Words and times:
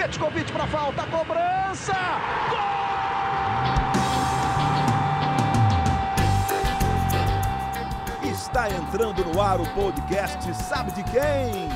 Petkovic 0.00 0.50
para 0.50 0.66
falta, 0.66 1.02
cobrança! 1.08 1.92
Gol! 2.48 2.58
Está 8.32 8.70
entrando 8.70 9.22
no 9.26 9.42
ar 9.42 9.60
o 9.60 9.66
podcast 9.74 10.54
Sabe 10.54 10.92
de 10.92 11.04
quem? 11.04 11.68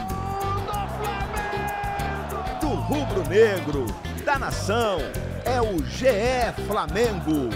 Do 2.62 2.68
rubro 2.68 3.29
negro, 3.29 3.84
da 4.25 4.38
nação, 4.38 5.00
é 5.45 5.61
o 5.61 5.84
GE 5.84 6.64
Flamengo. 6.66 7.50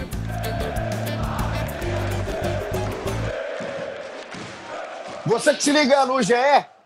Você 5.25 5.55
que 5.55 5.63
se 5.63 5.71
liga 5.71 6.05
no 6.05 6.21
GE, 6.21 6.35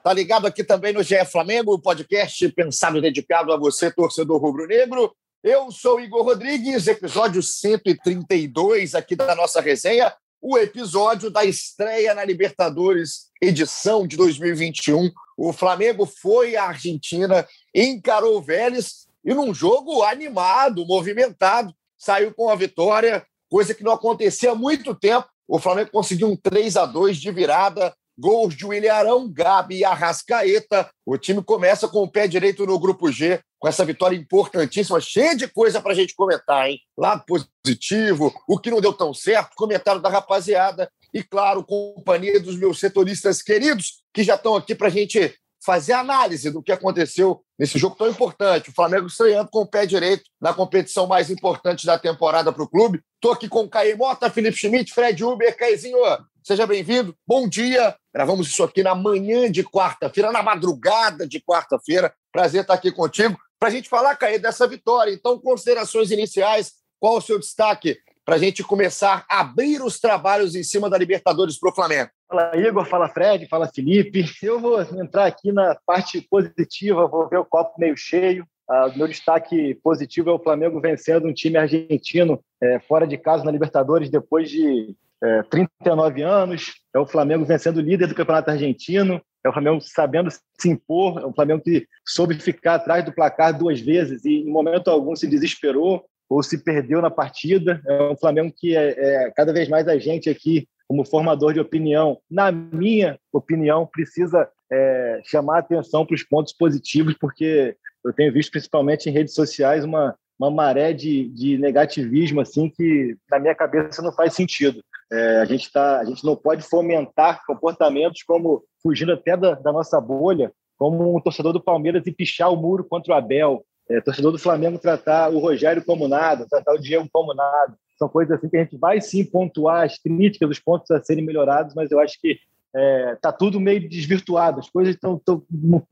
tá 0.04 0.12
ligado 0.12 0.46
aqui 0.46 0.66
também 0.66 0.92
no 0.92 1.02
GE 1.02 1.24
Flamengo, 1.24 1.80
podcast 1.80 2.50
pensado 2.50 2.98
e 2.98 3.02
dedicado 3.02 3.54
a 3.54 3.58
você, 3.58 3.90
torcedor 3.90 4.38
rubro-negro. 4.38 5.16
Eu 5.42 5.72
sou 5.72 5.98
Igor 6.02 6.24
Rodrigues, 6.24 6.88
episódio 6.88 7.42
132 7.42 8.96
aqui 8.96 9.16
da 9.16 9.34
nossa 9.34 9.62
resenha, 9.62 10.14
o 10.42 10.58
episódio 10.58 11.30
da 11.30 11.46
estreia 11.46 12.14
na 12.14 12.26
Libertadores, 12.26 13.30
edição 13.42 14.06
de 14.06 14.18
2021. 14.18 15.10
O 15.38 15.54
Flamengo 15.54 16.06
foi 16.06 16.58
à 16.58 16.66
Argentina, 16.66 17.48
encarou 17.74 18.38
o 18.38 18.42
Vélez 18.42 19.08
e 19.24 19.34
num 19.34 19.54
jogo 19.54 20.04
animado, 20.04 20.86
movimentado, 20.86 21.74
saiu 21.98 22.34
com 22.34 22.50
a 22.50 22.56
vitória, 22.58 23.26
coisa 23.50 23.74
que 23.74 23.86
não 23.86 23.94
acontecia 23.94 24.52
há 24.52 24.56
muito 24.56 24.94
tempo. 24.94 25.30
O 25.48 25.60
Flamengo 25.60 25.92
conseguiu 25.92 26.28
um 26.28 26.36
3 26.36 26.76
a 26.76 26.86
2 26.86 27.16
de 27.16 27.32
virada, 27.32 27.96
gols 28.18 28.56
de 28.56 28.66
William 28.66 28.94
Arão, 28.94 29.32
Gabi 29.32 29.80
e 29.80 29.86
Arrascaeta. 29.86 30.90
O 31.06 31.18
time 31.18 31.44
começa 31.44 31.88
com 31.88 32.04
o 32.04 32.10
pé 32.10 32.28
direito 32.28 32.66
no 32.66 32.80
grupo 32.80 33.12
G, 33.12 33.40
com 33.60 33.68
essa 33.68 33.86
vitória 33.86 34.16
importantíssima, 34.16 35.00
cheia 35.00 35.36
de 35.36 35.48
coisa 35.48 35.82
para 35.82 35.94
a 35.94 35.96
gente 35.96 36.16
comentar, 36.16 36.70
hein? 36.70 36.80
Lado 36.98 37.24
positivo, 37.26 38.34
o 38.48 38.60
que 38.60 38.70
não 38.70 38.82
deu 38.82 38.94
tão 38.94 39.14
certo, 39.14 39.56
comentário 39.56 40.02
da 40.02 40.10
rapaziada 40.10 40.90
e, 41.14 41.24
claro, 41.24 41.64
companhia 41.64 42.40
dos 42.40 42.58
meus 42.58 42.80
setoristas 42.80 43.42
queridos, 43.42 44.04
que 44.14 44.24
já 44.24 44.36
estão 44.36 44.56
aqui 44.56 44.76
para 44.76 44.88
a 44.88 44.92
gente 44.92 45.34
fazer 45.64 45.94
análise 45.94 46.52
do 46.52 46.62
que 46.62 46.72
aconteceu 46.72 47.42
nesse 47.58 47.80
jogo 47.80 47.96
tão 47.96 48.10
importante. 48.10 48.70
O 48.70 48.74
Flamengo 48.74 49.08
estreando 49.08 49.50
com 49.50 49.62
o 49.62 49.68
pé 49.68 49.86
direito 49.86 50.24
na 50.42 50.54
competição 50.54 51.08
mais 51.08 51.30
importante 51.30 51.86
da 51.86 51.98
temporada 51.98 52.52
para 52.52 52.64
o 52.64 52.68
clube. 52.68 53.00
Estou 53.16 53.32
aqui 53.32 53.48
com 53.48 53.62
o 53.62 53.70
Caio 53.70 53.98
Mota, 53.98 54.30
Felipe 54.30 54.58
Schmidt, 54.58 54.94
Fred 54.94 55.24
Uber, 55.24 55.56
Caizinho. 55.56 55.98
Seja 56.44 56.68
bem-vindo, 56.68 57.16
bom 57.26 57.48
dia. 57.48 57.96
Gravamos 58.14 58.48
isso 58.48 58.62
aqui 58.66 58.84
na 58.84 58.94
manhã 58.94 59.50
de 59.50 59.64
quarta-feira, 59.64 60.30
na 60.30 60.44
madrugada 60.44 61.26
de 61.26 61.40
quarta-feira. 61.40 62.14
Prazer 62.34 62.62
estar 62.64 62.74
aqui 62.74 62.92
contigo 62.92 63.38
para 63.58 63.70
a 63.70 63.72
gente 63.72 63.88
falar, 63.88 64.14
Caio, 64.18 64.42
dessa 64.42 64.68
vitória. 64.68 65.14
Então, 65.14 65.40
considerações 65.40 66.12
iniciais, 66.12 66.74
qual 67.00 67.16
o 67.16 67.22
seu 67.22 67.40
destaque 67.40 67.98
para 68.26 68.36
a 68.36 68.38
gente 68.38 68.62
começar 68.62 69.26
a 69.32 69.40
abrir 69.40 69.82
os 69.82 70.02
trabalhos 70.02 70.54
em 70.54 70.64
cima 70.64 70.90
da 70.90 70.98
Libertadores 70.98 71.58
para 71.58 71.72
o 71.72 71.76
Flamengo? 71.76 72.10
Fala 72.28 72.58
Igor, 72.58 72.86
fala 72.88 73.08
Fred, 73.08 73.48
fala 73.48 73.72
Felipe. 73.74 74.26
Eu 74.44 74.60
vou 74.60 74.82
entrar 74.82 75.28
aqui 75.28 75.50
na 75.50 75.78
parte 75.86 76.20
positiva, 76.30 77.08
vou 77.08 77.30
ver 77.30 77.38
o 77.38 77.46
copo 77.46 77.80
meio 77.80 77.96
cheio. 77.96 78.46
Ah, 78.70 78.92
meu 78.94 79.08
destaque 79.08 79.76
positivo 79.76 80.30
é 80.30 80.34
o 80.34 80.44
Flamengo 80.44 80.82
vencendo 80.82 81.26
um 81.26 81.34
time 81.34 81.58
argentino 81.58 82.44
é, 82.62 82.80
fora 82.82 83.08
de 83.08 83.18
casa 83.18 83.46
na 83.46 83.52
Libertadores 83.52 84.10
depois 84.10 84.50
de 84.50 84.94
é, 85.24 85.44
39 85.44 86.22
anos. 86.22 86.74
É 86.94 87.00
o 87.00 87.06
Flamengo 87.06 87.46
vencendo 87.46 87.78
o 87.78 87.82
líder 87.82 88.08
do 88.08 88.16
Campeonato 88.16 88.52
Argentino. 88.52 89.22
É 89.44 89.50
o 89.50 89.54
Flamengo 89.54 89.82
sabendo 89.82 90.30
se 90.32 90.70
impor. 90.70 91.22
É 91.22 91.26
um 91.26 91.34
Flamengo 91.34 91.64
que 91.64 91.88
soube 92.06 92.36
ficar 92.36 92.76
atrás 92.76 93.06
do 93.06 93.14
placar 93.14 93.58
duas 93.58 93.80
vezes 93.80 94.26
e, 94.26 94.42
em 94.42 94.52
momento 94.52 94.90
algum, 94.90 95.16
se 95.16 95.28
desesperou 95.28 96.04
ou 96.30 96.44
se 96.44 96.64
perdeu 96.64 97.02
na 97.02 97.10
partida. 97.10 97.82
É 97.88 98.04
um 98.04 98.18
Flamengo 98.18 98.54
que 98.56 98.76
é, 98.76 98.90
é 98.90 99.32
cada 99.32 99.54
vez 99.54 99.70
mais 99.70 99.88
a 99.88 99.98
gente 99.98 100.30
aqui, 100.30 100.68
como 100.88 101.06
formador 101.06 101.54
de 101.54 101.60
opinião, 101.60 102.20
na 102.30 102.52
minha 102.52 103.18
opinião, 103.32 103.88
precisa 103.92 104.50
é, 104.72 105.22
chamar 105.24 105.60
atenção 105.60 106.06
para 106.06 106.16
os 106.16 106.24
pontos 106.24 106.54
positivos, 106.54 107.16
porque 107.20 107.76
eu 108.04 108.14
tenho 108.14 108.34
visto, 108.34 108.52
principalmente 108.52 109.10
em 109.10 109.14
redes 109.14 109.34
sociais, 109.34 109.86
uma, 109.86 110.16
uma 110.38 110.52
maré 110.52 110.92
de, 110.92 111.30
de 111.30 111.58
negativismo 111.58 112.42
assim 112.42 112.70
que, 112.70 113.16
na 113.30 113.40
minha 113.40 113.56
cabeça, 113.56 114.02
não 114.02 114.12
faz 114.12 114.34
sentido. 114.34 114.84
É, 115.14 115.42
a, 115.42 115.46
gente 115.46 115.72
tá, 115.72 116.00
a 116.00 116.06
gente 116.06 116.26
não 116.26 116.36
pode 116.36 116.64
fomentar 116.64 117.46
comportamentos 117.46 118.24
como 118.24 118.64
fugindo 118.82 119.14
até 119.14 119.38
da, 119.38 119.54
da 119.54 119.72
nossa 119.72 120.02
bolha, 120.02 120.52
como 120.76 121.16
um 121.16 121.22
torcedor 121.22 121.54
do 121.54 121.64
Palmeiras 121.64 122.08
e 122.08 122.12
pichar 122.12 122.52
o 122.52 122.56
muro 122.56 122.84
contra 122.84 123.14
o 123.14 123.16
Abel, 123.16 123.64
é, 123.88 124.02
torcedor 124.02 124.32
do 124.32 124.40
Flamengo 124.40 124.80
tratar 124.80 125.30
o 125.30 125.38
Rogério 125.38 125.86
como 125.86 126.08
nada, 126.08 126.48
tratar 126.50 126.74
o 126.74 126.80
Diego 126.80 127.08
como 127.14 127.32
nada. 127.36 127.76
São 127.96 128.10
coisas 128.10 128.36
assim 128.36 128.50
que 128.50 128.58
a 128.58 128.64
gente 128.64 128.76
vai 128.76 129.00
sim 129.02 129.24
pontuar 129.24 129.86
as 129.86 130.00
críticas, 130.00 130.50
os 130.50 130.60
pontos 130.60 130.90
a 130.90 131.00
serem 131.00 131.24
melhorados, 131.24 131.76
mas 131.76 131.92
eu 131.92 132.00
acho 132.00 132.20
que 132.20 132.40
é, 132.76 133.16
tá 133.22 133.32
tudo 133.32 133.60
meio 133.60 133.88
desvirtuado. 133.88 134.60
As 134.60 134.70
coisas 134.70 134.96
estão, 134.96 135.22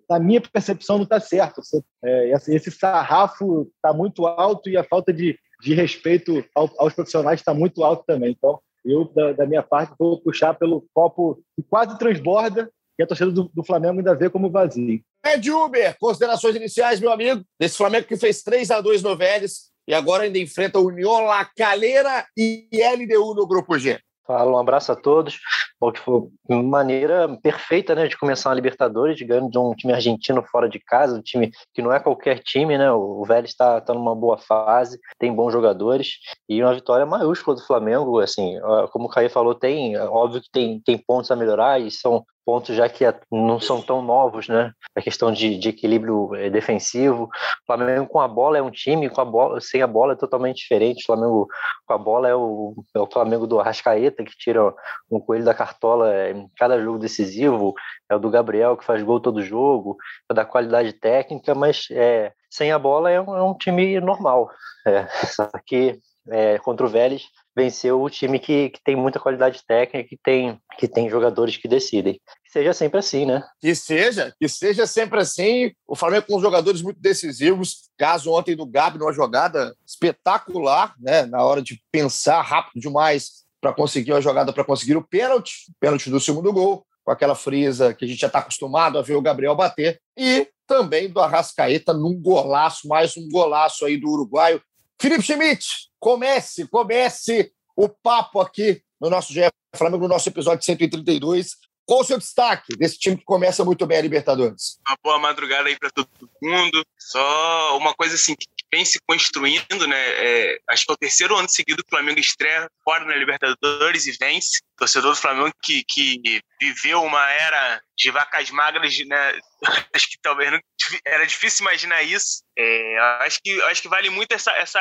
na 0.10 0.20
minha 0.20 0.42
percepção, 0.42 0.98
não 0.98 1.04
está 1.04 1.20
certo. 1.20 1.62
É, 2.04 2.32
esse, 2.32 2.56
esse 2.56 2.72
sarrafo 2.72 3.70
está 3.76 3.94
muito 3.94 4.26
alto 4.26 4.68
e 4.68 4.76
a 4.76 4.84
falta 4.84 5.14
de, 5.14 5.38
de 5.62 5.76
respeito 5.76 6.44
ao, 6.56 6.72
aos 6.80 6.94
profissionais 6.94 7.40
está 7.40 7.54
muito 7.54 7.84
alto 7.84 8.04
também. 8.06 8.32
Então, 8.32 8.60
eu, 8.84 9.06
da, 9.06 9.34
da, 9.34 9.46
minha 9.46 9.64
parte, 9.64 9.94
vou 9.98 10.20
puxar 10.20 10.54
pelo 10.54 10.86
copo 10.94 11.42
que 11.56 11.64
quase 11.64 11.98
transborda 11.98 12.72
e 13.00 13.04
a 13.04 13.08
torcida 13.08 13.32
do, 13.32 13.50
do 13.54 13.64
Flamengo 13.64 14.00
ainda 14.00 14.16
vê 14.16 14.30
como 14.30 14.50
vazio. 14.50 15.02
Ed 15.26 15.52
Uber, 15.52 15.96
considerações 16.00 16.56
iniciais, 16.56 17.00
meu 17.00 17.12
amigo, 17.12 17.44
desse 17.60 17.78
Flamengo 17.78 18.08
que 18.08 18.18
fez 18.18 18.42
3 18.42 18.72
a 18.72 18.82
2 18.82 19.04
no 19.04 19.16
Vélez 19.16 19.72
e 19.88 19.94
agora 19.94 20.24
ainda 20.24 20.40
enfrenta 20.40 20.80
o 20.80 20.88
União 20.88 21.26
La 21.26 21.46
Calera 21.46 22.26
e 22.38 22.68
LDU 22.72 23.36
no 23.36 23.48
Grupo 23.48 23.78
G. 23.78 24.00
Fala, 24.32 24.50
um 24.50 24.58
abraço 24.58 24.94
a 24.94 24.96
todos. 24.96 25.40
Bom, 25.78 25.92
foi 25.94 26.22
uma 26.48 26.64
maneira 26.64 27.28
perfeita 27.44 27.94
né, 27.94 28.08
de 28.08 28.18
começar 28.18 28.48
uma 28.48 28.56
Libertadores, 28.56 29.22
ganhando 29.22 29.52
de 29.52 29.58
um 29.58 29.76
time 29.76 29.92
argentino 29.92 30.42
fora 30.44 30.70
de 30.70 30.80
casa, 30.80 31.18
um 31.18 31.22
time 31.22 31.52
que 31.74 31.82
não 31.82 31.92
é 31.92 32.00
qualquer 32.00 32.40
time, 32.40 32.78
né? 32.78 32.90
O 32.94 33.26
Vélez 33.26 33.50
está 33.50 33.82
tá 33.82 33.94
numa 33.94 34.16
boa 34.16 34.38
fase, 34.38 34.98
tem 35.20 35.36
bons 35.36 35.52
jogadores, 35.52 36.14
e 36.48 36.64
uma 36.64 36.74
vitória 36.74 37.06
maiúscula 37.06 37.58
do 37.58 37.66
Flamengo. 37.66 38.20
Assim, 38.20 38.58
como 38.94 39.08
o 39.08 39.10
Caio 39.10 39.30
falou, 39.30 39.54
tem, 39.54 39.98
óbvio 39.98 40.42
que 40.42 40.50
tem, 40.50 40.80
tem 40.80 40.98
pontos 40.98 41.30
a 41.30 41.36
melhorar, 41.36 41.82
e 41.82 41.92
são 41.92 42.24
pontos 42.46 42.76
já 42.76 42.88
que 42.90 43.06
não 43.32 43.60
são 43.60 43.82
tão 43.82 44.02
novos, 44.02 44.48
né? 44.48 44.72
A 44.96 45.02
questão 45.02 45.32
de, 45.32 45.58
de 45.58 45.70
equilíbrio 45.70 46.34
eh, 46.36 46.50
defensivo. 46.50 47.24
O 47.26 47.66
Flamengo 47.66 48.08
com 48.08 48.20
a 48.20 48.28
bola 48.28 48.58
é 48.58 48.62
um 48.62 48.72
time, 48.72 49.10
com 49.10 49.22
a 49.22 49.26
bola, 49.26 49.62
sem 49.62 49.82
a 49.82 49.88
bola 49.88 50.14
é 50.14 50.16
totalmente 50.16 50.58
diferente. 50.58 51.04
O 51.04 51.06
Flamengo 51.06 51.48
com 51.86 51.94
a 51.94 51.98
bola 51.98 52.28
é 52.28 52.36
o, 52.36 52.76
é 52.96 53.00
o 53.00 53.08
Flamengo 53.08 53.48
do 53.48 53.60
Arrascaeta, 53.60 54.24
que 54.24 54.38
tira 54.38 54.74
um 55.10 55.20
coelho 55.20 55.46
da 55.46 55.54
cartola 55.54 56.30
em 56.30 56.50
cada 56.58 56.82
jogo 56.82 57.00
decisivo. 57.00 57.74
É 58.10 58.16
o 58.16 58.20
do 58.20 58.30
Gabriel, 58.30 58.78
que 58.78 58.86
faz 58.86 59.02
gol 59.04 59.20
todo 59.20 59.42
jogo. 59.44 59.98
É 60.30 60.34
da 60.34 60.46
qualidade 60.46 60.94
técnica, 60.94 61.54
mas 61.56 61.88
é, 61.92 62.34
sem 62.50 62.72
a 62.72 62.80
bola 62.80 63.10
é 63.10 63.22
um, 63.22 63.36
é 63.36 63.44
um 63.44 63.54
time 63.54 64.00
normal. 64.00 64.50
É, 64.86 65.08
só 65.28 65.50
que 65.66 66.00
é, 66.30 66.58
contra 66.60 66.86
o 66.86 66.90
Vélez 66.90 67.24
venceu 67.56 68.02
o 68.02 68.10
time 68.10 68.40
que, 68.40 68.70
que 68.70 68.82
tem 68.84 68.96
muita 68.96 69.20
qualidade 69.20 69.62
técnica, 69.68 70.08
que 70.08 70.18
tem, 70.18 70.60
que 70.78 70.88
tem 70.88 71.10
jogadores 71.10 71.58
que 71.58 71.68
decidem. 71.68 72.14
Que 72.44 72.52
seja 72.52 72.74
sempre 72.74 73.00
assim, 73.00 73.26
né? 73.26 73.44
Que 73.60 73.76
seja, 73.76 74.34
que 74.40 74.48
seja 74.48 74.88
sempre 74.88 75.20
assim. 75.20 75.72
O 75.88 75.96
Flamengo 75.96 76.26
com 76.28 76.40
jogadores 76.40 76.82
muito 76.82 77.00
decisivos. 77.00 77.90
Caso 77.98 78.32
ontem 78.32 78.56
do 78.56 78.66
Gabi 78.66 78.98
numa 78.98 79.14
jogada 79.14 79.76
espetacular, 79.86 80.96
né? 81.00 81.26
Na 81.26 81.44
hora 81.44 81.62
de 81.62 81.82
pensar 81.92 82.42
rápido 82.42 82.80
demais 82.82 83.42
para 83.60 83.74
conseguir 83.74 84.12
uma 84.14 84.22
jogada, 84.22 84.52
para 84.52 84.64
conseguir 84.64 84.98
o 84.98 85.08
pênalti, 85.08 85.72
pênalti 85.80 86.10
do 86.10 86.20
segundo 86.20 86.52
gol, 86.52 86.86
com 87.04 87.12
aquela 87.12 87.36
frisa 87.36 87.94
que 87.94 88.06
a 88.06 88.08
gente 88.08 88.20
já 88.20 88.28
está 88.28 88.40
acostumado 88.40 88.98
a 88.98 89.02
ver 89.02 89.16
o 89.16 89.22
Gabriel 89.22 89.56
bater. 89.56 90.02
E 90.18 90.48
também 90.66 91.10
do 91.10 91.20
Arrascaeta 91.20 91.94
num 91.94 92.20
golaço, 92.20 92.88
mais 92.88 93.16
um 93.18 93.28
golaço 93.30 93.86
aí 93.86 93.98
do 93.98 94.10
uruguaio. 94.10 94.62
Felipe 95.00 95.24
Schmidt, 95.24 95.91
comece, 96.02 96.68
comece 96.68 97.54
o 97.78 97.88
papo 97.88 98.42
aqui 98.42 98.84
no 99.00 99.10
nosso 99.10 99.32
GF 99.32 99.52
Flamengo, 99.76 100.04
no 100.04 100.10
nosso 100.10 100.28
episódio 100.28 100.66
132. 100.66 101.56
Qual 101.86 102.02
o 102.02 102.04
seu 102.04 102.18
destaque 102.18 102.76
desse 102.76 102.98
time 102.98 103.18
que 103.18 103.24
começa 103.24 103.64
muito 103.64 103.86
bem 103.86 103.98
a 103.98 104.02
Libertadores? 104.02 104.80
Uma 104.88 104.98
boa 105.04 105.20
madrugada 105.20 105.70
aí 105.70 105.78
para 105.78 105.90
todo 105.92 106.10
mundo. 106.42 106.84
Só 106.98 107.78
uma 107.78 107.94
coisa 107.94 108.16
assim 108.16 108.36
que 108.36 108.48
vem 108.74 108.86
se 108.86 109.00
construindo, 109.08 109.88
né? 109.88 109.98
É, 109.98 110.60
acho 110.70 110.86
que 110.86 110.92
é 110.92 110.94
o 110.94 110.98
terceiro 110.98 111.36
ano 111.36 111.50
seguido 111.50 111.84
que 111.84 111.90
o 111.90 111.98
Flamengo 111.98 112.20
estreia 112.20 112.70
fora 112.84 113.06
na 113.06 113.16
Libertadores 113.16 114.08
e 114.08 114.12
vence. 114.14 114.62
Torcedor 114.78 115.12
do 115.12 115.20
Flamengo 115.20 115.52
que, 115.62 115.84
que 115.84 116.42
viveu 116.60 117.04
uma 117.04 117.30
era 117.32 117.82
de 117.98 118.10
vacas 118.10 118.50
magras, 118.50 118.98
né? 119.06 119.40
Acho 119.94 120.08
que 120.08 120.18
talvez 120.22 120.52
não, 120.52 120.60
era 121.06 121.26
difícil 121.26 121.64
imaginar 121.64 122.02
isso. 122.02 122.44
É, 122.58 122.98
acho 123.22 123.40
que 123.44 123.62
acho 123.64 123.82
que 123.82 123.88
vale 123.88 124.10
muito 124.10 124.32
essa, 124.34 124.52
essa 124.54 124.80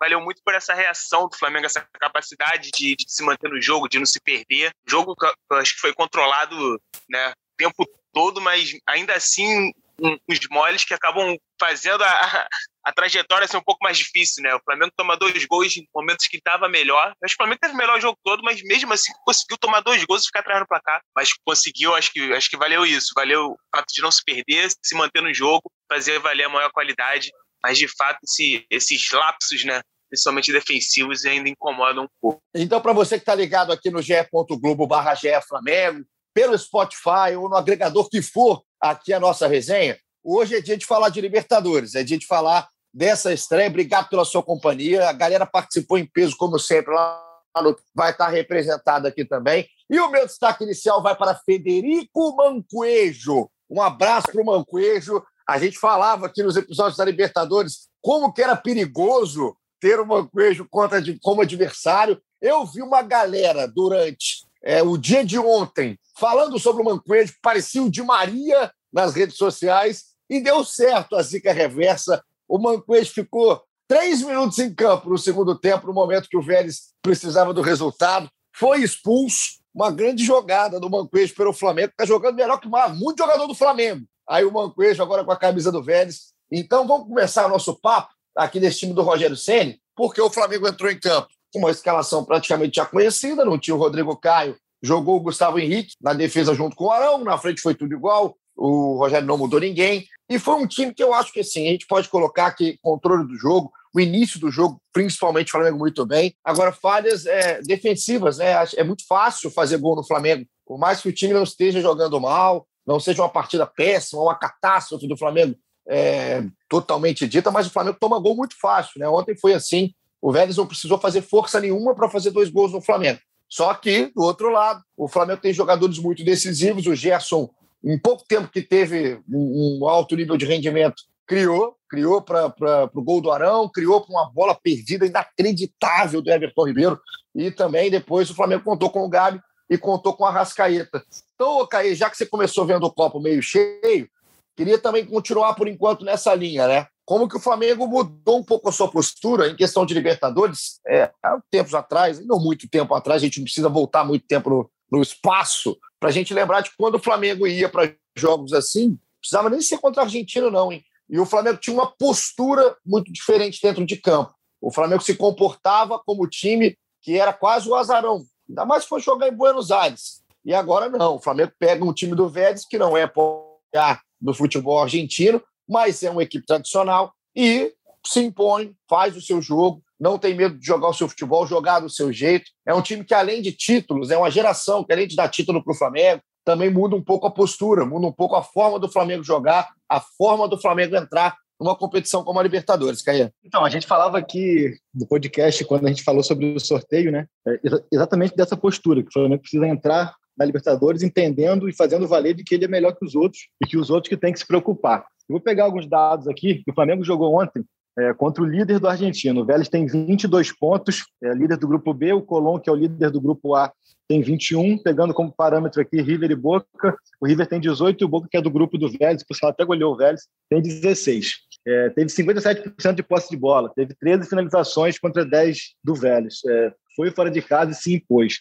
valeu 0.00 0.20
muito 0.20 0.42
por 0.44 0.54
essa 0.54 0.74
reação 0.74 1.28
do 1.28 1.36
Flamengo, 1.36 1.66
essa 1.66 1.86
capacidade 2.00 2.70
de, 2.72 2.96
de 2.96 3.04
se 3.06 3.22
manter 3.24 3.48
no 3.48 3.60
jogo, 3.60 3.88
de 3.88 3.98
não 3.98 4.06
se 4.06 4.20
perder. 4.20 4.70
O 4.86 4.90
jogo 4.90 5.14
acho 5.52 5.74
que 5.74 5.80
foi 5.80 5.94
controlado, 5.94 6.80
né? 7.08 7.30
O 7.30 7.56
tempo 7.56 7.86
todo, 8.12 8.40
mas 8.40 8.72
ainda 8.86 9.14
assim 9.14 9.72
uns 9.98 10.38
moles 10.50 10.84
que 10.84 10.94
acabam 10.94 11.36
fazendo 11.58 12.04
a, 12.04 12.46
a 12.86 12.92
trajetória 12.92 13.48
ser 13.48 13.56
um 13.56 13.62
pouco 13.64 13.82
mais 13.82 13.98
difícil, 13.98 14.44
né? 14.44 14.54
O 14.54 14.60
Flamengo 14.64 14.92
toma 14.96 15.16
dois 15.16 15.44
gols 15.44 15.76
em 15.76 15.88
momentos 15.92 16.28
que 16.28 16.36
estava 16.36 16.68
melhor. 16.68 17.12
Acho 17.20 17.34
que 17.34 17.42
o 17.42 17.44
Flamengo 17.44 17.58
teve 17.60 17.74
o 17.74 17.76
melhor 17.76 18.00
jogo 18.00 18.16
todo, 18.22 18.44
mas 18.44 18.62
mesmo 18.62 18.92
assim 18.92 19.12
conseguiu 19.24 19.58
tomar 19.58 19.80
dois 19.80 20.04
gols 20.04 20.22
e 20.22 20.26
ficar 20.26 20.38
atrás 20.38 20.60
no 20.60 20.68
placar. 20.68 21.00
Mas 21.12 21.30
conseguiu, 21.44 21.96
acho 21.96 22.12
que, 22.12 22.32
acho 22.32 22.48
que 22.48 22.56
valeu 22.56 22.86
isso. 22.86 23.08
Valeu 23.16 23.46
o 23.46 23.56
fato 23.74 23.92
de 23.92 24.00
não 24.00 24.12
se 24.12 24.22
perder, 24.24 24.70
se 24.70 24.94
manter 24.94 25.20
no 25.20 25.34
jogo, 25.34 25.68
fazer 25.92 26.20
valer 26.20 26.44
a 26.44 26.48
maior 26.48 26.70
qualidade. 26.70 27.32
Mas, 27.60 27.76
de 27.76 27.88
fato, 27.88 28.20
esse, 28.22 28.64
esses 28.70 29.10
lapsos, 29.10 29.64
né? 29.64 29.80
principalmente 30.08 30.52
defensivos, 30.52 31.24
ainda 31.24 31.48
incomodam 31.48 32.04
um 32.04 32.08
pouco. 32.20 32.40
Então, 32.54 32.80
para 32.80 32.92
você 32.92 33.16
que 33.16 33.22
está 33.22 33.34
ligado 33.34 33.72
aqui 33.72 33.90
no 33.90 34.00
ge.globo 34.00 34.86
barra 34.86 35.16
Flamengo, 35.42 36.06
pelo 36.32 36.56
Spotify 36.56 37.34
ou 37.36 37.48
no 37.48 37.56
agregador 37.56 38.08
que 38.08 38.22
for 38.22 38.62
aqui 38.80 39.12
a 39.12 39.18
nossa 39.18 39.48
resenha, 39.48 39.98
hoje 40.22 40.54
é 40.54 40.60
dia 40.60 40.76
de 40.76 40.86
falar 40.86 41.08
de 41.08 41.20
Libertadores, 41.20 41.96
é 41.96 42.04
dia 42.04 42.16
de 42.16 42.26
falar 42.26 42.68
dessa 42.96 43.30
estreia. 43.30 43.68
Obrigado 43.68 44.08
pela 44.08 44.24
sua 44.24 44.42
companhia. 44.42 45.06
A 45.06 45.12
galera 45.12 45.44
participou 45.44 45.98
em 45.98 46.06
peso, 46.06 46.34
como 46.38 46.58
sempre, 46.58 46.94
lá 46.94 47.22
no... 47.62 47.76
vai 47.94 48.10
estar 48.10 48.28
representado 48.28 49.06
aqui 49.06 49.22
também. 49.22 49.68
E 49.90 50.00
o 50.00 50.10
meu 50.10 50.24
destaque 50.24 50.64
inicial 50.64 51.02
vai 51.02 51.14
para 51.14 51.34
Federico 51.34 52.34
Mancoejo. 52.34 53.50
Um 53.68 53.82
abraço 53.82 54.28
para 54.32 54.40
o 54.40 54.46
Mancoejo. 54.46 55.22
A 55.46 55.58
gente 55.58 55.78
falava 55.78 56.26
aqui 56.26 56.42
nos 56.42 56.56
episódios 56.56 56.96
da 56.96 57.04
Libertadores 57.04 57.88
como 58.00 58.32
que 58.32 58.40
era 58.40 58.56
perigoso 58.56 59.54
ter 59.78 60.00
o 60.00 60.06
Mancoejo 60.06 60.66
contra, 60.70 60.98
como 61.20 61.42
adversário. 61.42 62.18
Eu 62.40 62.64
vi 62.64 62.80
uma 62.80 63.02
galera 63.02 63.68
durante 63.68 64.46
é, 64.64 64.82
o 64.82 64.96
dia 64.96 65.22
de 65.22 65.38
ontem 65.38 65.98
falando 66.18 66.58
sobre 66.58 66.80
o 66.80 66.84
Mancoejo, 66.84 67.34
parecia 67.42 67.82
o 67.82 67.90
de 67.90 68.02
Maria 68.02 68.72
nas 68.90 69.14
redes 69.14 69.36
sociais, 69.36 70.16
e 70.30 70.40
deu 70.40 70.64
certo 70.64 71.14
a 71.14 71.22
zica 71.22 71.52
reversa 71.52 72.24
o 72.48 72.58
Manquês 72.58 73.08
ficou 73.08 73.62
três 73.88 74.22
minutos 74.22 74.58
em 74.58 74.74
campo 74.74 75.10
no 75.10 75.18
segundo 75.18 75.58
tempo, 75.58 75.86
no 75.86 75.92
momento 75.92 76.28
que 76.28 76.36
o 76.36 76.42
Vélez 76.42 76.92
precisava 77.02 77.52
do 77.52 77.62
resultado. 77.62 78.28
Foi 78.54 78.82
expulso. 78.82 79.64
Uma 79.74 79.90
grande 79.90 80.24
jogada 80.24 80.80
do 80.80 80.88
Manquês 80.88 81.30
pelo 81.32 81.52
Flamengo. 81.52 81.90
Está 81.90 82.06
jogando 82.06 82.36
melhor 82.36 82.58
que 82.58 82.68
muito 82.98 83.18
jogador 83.18 83.46
do 83.46 83.54
Flamengo. 83.54 84.06
Aí 84.26 84.42
o 84.44 84.52
Manquês 84.52 84.98
agora 84.98 85.22
com 85.22 85.30
a 85.30 85.36
camisa 85.36 85.70
do 85.70 85.82
Vélez. 85.82 86.32
Então 86.50 86.86
vamos 86.86 87.06
começar 87.06 87.46
o 87.46 87.50
nosso 87.50 87.78
papo 87.78 88.08
aqui 88.34 88.58
nesse 88.58 88.78
time 88.78 88.94
do 88.94 89.02
Rogério 89.02 89.36
Ceni, 89.36 89.78
porque 89.94 90.20
o 90.20 90.30
Flamengo 90.30 90.66
entrou 90.66 90.90
em 90.90 90.98
campo 90.98 91.28
com 91.52 91.58
uma 91.58 91.70
escalação 91.70 92.24
praticamente 92.24 92.76
já 92.76 92.86
conhecida. 92.86 93.44
Não 93.44 93.58
tinha 93.58 93.74
o 93.74 93.78
Rodrigo 93.78 94.16
Caio, 94.16 94.56
jogou 94.82 95.16
o 95.16 95.20
Gustavo 95.20 95.58
Henrique 95.58 95.94
na 96.00 96.12
defesa 96.12 96.54
junto 96.54 96.74
com 96.74 96.86
o 96.86 96.90
Arão. 96.90 97.22
Na 97.22 97.36
frente 97.36 97.60
foi 97.60 97.74
tudo 97.74 97.94
igual. 97.94 98.36
O 98.56 98.96
Rogério 98.96 99.26
não 99.26 99.36
mudou 99.36 99.60
ninguém. 99.60 100.06
E 100.28 100.38
foi 100.38 100.54
um 100.54 100.66
time 100.66 100.92
que 100.92 101.02
eu 101.02 101.14
acho 101.14 101.32
que 101.32 101.40
assim, 101.40 101.68
a 101.68 101.70
gente 101.70 101.86
pode 101.86 102.08
colocar 102.08 102.50
que 102.52 102.78
controle 102.82 103.26
do 103.26 103.36
jogo, 103.36 103.72
o 103.94 104.00
início 104.00 104.38
do 104.38 104.50
jogo, 104.50 104.78
principalmente, 104.92 105.48
o 105.48 105.52
Flamengo 105.52 105.78
muito 105.78 106.04
bem. 106.04 106.34
Agora, 106.44 106.70
falhas 106.70 107.24
é, 107.24 107.62
defensivas, 107.62 108.36
né? 108.36 108.52
É 108.76 108.84
muito 108.84 109.06
fácil 109.06 109.50
fazer 109.50 109.78
gol 109.78 109.96
no 109.96 110.06
Flamengo. 110.06 110.44
Por 110.66 110.78
mais 110.78 111.00
que 111.00 111.08
o 111.08 111.12
time 111.12 111.32
não 111.32 111.44
esteja 111.44 111.80
jogando 111.80 112.20
mal, 112.20 112.66
não 112.86 113.00
seja 113.00 113.22
uma 113.22 113.28
partida 113.28 113.66
péssima, 113.66 114.20
uma 114.20 114.34
catástrofe 114.34 115.08
do 115.08 115.16
Flamengo 115.16 115.56
é, 115.88 116.44
totalmente 116.68 117.26
dita, 117.26 117.50
mas 117.50 117.66
o 117.66 117.70
Flamengo 117.70 117.96
toma 117.98 118.18
gol 118.18 118.36
muito 118.36 118.54
fácil, 118.60 119.00
né? 119.00 119.08
Ontem 119.08 119.34
foi 119.34 119.54
assim. 119.54 119.94
O 120.20 120.30
Vélez 120.30 120.56
não 120.56 120.66
precisou 120.66 120.98
fazer 120.98 121.22
força 121.22 121.58
nenhuma 121.58 121.94
para 121.94 122.10
fazer 122.10 122.30
dois 122.32 122.50
gols 122.50 122.72
no 122.72 122.82
Flamengo. 122.82 123.20
Só 123.48 123.72
que, 123.74 124.12
do 124.14 124.22
outro 124.22 124.50
lado, 124.50 124.82
o 124.96 125.08
Flamengo 125.08 125.40
tem 125.40 125.52
jogadores 125.52 125.98
muito 125.98 126.24
decisivos. 126.24 126.86
O 126.86 126.94
Gerson 126.94 127.48
em 127.86 127.98
pouco 127.98 128.24
tempo 128.26 128.48
que 128.48 128.60
teve 128.60 129.20
um 129.28 129.86
alto 129.88 130.16
nível 130.16 130.36
de 130.36 130.44
rendimento, 130.44 131.02
criou, 131.24 131.76
criou 131.88 132.20
para 132.20 132.90
o 132.92 133.02
gol 133.02 133.20
do 133.20 133.30
Arão, 133.30 133.68
criou 133.68 134.00
para 134.00 134.10
uma 134.10 134.28
bola 134.30 134.58
perdida 134.60 135.06
inacreditável 135.06 136.20
do 136.20 136.30
Everton 136.30 136.66
Ribeiro. 136.66 137.00
E 137.32 137.50
também 137.50 137.88
depois 137.88 138.28
o 138.28 138.34
Flamengo 138.34 138.64
contou 138.64 138.90
com 138.90 139.04
o 139.04 139.08
Gabi 139.08 139.40
e 139.70 139.78
contou 139.78 140.14
com 140.14 140.24
a 140.24 140.30
Rascaeta. 140.30 141.04
Então, 141.34 141.64
Caí, 141.66 141.94
já 141.94 142.10
que 142.10 142.16
você 142.16 142.26
começou 142.26 142.66
vendo 142.66 142.84
o 142.84 142.92
copo 142.92 143.20
meio 143.20 143.40
cheio, 143.40 144.08
queria 144.56 144.78
também 144.78 145.06
continuar 145.06 145.54
por 145.54 145.68
enquanto 145.68 146.04
nessa 146.04 146.34
linha, 146.34 146.66
né? 146.66 146.86
Como 147.04 147.28
que 147.28 147.36
o 147.36 147.40
Flamengo 147.40 147.86
mudou 147.86 148.38
um 148.38 148.44
pouco 148.44 148.68
a 148.68 148.72
sua 148.72 148.90
postura 148.90 149.48
em 149.48 149.54
questão 149.54 149.86
de 149.86 149.94
Libertadores? 149.94 150.80
É, 150.88 151.10
há 151.22 151.38
tempos 151.50 151.72
atrás, 151.72 152.24
não 152.26 152.40
muito 152.40 152.68
tempo 152.68 152.94
atrás, 152.94 153.22
a 153.22 153.24
gente 153.24 153.38
não 153.38 153.44
precisa 153.44 153.68
voltar 153.68 154.04
muito 154.04 154.26
tempo 154.26 154.50
no, 154.50 154.70
no 154.90 155.02
espaço, 155.02 155.76
para 155.98 156.08
a 156.08 156.12
gente 156.12 156.34
lembrar 156.34 156.60
de 156.60 156.70
quando 156.76 156.96
o 156.96 157.02
Flamengo 157.02 157.46
ia 157.46 157.68
para 157.68 157.94
jogos 158.16 158.52
assim, 158.52 158.98
precisava 159.20 159.50
nem 159.50 159.60
ser 159.60 159.78
contra 159.78 160.02
a 160.02 160.04
Argentina, 160.04 160.50
não, 160.50 160.72
hein? 160.72 160.84
E 161.08 161.18
o 161.18 161.26
Flamengo 161.26 161.58
tinha 161.58 161.74
uma 161.74 161.86
postura 161.86 162.76
muito 162.84 163.12
diferente 163.12 163.60
dentro 163.62 163.84
de 163.86 163.96
campo. 163.96 164.34
O 164.60 164.72
Flamengo 164.72 165.02
se 165.02 165.14
comportava 165.14 166.00
como 166.04 166.28
time 166.28 166.76
que 167.00 167.18
era 167.18 167.32
quase 167.32 167.68
o 167.68 167.74
azarão. 167.74 168.24
Ainda 168.48 168.64
mais 168.64 168.82
se 168.82 168.88
for 168.88 169.00
jogar 169.00 169.28
em 169.28 169.36
Buenos 169.36 169.70
Aires. 169.70 170.22
E 170.44 170.52
agora 170.52 170.88
não. 170.88 171.16
O 171.16 171.20
Flamengo 171.20 171.52
pega 171.58 171.84
um 171.84 171.92
time 171.92 172.14
do 172.14 172.28
Vélez, 172.28 172.64
que 172.66 172.78
não 172.78 172.96
é 172.96 173.04
apoiar 173.04 174.00
do 174.20 174.34
futebol 174.34 174.82
argentino, 174.82 175.42
mas 175.68 176.02
é 176.02 176.10
uma 176.10 176.22
equipe 176.22 176.46
tradicional 176.46 177.12
e 177.34 177.72
se 178.04 178.20
impõe, 178.20 178.74
faz 178.88 179.16
o 179.16 179.20
seu 179.20 179.42
jogo, 179.42 179.82
não 179.98 180.18
tem 180.18 180.34
medo 180.34 180.58
de 180.58 180.66
jogar 180.66 180.88
o 180.88 180.94
seu 180.94 181.08
futebol, 181.08 181.46
jogar 181.46 181.80
do 181.80 181.90
seu 181.90 182.12
jeito. 182.12 182.50
É 182.66 182.74
um 182.74 182.82
time 182.82 183.04
que, 183.04 183.14
além 183.14 183.40
de 183.42 183.52
títulos, 183.52 184.10
é 184.10 184.16
uma 184.16 184.30
geração 184.30 184.84
que, 184.84 184.92
além 184.92 185.06
de 185.06 185.16
dar 185.16 185.28
título 185.28 185.62
para 185.62 185.72
o 185.72 185.76
Flamengo, 185.76 186.22
também 186.44 186.70
muda 186.70 186.94
um 186.94 187.02
pouco 187.02 187.26
a 187.26 187.30
postura, 187.30 187.84
muda 187.84 188.06
um 188.06 188.12
pouco 188.12 188.36
a 188.36 188.42
forma 188.42 188.78
do 188.78 188.88
Flamengo 188.88 189.24
jogar, 189.24 189.68
a 189.88 190.00
forma 190.00 190.46
do 190.46 190.60
Flamengo 190.60 190.94
entrar 190.94 191.36
numa 191.58 191.74
competição 191.74 192.22
como 192.22 192.38
a 192.38 192.42
Libertadores, 192.42 193.02
Caia. 193.02 193.32
Então, 193.42 193.64
a 193.64 193.70
gente 193.70 193.86
falava 193.86 194.18
aqui 194.18 194.76
do 194.92 195.06
podcast, 195.06 195.64
quando 195.64 195.86
a 195.86 195.88
gente 195.88 196.04
falou 196.04 196.22
sobre 196.22 196.54
o 196.54 196.60
sorteio, 196.60 197.10
né? 197.10 197.26
É 197.48 197.60
exatamente 197.90 198.36
dessa 198.36 198.56
postura, 198.56 199.02
que 199.02 199.08
o 199.08 199.12
Flamengo 199.12 199.40
precisa 199.40 199.66
entrar 199.66 200.14
na 200.36 200.44
Libertadores 200.44 201.02
entendendo 201.02 201.68
e 201.68 201.74
fazendo 201.74 202.06
valer 202.06 202.34
de 202.34 202.44
que 202.44 202.54
ele 202.54 202.66
é 202.66 202.68
melhor 202.68 202.94
que 202.94 203.04
os 203.04 203.14
outros 203.14 203.48
e 203.64 203.66
que 203.66 203.78
os 203.78 203.88
outros 203.88 204.10
que 204.10 204.16
têm 204.16 204.32
que 204.32 204.38
se 204.38 204.46
preocupar. 204.46 205.06
Eu 205.28 205.34
vou 205.34 205.40
pegar 205.40 205.64
alguns 205.64 205.88
dados 205.88 206.28
aqui, 206.28 206.62
que 206.62 206.70
o 206.70 206.74
Flamengo 206.74 207.02
jogou 207.02 207.40
ontem 207.40 207.64
é, 207.98 208.12
contra 208.12 208.42
o 208.42 208.46
líder 208.46 208.78
do 208.78 208.88
argentino. 208.88 209.40
O 209.40 209.44
Vélez 209.44 209.68
tem 209.68 209.86
22 209.86 210.52
pontos, 210.52 211.04
é 211.22 211.32
líder 211.32 211.56
do 211.56 211.68
grupo 211.68 211.94
B. 211.94 212.12
O 212.12 212.22
Colón, 212.22 212.58
que 212.58 212.68
é 212.68 212.72
o 212.72 212.76
líder 212.76 213.10
do 213.10 213.20
grupo 213.20 213.54
A, 213.54 213.72
tem 214.08 214.20
21. 214.20 214.78
Pegando 214.78 215.14
como 215.14 215.32
parâmetro 215.32 215.80
aqui 215.80 216.00
River 216.00 216.30
e 216.30 216.34
Boca, 216.34 216.96
o 217.20 217.26
River 217.26 217.46
tem 217.46 217.60
18 217.60 218.02
e 218.02 218.04
o 218.04 218.08
Boca, 218.08 218.28
que 218.30 218.36
é 218.36 218.42
do 218.42 218.50
grupo 218.50 218.76
do 218.76 218.90
Vélez, 218.90 219.24
por 219.24 219.34
sinal 219.34 219.50
até 219.50 219.64
goleou 219.64 219.94
o 219.94 219.96
Vélez, 219.96 220.22
tem 220.50 220.60
16. 220.60 221.46
É, 221.66 221.90
teve 221.90 222.10
57% 222.10 222.94
de 222.94 223.02
posse 223.02 223.28
de 223.28 223.36
bola, 223.36 223.72
teve 223.74 223.92
13 223.94 224.28
finalizações 224.28 224.98
contra 224.98 225.24
10 225.24 225.74
do 225.82 225.94
Vélez. 225.94 226.40
É, 226.46 226.72
foi 226.94 227.10
fora 227.10 227.30
de 227.30 227.42
casa 227.42 227.72
e 227.72 227.74
se 227.74 227.94
impôs. 227.94 228.40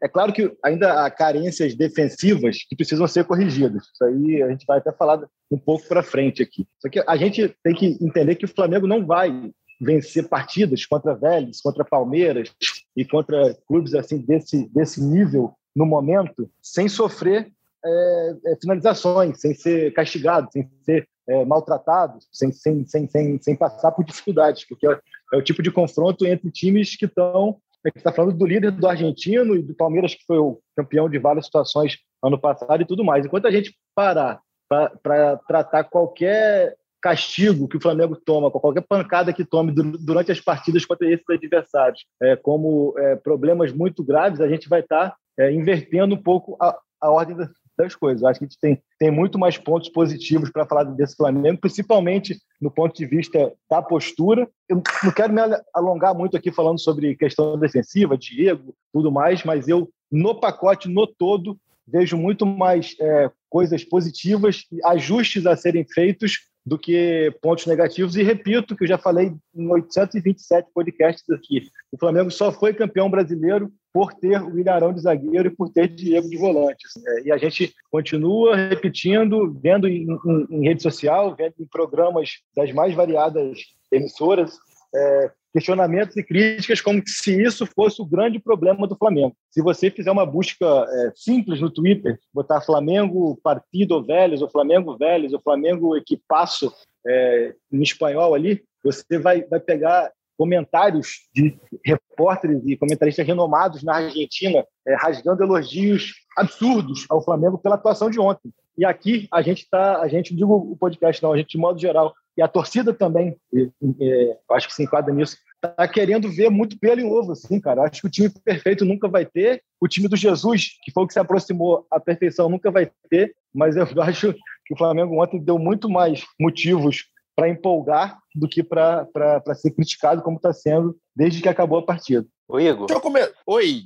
É, 0.00 0.08
claro 0.08 0.32
que 0.32 0.56
ainda 0.64 1.04
há 1.04 1.10
carências 1.10 1.74
defensivas 1.74 2.64
que 2.66 2.74
precisam 2.74 3.06
ser 3.06 3.24
corrigidas. 3.24 3.82
Isso 3.92 4.04
aí 4.04 4.42
a 4.42 4.48
gente 4.48 4.64
vai 4.64 4.78
até 4.78 4.90
falar 4.90 5.22
um 5.50 5.58
pouco 5.58 5.86
para 5.86 6.02
frente 6.02 6.42
aqui. 6.42 6.66
Só 6.78 6.88
que 6.88 7.02
a 7.06 7.16
gente 7.16 7.54
tem 7.62 7.74
que 7.74 7.98
entender 8.00 8.36
que 8.36 8.46
o 8.46 8.54
Flamengo 8.54 8.86
não 8.86 9.04
vai 9.04 9.50
vencer 9.80 10.28
partidas 10.28 10.86
contra 10.86 11.14
Vélez, 11.14 11.60
contra 11.60 11.84
Palmeiras 11.84 12.54
e 12.96 13.04
contra 13.04 13.54
clubes 13.66 13.94
assim 13.94 14.18
desse, 14.18 14.66
desse 14.70 15.02
nível 15.02 15.54
no 15.76 15.84
momento 15.84 16.50
sem 16.62 16.88
sofrer 16.88 17.52
é, 17.84 18.36
é, 18.46 18.56
finalizações, 18.56 19.40
sem 19.40 19.52
ser 19.52 19.92
castigado, 19.92 20.48
sem 20.50 20.70
ser 20.82 21.06
é, 21.28 21.44
maltratado, 21.44 22.18
sem, 22.32 22.50
sem, 22.52 22.86
sem, 22.86 23.08
sem, 23.08 23.42
sem 23.42 23.56
passar 23.56 23.92
por 23.92 24.04
dificuldades, 24.04 24.64
porque 24.64 24.86
é, 24.86 24.98
é 25.32 25.36
o 25.36 25.42
tipo 25.42 25.62
de 25.62 25.70
confronto 25.70 26.24
entre 26.26 26.50
times 26.50 26.96
que 26.96 27.04
estão 27.04 27.58
a 27.84 27.88
gente 27.88 27.98
está 27.98 28.12
falando 28.12 28.36
do 28.36 28.46
líder 28.46 28.70
do 28.70 28.86
argentino 28.86 29.54
e 29.54 29.62
do 29.62 29.74
Palmeiras, 29.74 30.14
que 30.14 30.24
foi 30.26 30.38
o 30.38 30.58
campeão 30.76 31.08
de 31.08 31.18
várias 31.18 31.44
situações 31.44 31.98
ano 32.22 32.40
passado 32.40 32.80
e 32.80 32.86
tudo 32.86 33.04
mais. 33.04 33.26
Enquanto 33.26 33.46
a 33.46 33.50
gente 33.50 33.76
parar 33.94 34.40
para 34.68 35.36
tratar 35.46 35.84
qualquer 35.84 36.74
castigo 37.02 37.68
que 37.68 37.76
o 37.76 37.80
Flamengo 37.80 38.16
toma, 38.16 38.50
qualquer 38.50 38.80
pancada 38.80 39.32
que 39.32 39.44
tome 39.44 39.72
durante 39.72 40.32
as 40.32 40.40
partidas 40.40 40.86
contra 40.86 41.06
esses 41.06 41.28
adversários, 41.28 42.02
é, 42.22 42.34
como 42.34 42.94
é, 42.96 43.16
problemas 43.16 43.70
muito 43.72 44.02
graves, 44.02 44.40
a 44.40 44.48
gente 44.48 44.70
vai 44.70 44.80
estar 44.80 45.10
tá, 45.10 45.16
é, 45.38 45.52
invertendo 45.52 46.14
um 46.14 46.22
pouco 46.22 46.56
a, 46.58 46.74
a 47.02 47.10
ordem 47.10 47.36
das 47.76 47.94
coisas. 47.94 48.24
acho 48.24 48.38
que 48.38 48.44
a 48.44 48.48
gente 48.48 48.58
tem, 48.60 48.82
tem 48.98 49.10
muito 49.10 49.38
mais 49.38 49.58
pontos 49.58 49.88
positivos 49.88 50.50
para 50.50 50.66
falar 50.66 50.84
desse 50.84 51.16
Flamengo, 51.16 51.60
principalmente 51.60 52.38
no 52.60 52.70
ponto 52.70 52.94
de 52.96 53.06
vista 53.06 53.52
da 53.70 53.82
postura. 53.82 54.48
Eu 54.68 54.82
não 55.02 55.12
quero 55.12 55.32
me 55.32 55.40
alongar 55.74 56.14
muito 56.14 56.36
aqui 56.36 56.50
falando 56.52 56.80
sobre 56.80 57.16
questão 57.16 57.58
defensiva, 57.58 58.16
Diego, 58.16 58.74
tudo 58.92 59.10
mais, 59.10 59.44
mas 59.44 59.68
eu, 59.68 59.88
no 60.10 60.38
pacote, 60.38 60.88
no 60.88 61.06
todo, 61.06 61.58
vejo 61.86 62.16
muito 62.16 62.46
mais 62.46 62.94
é, 63.00 63.30
coisas 63.50 63.84
positivas, 63.84 64.62
ajustes 64.84 65.46
a 65.46 65.56
serem 65.56 65.84
feitos 65.84 66.38
do 66.66 66.78
que 66.78 67.30
pontos 67.42 67.66
negativos. 67.66 68.16
E 68.16 68.22
repito 68.22 68.74
que 68.74 68.84
eu 68.84 68.88
já 68.88 68.96
falei 68.96 69.34
em 69.54 69.68
827 69.68 70.70
podcasts 70.72 71.28
aqui. 71.30 71.68
O 71.92 71.98
Flamengo 71.98 72.30
só 72.30 72.50
foi 72.50 72.72
campeão 72.72 73.10
brasileiro 73.10 73.70
por 73.94 74.12
ter 74.12 74.42
o 74.42 74.58
Ilharão 74.58 74.92
de 74.92 75.00
zagueiro 75.00 75.46
e 75.46 75.54
por 75.54 75.70
ter 75.70 75.86
Diego 75.86 76.28
de 76.28 76.36
volante. 76.36 76.84
É, 77.06 77.28
e 77.28 77.32
a 77.32 77.38
gente 77.38 77.72
continua 77.92 78.56
repetindo, 78.56 79.56
vendo 79.62 79.86
em, 79.86 80.04
em, 80.04 80.46
em, 80.50 80.64
rede 80.64 80.82
social, 80.82 81.32
vendo 81.36 81.54
em 81.60 81.64
programas 81.64 82.40
das 82.56 82.72
mais 82.72 82.92
variadas 82.92 83.60
emissoras, 83.92 84.58
é, 84.92 85.30
questionamentos 85.52 86.16
e 86.16 86.24
críticas 86.24 86.80
como 86.80 87.00
se 87.06 87.40
isso 87.40 87.64
fosse 87.66 88.02
o 88.02 88.04
grande 88.04 88.40
problema 88.40 88.88
do 88.88 88.96
Flamengo. 88.96 89.36
Se 89.48 89.62
você 89.62 89.88
fizer 89.88 90.10
uma 90.10 90.26
busca 90.26 90.66
é, 90.66 91.12
simples 91.14 91.60
no 91.60 91.70
Twitter, 91.70 92.18
botar 92.32 92.62
Flamengo 92.62 93.38
Partido 93.44 94.04
Velhos, 94.04 94.42
ou 94.42 94.50
Flamengo 94.50 94.96
Velhos, 94.96 95.32
ou 95.32 95.40
Flamengo 95.40 95.96
Equipaço 95.96 96.72
é, 97.06 97.54
em 97.72 97.80
espanhol 97.80 98.34
ali, 98.34 98.60
você 98.82 99.18
vai, 99.20 99.42
vai 99.44 99.60
pegar 99.60 100.10
comentários 100.36 101.28
de 101.34 101.56
repórteres 101.84 102.62
e 102.66 102.76
comentaristas 102.76 103.26
renomados 103.26 103.82
na 103.82 103.96
Argentina, 103.96 104.64
é, 104.86 104.94
rasgando 104.94 105.42
elogios 105.42 106.12
absurdos 106.36 107.06
ao 107.08 107.24
Flamengo 107.24 107.58
pela 107.58 107.76
atuação 107.76 108.10
de 108.10 108.18
ontem. 108.18 108.52
E 108.76 108.84
aqui 108.84 109.28
a 109.32 109.40
gente 109.40 109.62
está, 109.62 110.00
a 110.00 110.08
gente, 110.08 110.34
digo 110.34 110.54
o 110.54 110.76
podcast 110.76 111.22
não, 111.22 111.32
a 111.32 111.36
gente 111.36 111.50
de 111.50 111.58
modo 111.58 111.78
geral, 111.78 112.12
e 112.36 112.42
a 112.42 112.48
torcida 112.48 112.92
também, 112.92 113.36
e, 113.52 113.70
e, 114.00 114.36
acho 114.50 114.66
que 114.66 114.74
se 114.74 114.82
enquadra 114.82 115.14
nisso, 115.14 115.36
está 115.54 115.86
querendo 115.86 116.28
ver 116.30 116.50
muito 116.50 116.78
pelo 116.78 117.00
em 117.00 117.04
ovo, 117.04 117.32
assim, 117.32 117.60
cara. 117.60 117.82
Acho 117.82 118.00
que 118.00 118.06
o 118.08 118.10
time 118.10 118.28
perfeito 118.44 118.84
nunca 118.84 119.08
vai 119.08 119.24
ter, 119.24 119.62
o 119.80 119.86
time 119.86 120.08
do 120.08 120.16
Jesus, 120.16 120.70
que 120.82 120.90
foi 120.90 121.04
o 121.04 121.06
que 121.06 121.12
se 121.12 121.20
aproximou 121.20 121.86
à 121.90 122.00
perfeição, 122.00 122.48
nunca 122.48 122.70
vai 122.70 122.90
ter, 123.08 123.34
mas 123.54 123.76
eu 123.76 123.86
acho 124.02 124.34
que 124.66 124.74
o 124.74 124.76
Flamengo 124.76 125.22
ontem 125.22 125.38
deu 125.38 125.58
muito 125.58 125.88
mais 125.88 126.24
motivos 126.40 127.04
para 127.36 127.48
empolgar 127.48 128.18
do 128.34 128.48
que 128.48 128.62
para 128.62 129.06
ser 129.54 129.72
criticado, 129.72 130.22
como 130.22 130.36
está 130.36 130.52
sendo 130.52 130.96
desde 131.14 131.40
que 131.40 131.48
acabou 131.48 131.78
a 131.78 131.84
partida. 131.84 132.26
Ô, 132.48 132.60
Igor. 132.60 132.86
Deixa 132.86 132.98
eu 132.98 133.02
comer. 133.02 133.34
Oi, 133.46 133.82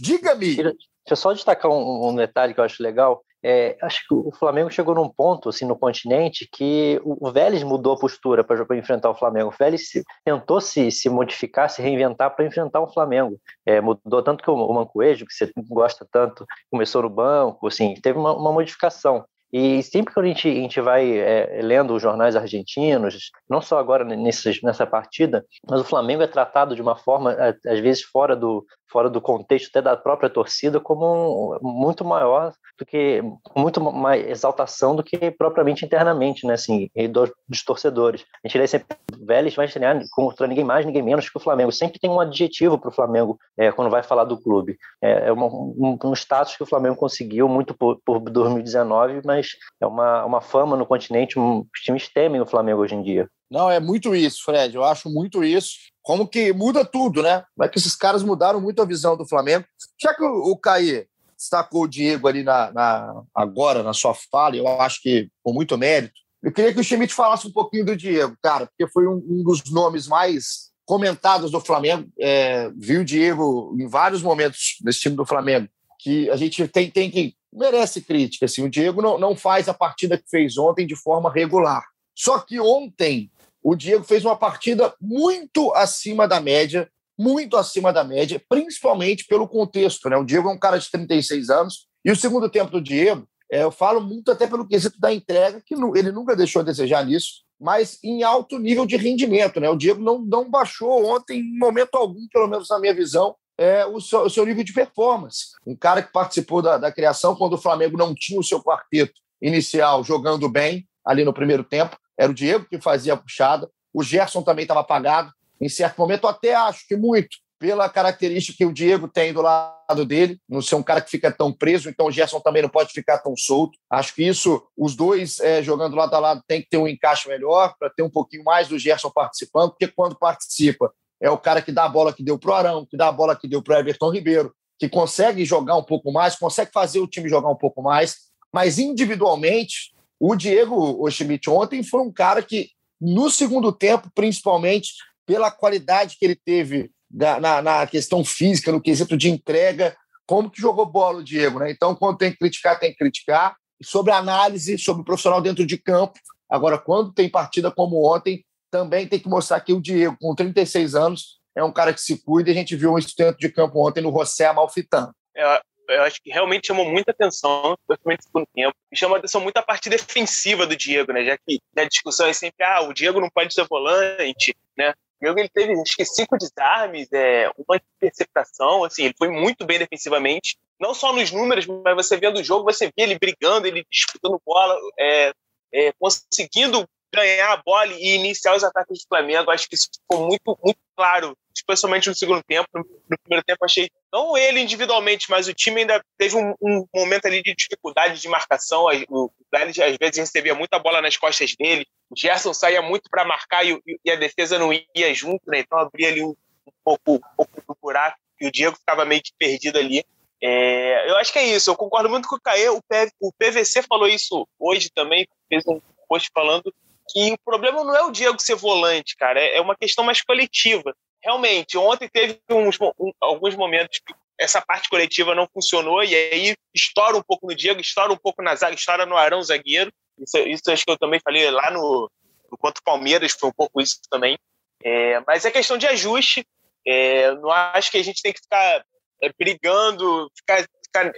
diga-me. 0.00 0.56
Deixa 0.56 0.76
eu 1.10 1.16
só 1.16 1.32
destacar 1.32 1.70
um, 1.70 2.08
um, 2.08 2.14
detalhe 2.14 2.54
que 2.54 2.60
eu 2.60 2.64
acho 2.64 2.82
legal. 2.82 3.22
É, 3.42 3.78
acho 3.80 4.06
que 4.06 4.14
o 4.14 4.30
Flamengo 4.32 4.70
chegou 4.70 4.94
num 4.94 5.08
ponto 5.08 5.48
assim 5.48 5.64
no 5.64 5.74
continente 5.74 6.46
que 6.52 7.00
o 7.02 7.30
Vélez 7.30 7.62
mudou 7.62 7.94
a 7.94 7.98
postura 7.98 8.44
para 8.44 8.76
enfrentar 8.76 9.08
o 9.08 9.14
Flamengo. 9.14 9.48
O 9.48 9.54
Vélez 9.58 9.88
se, 9.88 10.04
tentou 10.24 10.60
se, 10.60 10.90
se 10.90 11.08
modificar, 11.08 11.70
se 11.70 11.80
reinventar 11.80 12.34
para 12.36 12.44
enfrentar 12.44 12.80
o 12.80 12.92
Flamengo. 12.92 13.40
É, 13.64 13.80
mudou 13.80 14.22
tanto 14.22 14.44
que 14.44 14.50
o, 14.50 14.54
o 14.54 14.74
Mancoejo, 14.74 15.24
que 15.24 15.32
você 15.32 15.50
gosta 15.68 16.06
tanto, 16.12 16.44
começou 16.70 17.02
no 17.02 17.08
banco, 17.08 17.66
assim, 17.66 17.94
teve 17.94 18.18
uma, 18.18 18.36
uma 18.36 18.52
modificação. 18.52 19.24
E 19.52 19.82
sempre 19.82 20.14
que 20.14 20.20
a 20.20 20.24
gente, 20.24 20.48
a 20.48 20.54
gente 20.54 20.80
vai 20.80 21.18
é, 21.18 21.60
lendo 21.62 21.94
os 21.94 22.02
jornais 22.02 22.36
argentinos, 22.36 23.30
não 23.48 23.60
só 23.60 23.78
agora 23.78 24.04
nesses, 24.04 24.62
nessa 24.62 24.86
partida, 24.86 25.44
mas 25.68 25.80
o 25.80 25.84
Flamengo 25.84 26.22
é 26.22 26.26
tratado 26.26 26.74
de 26.74 26.82
uma 26.82 26.96
forma, 26.96 27.36
às 27.66 27.80
vezes, 27.80 28.02
fora 28.02 28.36
do, 28.36 28.64
fora 28.90 29.08
do 29.08 29.20
contexto 29.20 29.68
até 29.68 29.82
da 29.82 29.96
própria 29.96 30.28
torcida 30.28 30.80
como 30.80 31.58
muito 31.62 32.04
maior 32.04 32.52
do 32.78 32.86
que 32.86 33.22
muito 33.56 33.80
mais 33.80 34.26
exaltação 34.28 34.96
do 34.96 35.02
que 35.02 35.30
propriamente 35.30 35.84
internamente, 35.84 36.46
né, 36.46 36.54
assim, 36.54 36.90
dos, 37.10 37.30
dos 37.48 37.62
torcedores. 37.62 38.24
A 38.42 38.48
gente 38.48 38.58
lê 38.58 38.66
sempre 38.66 38.96
Vélez 39.20 39.54
vai 39.54 39.66
estrear 39.66 40.00
contra 40.10 40.46
ninguém 40.46 40.64
mais, 40.64 40.86
ninguém 40.86 41.02
menos 41.02 41.28
que 41.28 41.36
o 41.36 41.40
Flamengo. 41.40 41.70
Sempre 41.70 42.00
tem 42.00 42.10
um 42.10 42.20
adjetivo 42.20 42.78
para 42.78 42.88
o 42.88 42.92
Flamengo 42.92 43.38
é, 43.56 43.70
quando 43.70 43.90
vai 43.90 44.02
falar 44.02 44.24
do 44.24 44.40
clube. 44.40 44.78
É, 45.02 45.28
é 45.28 45.32
uma, 45.32 45.46
um, 45.46 45.98
um, 46.02 46.12
status 46.14 46.56
que 46.56 46.62
o 46.62 46.66
Flamengo 46.66 46.96
conseguiu 46.96 47.48
muito 47.48 47.74
por, 47.74 48.00
por 48.04 48.18
2019, 48.18 49.20
mas 49.24 49.50
é 49.80 49.86
uma, 49.86 50.24
uma 50.24 50.40
fama 50.40 50.76
no 50.76 50.86
continente. 50.86 51.38
Um, 51.38 51.60
os 51.60 51.80
times 51.82 52.08
temem 52.08 52.40
o 52.40 52.46
Flamengo 52.46 52.80
hoje 52.80 52.94
em 52.94 53.02
dia. 53.02 53.28
Não, 53.50 53.70
é 53.70 53.80
muito 53.80 54.14
isso, 54.14 54.44
Fred. 54.44 54.74
Eu 54.74 54.84
acho 54.84 55.10
muito 55.10 55.42
isso. 55.42 55.72
Como 56.02 56.26
que 56.26 56.52
muda 56.52 56.84
tudo, 56.84 57.22
né? 57.22 57.44
Como 57.54 57.66
é 57.66 57.68
que 57.68 57.78
esses 57.78 57.96
caras 57.96 58.22
mudaram 58.22 58.60
muito 58.60 58.80
a 58.80 58.84
visão 58.86 59.16
do 59.16 59.26
Flamengo. 59.26 59.64
Já 60.00 60.14
que 60.14 60.22
o, 60.22 60.52
o 60.52 60.56
Caí 60.56 61.06
destacou 61.36 61.84
o 61.84 61.88
Diego 61.88 62.28
ali 62.28 62.42
na, 62.42 62.70
na, 62.70 63.22
agora, 63.34 63.82
na 63.82 63.92
sua 63.92 64.14
fala, 64.14 64.56
eu 64.56 64.68
acho 64.80 65.00
que 65.02 65.28
com 65.42 65.52
muito 65.52 65.76
mérito. 65.76 66.14
Eu 66.42 66.52
queria 66.52 66.72
que 66.72 66.80
o 66.80 66.84
Schmidt 66.84 67.12
falasse 67.12 67.46
um 67.46 67.52
pouquinho 67.52 67.84
do 67.84 67.96
Diego, 67.96 68.36
cara, 68.42 68.66
porque 68.66 68.90
foi 68.90 69.06
um, 69.06 69.22
um 69.28 69.42
dos 69.42 69.62
nomes 69.70 70.06
mais 70.06 70.70
comentados 70.86 71.50
do 71.50 71.60
Flamengo. 71.60 72.08
É, 72.18 72.70
viu 72.76 73.00
o 73.00 73.04
Diego 73.04 73.76
em 73.78 73.86
vários 73.86 74.22
momentos 74.22 74.76
desse 74.82 75.00
time 75.00 75.16
do 75.16 75.26
Flamengo, 75.26 75.68
que 75.98 76.30
a 76.30 76.36
gente 76.36 76.66
tem, 76.68 76.90
tem 76.90 77.10
que. 77.10 77.34
merece 77.52 78.00
crítica. 78.00 78.46
Assim, 78.46 78.64
o 78.64 78.70
Diego 78.70 79.02
não, 79.02 79.18
não 79.18 79.34
faz 79.34 79.68
a 79.68 79.74
partida 79.74 80.16
que 80.16 80.28
fez 80.30 80.56
ontem 80.56 80.86
de 80.86 80.96
forma 80.96 81.32
regular. 81.32 81.84
Só 82.14 82.38
que 82.38 82.60
ontem 82.60 83.30
o 83.62 83.74
Diego 83.74 84.04
fez 84.04 84.24
uma 84.24 84.36
partida 84.36 84.94
muito 85.00 85.72
acima 85.74 86.26
da 86.26 86.40
média, 86.40 86.90
muito 87.18 87.56
acima 87.56 87.92
da 87.92 88.02
média, 88.02 88.42
principalmente 88.48 89.26
pelo 89.26 89.46
contexto. 89.46 90.08
Né? 90.08 90.16
O 90.16 90.24
Diego 90.24 90.48
é 90.48 90.52
um 90.52 90.58
cara 90.58 90.78
de 90.78 90.90
36 90.90 91.50
anos, 91.50 91.86
e 92.04 92.10
o 92.10 92.16
segundo 92.16 92.48
tempo 92.48 92.70
do 92.70 92.80
Diego, 92.80 93.26
é, 93.52 93.62
eu 93.62 93.70
falo 93.70 94.00
muito 94.00 94.30
até 94.30 94.46
pelo 94.46 94.66
quesito 94.66 94.98
da 94.98 95.12
entrega, 95.12 95.60
que 95.64 95.74
ele 95.74 96.12
nunca 96.12 96.36
deixou 96.36 96.60
a 96.60 96.64
desejar 96.64 97.04
nisso, 97.04 97.42
mas 97.60 97.98
em 98.02 98.22
alto 98.22 98.58
nível 98.58 98.86
de 98.86 98.96
rendimento. 98.96 99.60
Né? 99.60 99.68
O 99.68 99.76
Diego 99.76 100.00
não, 100.00 100.20
não 100.20 100.48
baixou 100.48 101.04
ontem, 101.04 101.40
em 101.40 101.58
momento 101.58 101.94
algum, 101.96 102.26
pelo 102.32 102.48
menos 102.48 102.68
na 102.70 102.78
minha 102.78 102.94
visão, 102.94 103.34
é, 103.58 103.84
o, 103.84 104.00
seu, 104.00 104.20
o 104.20 104.30
seu 104.30 104.46
nível 104.46 104.64
de 104.64 104.72
performance. 104.72 105.50
Um 105.66 105.76
cara 105.76 106.02
que 106.02 106.10
participou 106.10 106.62
da, 106.62 106.78
da 106.78 106.90
criação 106.90 107.36
quando 107.36 107.54
o 107.54 107.58
Flamengo 107.58 107.98
não 107.98 108.14
tinha 108.14 108.40
o 108.40 108.44
seu 108.44 108.62
quarteto 108.62 109.12
inicial 109.42 110.02
jogando 110.02 110.48
bem 110.48 110.88
ali 111.04 111.24
no 111.24 111.34
primeiro 111.34 111.62
tempo. 111.62 111.98
Era 112.20 112.30
o 112.30 112.34
Diego 112.34 112.66
que 112.68 112.78
fazia 112.78 113.14
a 113.14 113.16
puxada. 113.16 113.66
O 113.94 114.02
Gerson 114.02 114.42
também 114.42 114.64
estava 114.64 114.80
apagado. 114.80 115.32
Em 115.58 115.70
certo 115.70 115.96
momento, 115.96 116.26
até 116.26 116.54
acho 116.54 116.86
que 116.86 116.94
muito, 116.94 117.38
pela 117.58 117.88
característica 117.88 118.58
que 118.58 118.66
o 118.66 118.72
Diego 118.74 119.08
tem 119.08 119.32
do 119.32 119.40
lado 119.40 120.04
dele, 120.04 120.38
não 120.46 120.60
ser 120.60 120.74
um 120.74 120.82
cara 120.82 121.00
que 121.00 121.10
fica 121.10 121.32
tão 121.32 121.50
preso, 121.50 121.88
então 121.88 122.06
o 122.06 122.12
Gerson 122.12 122.38
também 122.40 122.60
não 122.60 122.68
pode 122.68 122.92
ficar 122.92 123.18
tão 123.18 123.34
solto. 123.34 123.78
Acho 123.88 124.14
que 124.14 124.22
isso, 124.22 124.62
os 124.76 124.94
dois 124.94 125.40
é, 125.40 125.62
jogando 125.62 125.96
lado 125.96 126.14
a 126.14 126.18
lado, 126.18 126.42
tem 126.46 126.60
que 126.60 126.68
ter 126.68 126.76
um 126.76 126.86
encaixe 126.86 127.26
melhor, 127.26 127.74
para 127.78 127.88
ter 127.88 128.02
um 128.02 128.10
pouquinho 128.10 128.44
mais 128.44 128.68
do 128.68 128.78
Gerson 128.78 129.10
participando, 129.10 129.70
porque 129.70 129.88
quando 129.88 130.14
participa, 130.14 130.92
é 131.22 131.30
o 131.30 131.38
cara 131.38 131.62
que 131.62 131.72
dá 131.72 131.84
a 131.84 131.88
bola 131.88 132.12
que 132.12 132.22
deu 132.22 132.38
para 132.38 132.50
o 132.50 132.54
Arão, 132.54 132.86
que 132.86 132.98
dá 132.98 133.08
a 133.08 133.12
bola 133.12 133.34
que 133.34 133.48
deu 133.48 133.62
para 133.62 133.76
o 133.76 133.80
Everton 133.80 134.10
Ribeiro, 134.10 134.54
que 134.78 134.90
consegue 134.90 135.42
jogar 135.46 135.76
um 135.76 135.84
pouco 135.84 136.12
mais, 136.12 136.36
consegue 136.36 136.70
fazer 136.70 137.00
o 137.00 137.06
time 137.06 137.30
jogar 137.30 137.48
um 137.48 137.56
pouco 137.56 137.82
mais, 137.82 138.16
mas 138.52 138.78
individualmente 138.78 139.94
o 140.20 140.36
Diego 140.36 141.10
Schmidt 141.10 141.48
ontem 141.48 141.82
foi 141.82 142.02
um 142.02 142.12
cara 142.12 142.42
que, 142.42 142.68
no 143.00 143.30
segundo 143.30 143.72
tempo, 143.72 144.10
principalmente 144.14 144.92
pela 145.26 145.50
qualidade 145.50 146.16
que 146.18 146.24
ele 146.26 146.36
teve 146.36 146.90
na, 147.10 147.40
na, 147.40 147.62
na 147.62 147.86
questão 147.86 148.22
física, 148.22 148.70
no 148.70 148.82
quesito 148.82 149.16
de 149.16 149.30
entrega, 149.30 149.96
como 150.26 150.50
que 150.50 150.60
jogou 150.60 150.84
bola 150.84 151.18
o 151.18 151.24
Diego, 151.24 151.58
né? 151.58 151.70
Então, 151.70 151.94
quando 151.94 152.18
tem 152.18 152.30
que 152.30 152.38
criticar, 152.38 152.78
tem 152.78 152.90
que 152.90 152.98
criticar. 152.98 153.56
Sobre 153.82 154.12
análise, 154.12 154.76
sobre 154.76 155.00
o 155.02 155.04
profissional 155.04 155.40
dentro 155.40 155.66
de 155.66 155.78
campo. 155.78 156.20
Agora, 156.50 156.76
quando 156.76 157.12
tem 157.12 157.28
partida 157.28 157.70
como 157.70 158.04
ontem, 158.04 158.44
também 158.70 159.08
tem 159.08 159.18
que 159.18 159.28
mostrar 159.28 159.60
que 159.60 159.72
o 159.72 159.80
Diego, 159.80 160.16
com 160.20 160.34
36 160.34 160.94
anos, 160.94 161.40
é 161.56 161.64
um 161.64 161.72
cara 161.72 161.94
que 161.94 162.00
se 162.00 162.22
cuida 162.22 162.50
e 162.50 162.52
a 162.52 162.54
gente 162.54 162.76
viu 162.76 162.94
um 162.94 162.98
dentro 162.98 163.38
de 163.38 163.48
campo 163.48 163.84
ontem 163.84 164.02
no 164.02 164.12
José 164.12 164.46
Amalfitano. 164.46 165.12
É, 165.36 165.60
eu 165.90 166.02
acho 166.02 166.22
que 166.22 166.30
realmente 166.30 166.68
chamou 166.68 166.84
muita 166.84 167.10
atenção, 167.10 167.76
principalmente 167.86 168.20
no 168.20 168.24
segundo 168.24 168.46
tempo. 168.54 168.76
E 168.92 168.96
chamou 168.96 169.16
atenção 169.16 169.40
muito 169.40 169.56
a 169.56 169.62
parte 169.62 169.88
defensiva 169.88 170.66
do 170.66 170.76
Diego, 170.76 171.12
né? 171.12 171.24
Já 171.24 171.36
que 171.38 171.60
a 171.76 171.84
discussão 171.84 172.26
é 172.26 172.32
sempre, 172.32 172.64
ah, 172.64 172.82
o 172.82 172.92
Diego 172.92 173.20
não 173.20 173.30
pode 173.30 173.52
ser 173.52 173.66
volante, 173.68 174.54
né? 174.76 174.90
O 174.90 175.24
Diego 175.24 175.38
ele 175.38 175.48
teve, 175.48 175.72
acho 175.80 175.96
que 175.96 176.04
cinco 176.04 176.38
desarmes, 176.38 177.08
é, 177.12 177.50
uma 177.56 177.80
interceptação, 177.96 178.84
assim, 178.84 179.04
ele 179.04 179.14
foi 179.18 179.28
muito 179.28 179.66
bem 179.66 179.78
defensivamente. 179.78 180.56
Não 180.80 180.94
só 180.94 181.12
nos 181.12 181.30
números, 181.30 181.66
mas 181.66 181.94
você 181.94 182.16
vendo 182.16 182.40
o 182.40 182.44
jogo, 182.44 182.64
você 182.64 182.86
vê 182.86 183.02
ele 183.02 183.18
brigando, 183.18 183.66
ele 183.66 183.84
disputando 183.90 184.40
bola, 184.44 184.78
é, 184.98 185.32
é, 185.72 185.92
conseguindo 185.98 186.88
ganhar 187.12 187.52
a 187.52 187.56
bola 187.56 187.92
e 187.92 188.14
iniciar 188.14 188.56
os 188.56 188.64
ataques 188.64 189.00
do 189.00 189.08
Flamengo. 189.08 189.50
Acho 189.50 189.68
que 189.68 189.74
isso 189.74 189.88
ficou 189.92 190.26
muito, 190.26 190.58
muito 190.62 190.78
claro, 190.96 191.36
especialmente 191.60 192.08
no 192.08 192.14
segundo 192.14 192.42
tempo. 192.42 192.68
No 192.74 193.18
primeiro 193.22 193.44
tempo, 193.44 193.64
achei, 193.64 193.88
não 194.12 194.36
ele 194.36 194.60
individualmente, 194.60 195.30
mas 195.30 195.48
o 195.48 195.54
time 195.54 195.80
ainda 195.80 196.02
teve 196.18 196.36
um, 196.36 196.54
um 196.60 196.86
momento 196.94 197.26
ali 197.26 197.42
de 197.42 197.54
dificuldade 197.54 198.20
de 198.20 198.28
marcação. 198.28 198.86
O 199.08 199.30
Vélez, 199.52 199.78
às 199.78 199.96
vezes, 199.96 200.18
recebia 200.18 200.54
muita 200.54 200.78
bola 200.78 201.00
nas 201.00 201.16
costas 201.16 201.54
dele. 201.56 201.86
O 202.10 202.18
Gerson 202.18 202.52
saía 202.52 202.82
muito 202.82 203.08
para 203.10 203.24
marcar 203.24 203.64
e, 203.64 203.80
e, 204.04 204.10
a 204.10 204.16
defesa 204.16 204.58
não 204.58 204.72
ia 204.72 205.14
junto, 205.14 205.42
né? 205.46 205.60
Então 205.60 205.78
abria 205.78 206.08
ali 206.08 206.22
um, 206.22 206.34
um 206.66 206.72
pouco, 206.84 207.14
um 207.38 207.44
pouco 207.44 207.78
buraco 207.80 208.18
e 208.40 208.46
o 208.46 208.52
Diego 208.52 208.76
ficava 208.76 209.04
meio 209.04 209.22
que 209.22 209.32
perdido 209.38 209.78
ali. 209.78 210.04
É, 210.42 211.10
eu 211.10 211.16
acho 211.18 211.32
que 211.32 211.38
é 211.38 211.44
isso, 211.44 211.70
eu 211.70 211.76
concordo 211.76 212.08
muito 212.08 212.26
com 212.26 212.36
o 212.36 212.40
Caê. 212.40 212.68
O, 212.70 212.82
o 213.20 213.32
PVC 213.32 213.82
falou 213.82 214.08
isso 214.08 214.48
hoje 214.58 214.90
também, 214.90 215.28
fez 215.48 215.62
um 215.66 215.80
post 216.08 216.30
falando 216.34 216.74
que 217.12 217.32
o 217.32 217.38
problema 217.44 217.84
não 217.84 217.94
é 217.94 218.02
o 218.02 218.10
Diego 218.10 218.40
ser 218.40 218.54
volante, 218.54 219.16
cara, 219.16 219.40
é, 219.40 219.56
é 219.56 219.60
uma 219.60 219.76
questão 219.76 220.04
mais 220.04 220.22
coletiva. 220.22 220.94
Realmente, 221.22 221.76
ontem 221.76 222.08
teve 222.08 222.40
uns, 222.50 222.78
um, 222.80 223.12
alguns 223.20 223.54
momentos 223.54 224.00
que 224.04 224.14
essa 224.38 224.60
parte 224.62 224.88
coletiva 224.88 225.34
não 225.34 225.46
funcionou 225.52 226.02
e 226.02 226.14
aí 226.14 226.54
estoura 226.74 227.16
um 227.16 227.22
pouco 227.22 227.46
no 227.46 227.54
Diego, 227.54 227.80
estoura 227.80 228.12
um 228.12 228.16
pouco 228.16 228.42
na 228.42 228.54
zaga, 228.54 228.74
estoura 228.74 229.04
no 229.04 229.16
Arão 229.16 229.42
zagueiro. 229.42 229.92
Isso, 230.18 230.38
isso 230.38 230.70
acho 230.70 230.84
que 230.84 230.90
eu 230.90 230.98
também 230.98 231.20
falei 231.22 231.50
lá 231.50 231.70
no, 231.70 232.10
Enquanto 232.52 232.78
o 232.78 232.82
Palmeiras 232.82 233.32
foi 233.32 233.48
um 233.48 233.52
pouco 233.52 233.80
isso 233.80 234.00
também. 234.10 234.38
É, 234.82 235.20
mas 235.26 235.44
é 235.44 235.50
questão 235.50 235.78
de 235.78 235.86
ajuste. 235.86 236.46
É, 236.86 237.32
não 237.36 237.50
acho 237.50 237.90
que 237.90 237.98
a 237.98 238.04
gente 238.04 238.22
tem 238.22 238.32
que 238.32 238.40
ficar 238.40 238.84
é, 239.22 239.32
brigando, 239.38 240.30
ficar, 240.34 240.66
ficar, 240.84 241.12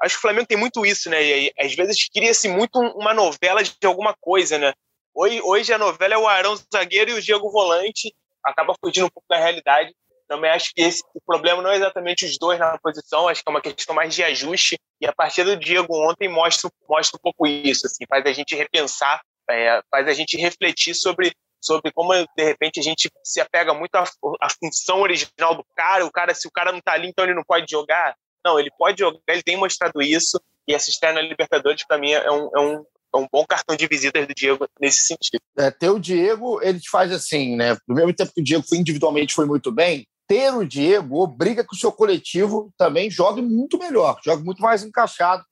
Acho 0.00 0.14
que 0.14 0.18
o 0.18 0.22
Flamengo 0.22 0.46
tem 0.46 0.56
muito 0.56 0.86
isso, 0.86 1.10
né? 1.10 1.22
E, 1.22 1.52
às 1.58 1.74
vezes 1.74 2.08
cria-se 2.08 2.48
muito 2.48 2.78
uma 2.78 3.12
novela 3.12 3.62
de 3.62 3.74
alguma 3.84 4.14
coisa, 4.20 4.56
né? 4.56 4.72
Hoje, 5.12 5.40
hoje 5.42 5.72
a 5.72 5.78
novela 5.78 6.14
é 6.14 6.18
o 6.18 6.28
Arão 6.28 6.56
zagueiro 6.72 7.10
e 7.10 7.14
o 7.14 7.22
Diego 7.22 7.50
volante, 7.50 8.14
acaba 8.44 8.74
fugindo 8.82 9.06
um 9.06 9.10
pouco 9.10 9.26
da 9.28 9.38
realidade. 9.38 9.94
Também 10.28 10.50
acho 10.50 10.72
que 10.74 10.82
esse, 10.82 11.02
o 11.14 11.20
problema 11.24 11.62
não 11.62 11.70
é 11.70 11.76
exatamente 11.76 12.26
os 12.26 12.36
dois 12.38 12.58
na 12.58 12.78
posição, 12.78 13.28
acho 13.28 13.42
que 13.42 13.48
é 13.48 13.50
uma 13.50 13.62
questão 13.62 13.94
mais 13.94 14.14
de 14.14 14.22
ajuste. 14.22 14.78
E 15.00 15.06
a 15.06 15.12
partida 15.12 15.56
do 15.56 15.64
Diego 15.64 15.96
ontem 16.08 16.28
mostra, 16.28 16.70
mostra 16.88 17.16
um 17.16 17.22
pouco 17.22 17.46
isso, 17.46 17.86
assim, 17.86 18.04
faz 18.08 18.26
a 18.26 18.32
gente 18.32 18.54
repensar, 18.54 19.20
é, 19.50 19.80
faz 19.90 20.06
a 20.06 20.12
gente 20.12 20.36
refletir 20.36 20.94
sobre 20.94 21.32
sobre 21.60 21.90
como 21.90 22.12
de 22.14 22.44
repente 22.44 22.78
a 22.78 22.82
gente 22.82 23.10
se 23.24 23.40
apega 23.40 23.74
muito 23.74 23.94
à, 23.96 24.04
à, 24.40 24.48
função 24.48 25.00
original 25.00 25.56
do 25.56 25.64
cara, 25.74 26.06
o 26.06 26.10
cara 26.10 26.32
se 26.32 26.46
o 26.46 26.52
cara 26.52 26.70
não 26.70 26.80
tá 26.80 26.92
ali, 26.92 27.08
então 27.08 27.24
ele 27.24 27.34
não 27.34 27.42
pode 27.42 27.66
jogar. 27.68 28.14
Não, 28.44 28.60
ele 28.60 28.70
pode 28.78 29.00
jogar, 29.00 29.18
ele 29.26 29.42
tem 29.42 29.56
mostrado 29.56 30.00
isso 30.00 30.40
e 30.68 30.74
essa 30.74 31.12
na 31.12 31.20
Libertadores 31.22 31.84
para 31.86 31.98
mim 31.98 32.12
é 32.12 32.30
um, 32.30 32.50
é 32.54 32.60
um 32.60 32.84
é 33.14 33.18
um 33.18 33.26
bom 33.30 33.44
cartão 33.46 33.76
de 33.76 33.86
visitas 33.86 34.26
do 34.26 34.34
Diego 34.34 34.66
nesse 34.80 35.06
sentido. 35.06 35.40
É, 35.58 35.70
ter 35.70 35.90
o 35.90 35.98
Diego, 35.98 36.60
ele 36.62 36.80
te 36.80 36.90
faz 36.90 37.10
assim, 37.12 37.56
né? 37.56 37.76
Do 37.86 37.94
mesmo 37.94 38.12
tempo 38.12 38.32
que 38.34 38.40
o 38.40 38.44
Diego 38.44 38.64
individualmente 38.72 39.34
foi 39.34 39.46
muito 39.46 39.72
bem, 39.72 40.06
ter 40.26 40.52
o 40.52 40.64
Diego 40.64 41.20
obriga 41.20 41.64
que 41.64 41.74
o 41.74 41.78
seu 41.78 41.90
coletivo 41.90 42.70
também 42.76 43.10
jogue 43.10 43.40
muito 43.40 43.78
melhor, 43.78 44.20
jogue 44.24 44.44
muito 44.44 44.60
mais 44.60 44.82
encaixado 44.82 45.42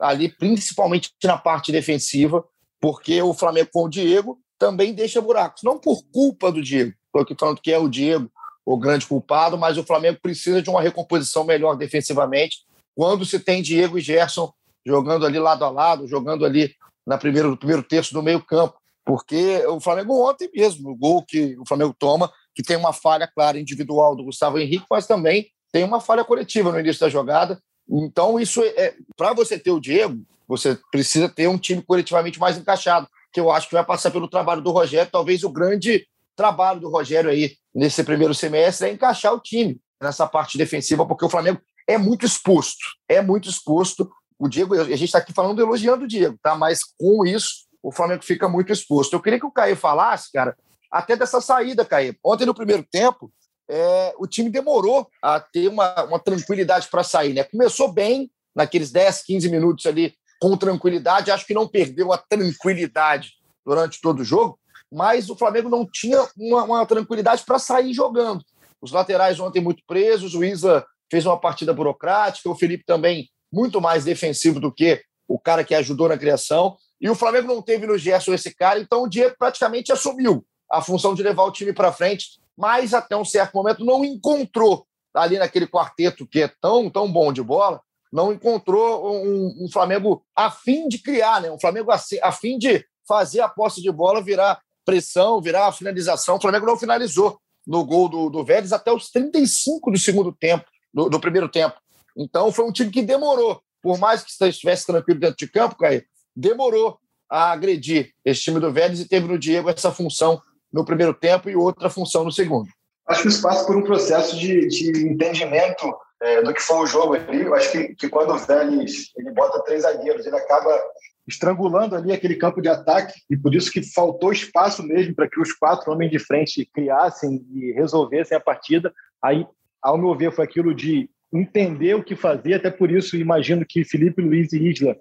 ali, 0.00 0.28
principalmente 0.28 1.10
na 1.22 1.38
parte 1.38 1.70
defensiva, 1.70 2.44
porque 2.80 3.22
o 3.22 3.32
Flamengo 3.32 3.70
com 3.72 3.84
o 3.84 3.88
Diego 3.88 4.38
também 4.58 4.92
deixa 4.92 5.20
buracos. 5.20 5.62
Não 5.62 5.78
por 5.78 6.02
culpa 6.12 6.50
do 6.50 6.60
Diego, 6.60 6.92
estou 7.06 7.22
aqui 7.22 7.34
falando 7.38 7.60
que 7.60 7.72
é 7.72 7.78
o 7.78 7.88
Diego 7.88 8.30
o 8.64 8.78
grande 8.78 9.06
culpado, 9.06 9.58
mas 9.58 9.76
o 9.76 9.84
Flamengo 9.84 10.18
precisa 10.22 10.62
de 10.62 10.70
uma 10.70 10.80
recomposição 10.80 11.44
melhor 11.44 11.76
defensivamente 11.76 12.64
quando 12.94 13.24
se 13.24 13.38
tem 13.38 13.62
Diego 13.62 13.98
e 13.98 14.00
Gerson 14.00 14.52
jogando 14.86 15.26
ali 15.26 15.38
lado 15.38 15.64
a 15.64 15.70
lado, 15.70 16.06
jogando 16.06 16.44
ali 16.44 16.74
na 17.06 17.18
primeiro, 17.18 17.50
no 17.50 17.56
primeiro 17.56 17.82
terço 17.82 18.12
do 18.12 18.22
meio 18.22 18.42
campo. 18.42 18.78
Porque 19.04 19.64
o 19.66 19.80
Flamengo 19.80 20.28
ontem 20.28 20.48
mesmo, 20.54 20.90
o 20.90 20.96
gol 20.96 21.22
que 21.22 21.56
o 21.58 21.66
Flamengo 21.66 21.94
toma, 21.98 22.30
que 22.54 22.62
tem 22.62 22.76
uma 22.76 22.92
falha 22.92 23.26
clara 23.26 23.60
individual 23.60 24.16
do 24.16 24.24
Gustavo 24.24 24.58
Henrique, 24.58 24.86
mas 24.90 25.06
também 25.06 25.48
tem 25.70 25.84
uma 25.84 26.00
falha 26.00 26.24
coletiva 26.24 26.72
no 26.72 26.80
início 26.80 27.00
da 27.00 27.10
jogada. 27.10 27.60
Então, 27.88 28.40
isso 28.40 28.62
é, 28.62 28.68
é 28.68 28.94
para 29.16 29.34
você 29.34 29.58
ter 29.58 29.72
o 29.72 29.80
Diego, 29.80 30.22
você 30.48 30.78
precisa 30.90 31.28
ter 31.28 31.48
um 31.48 31.58
time 31.58 31.82
coletivamente 31.82 32.38
mais 32.40 32.56
encaixado, 32.56 33.08
que 33.32 33.40
eu 33.40 33.50
acho 33.50 33.68
que 33.68 33.74
vai 33.74 33.84
passar 33.84 34.10
pelo 34.10 34.28
trabalho 34.28 34.62
do 34.62 34.70
Rogério, 34.70 35.10
talvez 35.10 35.42
o 35.44 35.50
grande 35.50 36.06
trabalho 36.36 36.80
do 36.80 36.88
Rogério 36.88 37.30
aí 37.30 37.56
nesse 37.74 38.02
primeiro 38.02 38.34
semestre 38.34 38.88
é 38.88 38.92
encaixar 38.92 39.34
o 39.34 39.40
time 39.40 39.78
nessa 40.00 40.26
parte 40.26 40.56
defensiva, 40.56 41.06
porque 41.06 41.24
o 41.24 41.28
Flamengo 41.28 41.60
é 41.88 41.98
muito 41.98 42.24
exposto, 42.24 42.84
é 43.08 43.20
muito 43.20 43.48
exposto 43.48 44.10
o 44.38 44.48
Diego, 44.48 44.74
a 44.74 44.84
gente 44.84 45.04
está 45.04 45.18
aqui 45.18 45.32
falando 45.32 45.60
elogiando 45.60 46.04
o 46.04 46.08
Diego, 46.08 46.38
tá? 46.42 46.54
Mas 46.54 46.80
com 46.98 47.24
isso, 47.24 47.66
o 47.82 47.92
Flamengo 47.92 48.24
fica 48.24 48.48
muito 48.48 48.72
exposto. 48.72 49.12
Eu 49.12 49.20
queria 49.20 49.38
que 49.38 49.46
o 49.46 49.50
Caio 49.50 49.76
falasse, 49.76 50.32
cara, 50.32 50.56
até 50.90 51.16
dessa 51.16 51.40
saída, 51.40 51.84
Caio. 51.84 52.16
Ontem, 52.24 52.46
no 52.46 52.54
primeiro 52.54 52.84
tempo, 52.90 53.32
é, 53.68 54.14
o 54.18 54.26
time 54.26 54.50
demorou 54.50 55.08
a 55.22 55.40
ter 55.40 55.68
uma, 55.68 56.04
uma 56.04 56.18
tranquilidade 56.18 56.88
para 56.88 57.02
sair, 57.02 57.32
né? 57.32 57.44
Começou 57.44 57.92
bem, 57.92 58.30
naqueles 58.54 58.90
10, 58.90 59.22
15 59.22 59.48
minutos 59.48 59.86
ali, 59.86 60.14
com 60.40 60.56
tranquilidade. 60.56 61.30
Acho 61.30 61.46
que 61.46 61.54
não 61.54 61.66
perdeu 61.66 62.12
a 62.12 62.18
tranquilidade 62.18 63.32
durante 63.64 64.00
todo 64.00 64.20
o 64.20 64.24
jogo, 64.24 64.58
mas 64.92 65.30
o 65.30 65.36
Flamengo 65.36 65.68
não 65.68 65.86
tinha 65.90 66.26
uma, 66.36 66.64
uma 66.64 66.86
tranquilidade 66.86 67.42
para 67.44 67.58
sair 67.58 67.92
jogando. 67.92 68.44
Os 68.80 68.92
laterais 68.92 69.40
ontem 69.40 69.60
muito 69.60 69.82
presos, 69.86 70.34
o 70.34 70.44
Isa 70.44 70.84
fez 71.10 71.24
uma 71.24 71.40
partida 71.40 71.72
burocrática, 71.72 72.50
o 72.50 72.54
Felipe 72.54 72.84
também 72.84 73.28
muito 73.54 73.80
mais 73.80 74.04
defensivo 74.04 74.58
do 74.58 74.72
que 74.72 75.00
o 75.28 75.38
cara 75.38 75.64
que 75.64 75.74
ajudou 75.74 76.08
na 76.08 76.18
criação. 76.18 76.76
E 77.00 77.08
o 77.08 77.14
Flamengo 77.14 77.46
não 77.46 77.62
teve 77.62 77.86
no 77.86 77.96
Gerson 77.96 78.34
esse 78.34 78.54
cara, 78.54 78.80
então 78.80 79.04
o 79.04 79.08
Diego 79.08 79.36
praticamente 79.38 79.92
assumiu 79.92 80.44
a 80.70 80.82
função 80.82 81.14
de 81.14 81.22
levar 81.22 81.44
o 81.44 81.52
time 81.52 81.72
para 81.72 81.92
frente, 81.92 82.40
mas 82.56 82.92
até 82.92 83.16
um 83.16 83.24
certo 83.24 83.54
momento 83.54 83.84
não 83.84 84.04
encontrou 84.04 84.86
ali 85.14 85.38
naquele 85.38 85.66
quarteto 85.66 86.26
que 86.26 86.42
é 86.42 86.50
tão, 86.60 86.90
tão 86.90 87.10
bom 87.10 87.32
de 87.32 87.42
bola, 87.42 87.80
não 88.12 88.32
encontrou 88.32 89.12
um, 89.12 89.64
um 89.64 89.68
Flamengo 89.70 90.24
a 90.34 90.50
fim 90.50 90.88
de 90.88 90.98
criar, 90.98 91.40
né? 91.40 91.50
um 91.50 91.60
Flamengo 91.60 91.90
a, 91.92 92.00
a 92.22 92.32
fim 92.32 92.58
de 92.58 92.84
fazer 93.06 93.40
a 93.40 93.48
posse 93.48 93.80
de 93.80 93.92
bola 93.92 94.22
virar 94.22 94.60
pressão, 94.84 95.40
virar 95.40 95.68
a 95.68 95.72
finalização. 95.72 96.36
O 96.36 96.40
Flamengo 96.40 96.66
não 96.66 96.76
finalizou 96.76 97.38
no 97.66 97.84
gol 97.84 98.08
do, 98.08 98.30
do 98.30 98.44
Vélez 98.44 98.72
até 98.72 98.92
os 98.92 99.10
35 99.10 99.90
do 99.90 99.98
segundo 99.98 100.32
tempo, 100.32 100.64
do, 100.92 101.08
do 101.08 101.20
primeiro 101.20 101.48
tempo. 101.48 101.76
Então 102.16 102.52
foi 102.52 102.64
um 102.64 102.72
time 102.72 102.90
que 102.90 103.02
demorou, 103.02 103.60
por 103.82 103.98
mais 103.98 104.22
que 104.22 104.44
estivesse 104.46 104.86
tranquilo 104.86 105.20
dentro 105.20 105.36
de 105.36 105.48
campo, 105.48 105.76
Caio, 105.76 106.04
demorou 106.34 106.98
a 107.30 107.52
agredir 107.52 108.12
esse 108.24 108.42
time 108.42 108.60
do 108.60 108.72
Vélez 108.72 109.00
e 109.00 109.08
teve 109.08 109.26
no 109.26 109.38
Diego 109.38 109.70
essa 109.70 109.90
função 109.90 110.40
no 110.72 110.84
primeiro 110.84 111.14
tempo 111.14 111.48
e 111.48 111.56
outra 111.56 111.88
função 111.90 112.24
no 112.24 112.32
segundo. 112.32 112.68
Acho 113.06 113.22
que 113.22 113.28
isso 113.28 113.42
passa 113.42 113.66
por 113.66 113.76
um 113.76 113.82
processo 113.82 114.38
de, 114.38 114.66
de 114.68 115.06
entendimento 115.06 115.94
é, 116.22 116.42
do 116.42 116.54
que 116.54 116.62
foi 116.62 116.78
o 116.78 116.86
jogo 116.86 117.14
ali. 117.14 117.42
Eu 117.42 117.54
acho 117.54 117.70
que, 117.70 117.94
que 117.94 118.08
quando 118.08 118.32
o 118.32 118.38
Vélez 118.38 119.10
ele 119.16 119.30
bota 119.30 119.62
três 119.62 119.82
zagueiros, 119.82 120.26
ele 120.26 120.36
acaba 120.36 120.80
estrangulando 121.26 121.96
ali 121.96 122.12
aquele 122.12 122.36
campo 122.36 122.60
de 122.60 122.68
ataque 122.68 123.14
e 123.30 123.36
por 123.36 123.54
isso 123.54 123.70
que 123.70 123.82
faltou 123.82 124.32
espaço 124.32 124.82
mesmo 124.82 125.14
para 125.14 125.28
que 125.28 125.40
os 125.40 125.52
quatro 125.52 125.90
homens 125.92 126.10
de 126.10 126.18
frente 126.18 126.68
criassem 126.72 127.44
e 127.52 127.72
resolvessem 127.72 128.36
a 128.36 128.40
partida. 128.40 128.92
Aí, 129.22 129.46
ao 129.82 129.98
meu 129.98 130.14
ver, 130.16 130.32
foi 130.32 130.44
aquilo 130.44 130.74
de 130.74 131.08
entender 131.34 131.94
o 131.94 132.02
que 132.02 132.14
fazer, 132.14 132.54
até 132.54 132.70
por 132.70 132.90
isso 132.90 133.16
imagino 133.16 133.64
que 133.68 133.84
Felipe 133.84 134.22
Luiz 134.22 134.52
e 134.52 134.68
Isla 134.68 134.96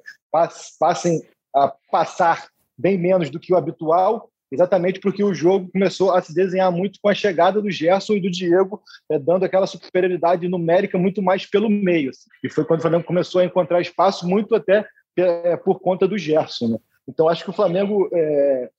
passem 0.79 1.21
a 1.55 1.71
passar 1.91 2.47
bem 2.77 2.97
menos 2.97 3.29
do 3.29 3.39
que 3.39 3.53
o 3.53 3.55
habitual, 3.55 4.29
exatamente 4.51 4.99
porque 4.99 5.23
o 5.23 5.33
jogo 5.33 5.69
começou 5.71 6.11
a 6.11 6.21
se 6.21 6.33
desenhar 6.33 6.71
muito 6.71 6.99
com 7.01 7.09
a 7.09 7.13
chegada 7.13 7.61
do 7.61 7.69
Gerson 7.69 8.13
e 8.13 8.21
do 8.21 8.31
Diego, 8.31 8.81
é, 9.09 9.19
dando 9.19 9.45
aquela 9.45 9.67
superioridade 9.67 10.47
numérica 10.47 10.97
muito 10.97 11.21
mais 11.21 11.45
pelo 11.45 11.69
meio. 11.69 12.11
E 12.43 12.49
foi 12.49 12.65
quando 12.65 12.79
o 12.79 12.81
Flamengo 12.81 13.03
começou 13.03 13.41
a 13.41 13.45
encontrar 13.45 13.81
espaço, 13.81 14.27
muito 14.27 14.55
até 14.55 14.85
é, 15.17 15.55
por 15.57 15.79
conta 15.79 16.07
do 16.07 16.17
Gerson. 16.17 16.67
Né? 16.69 16.77
Então, 17.07 17.29
acho 17.29 17.43
que 17.43 17.49
o 17.49 17.53
Flamengo, 17.53 18.09
é 18.13 18.69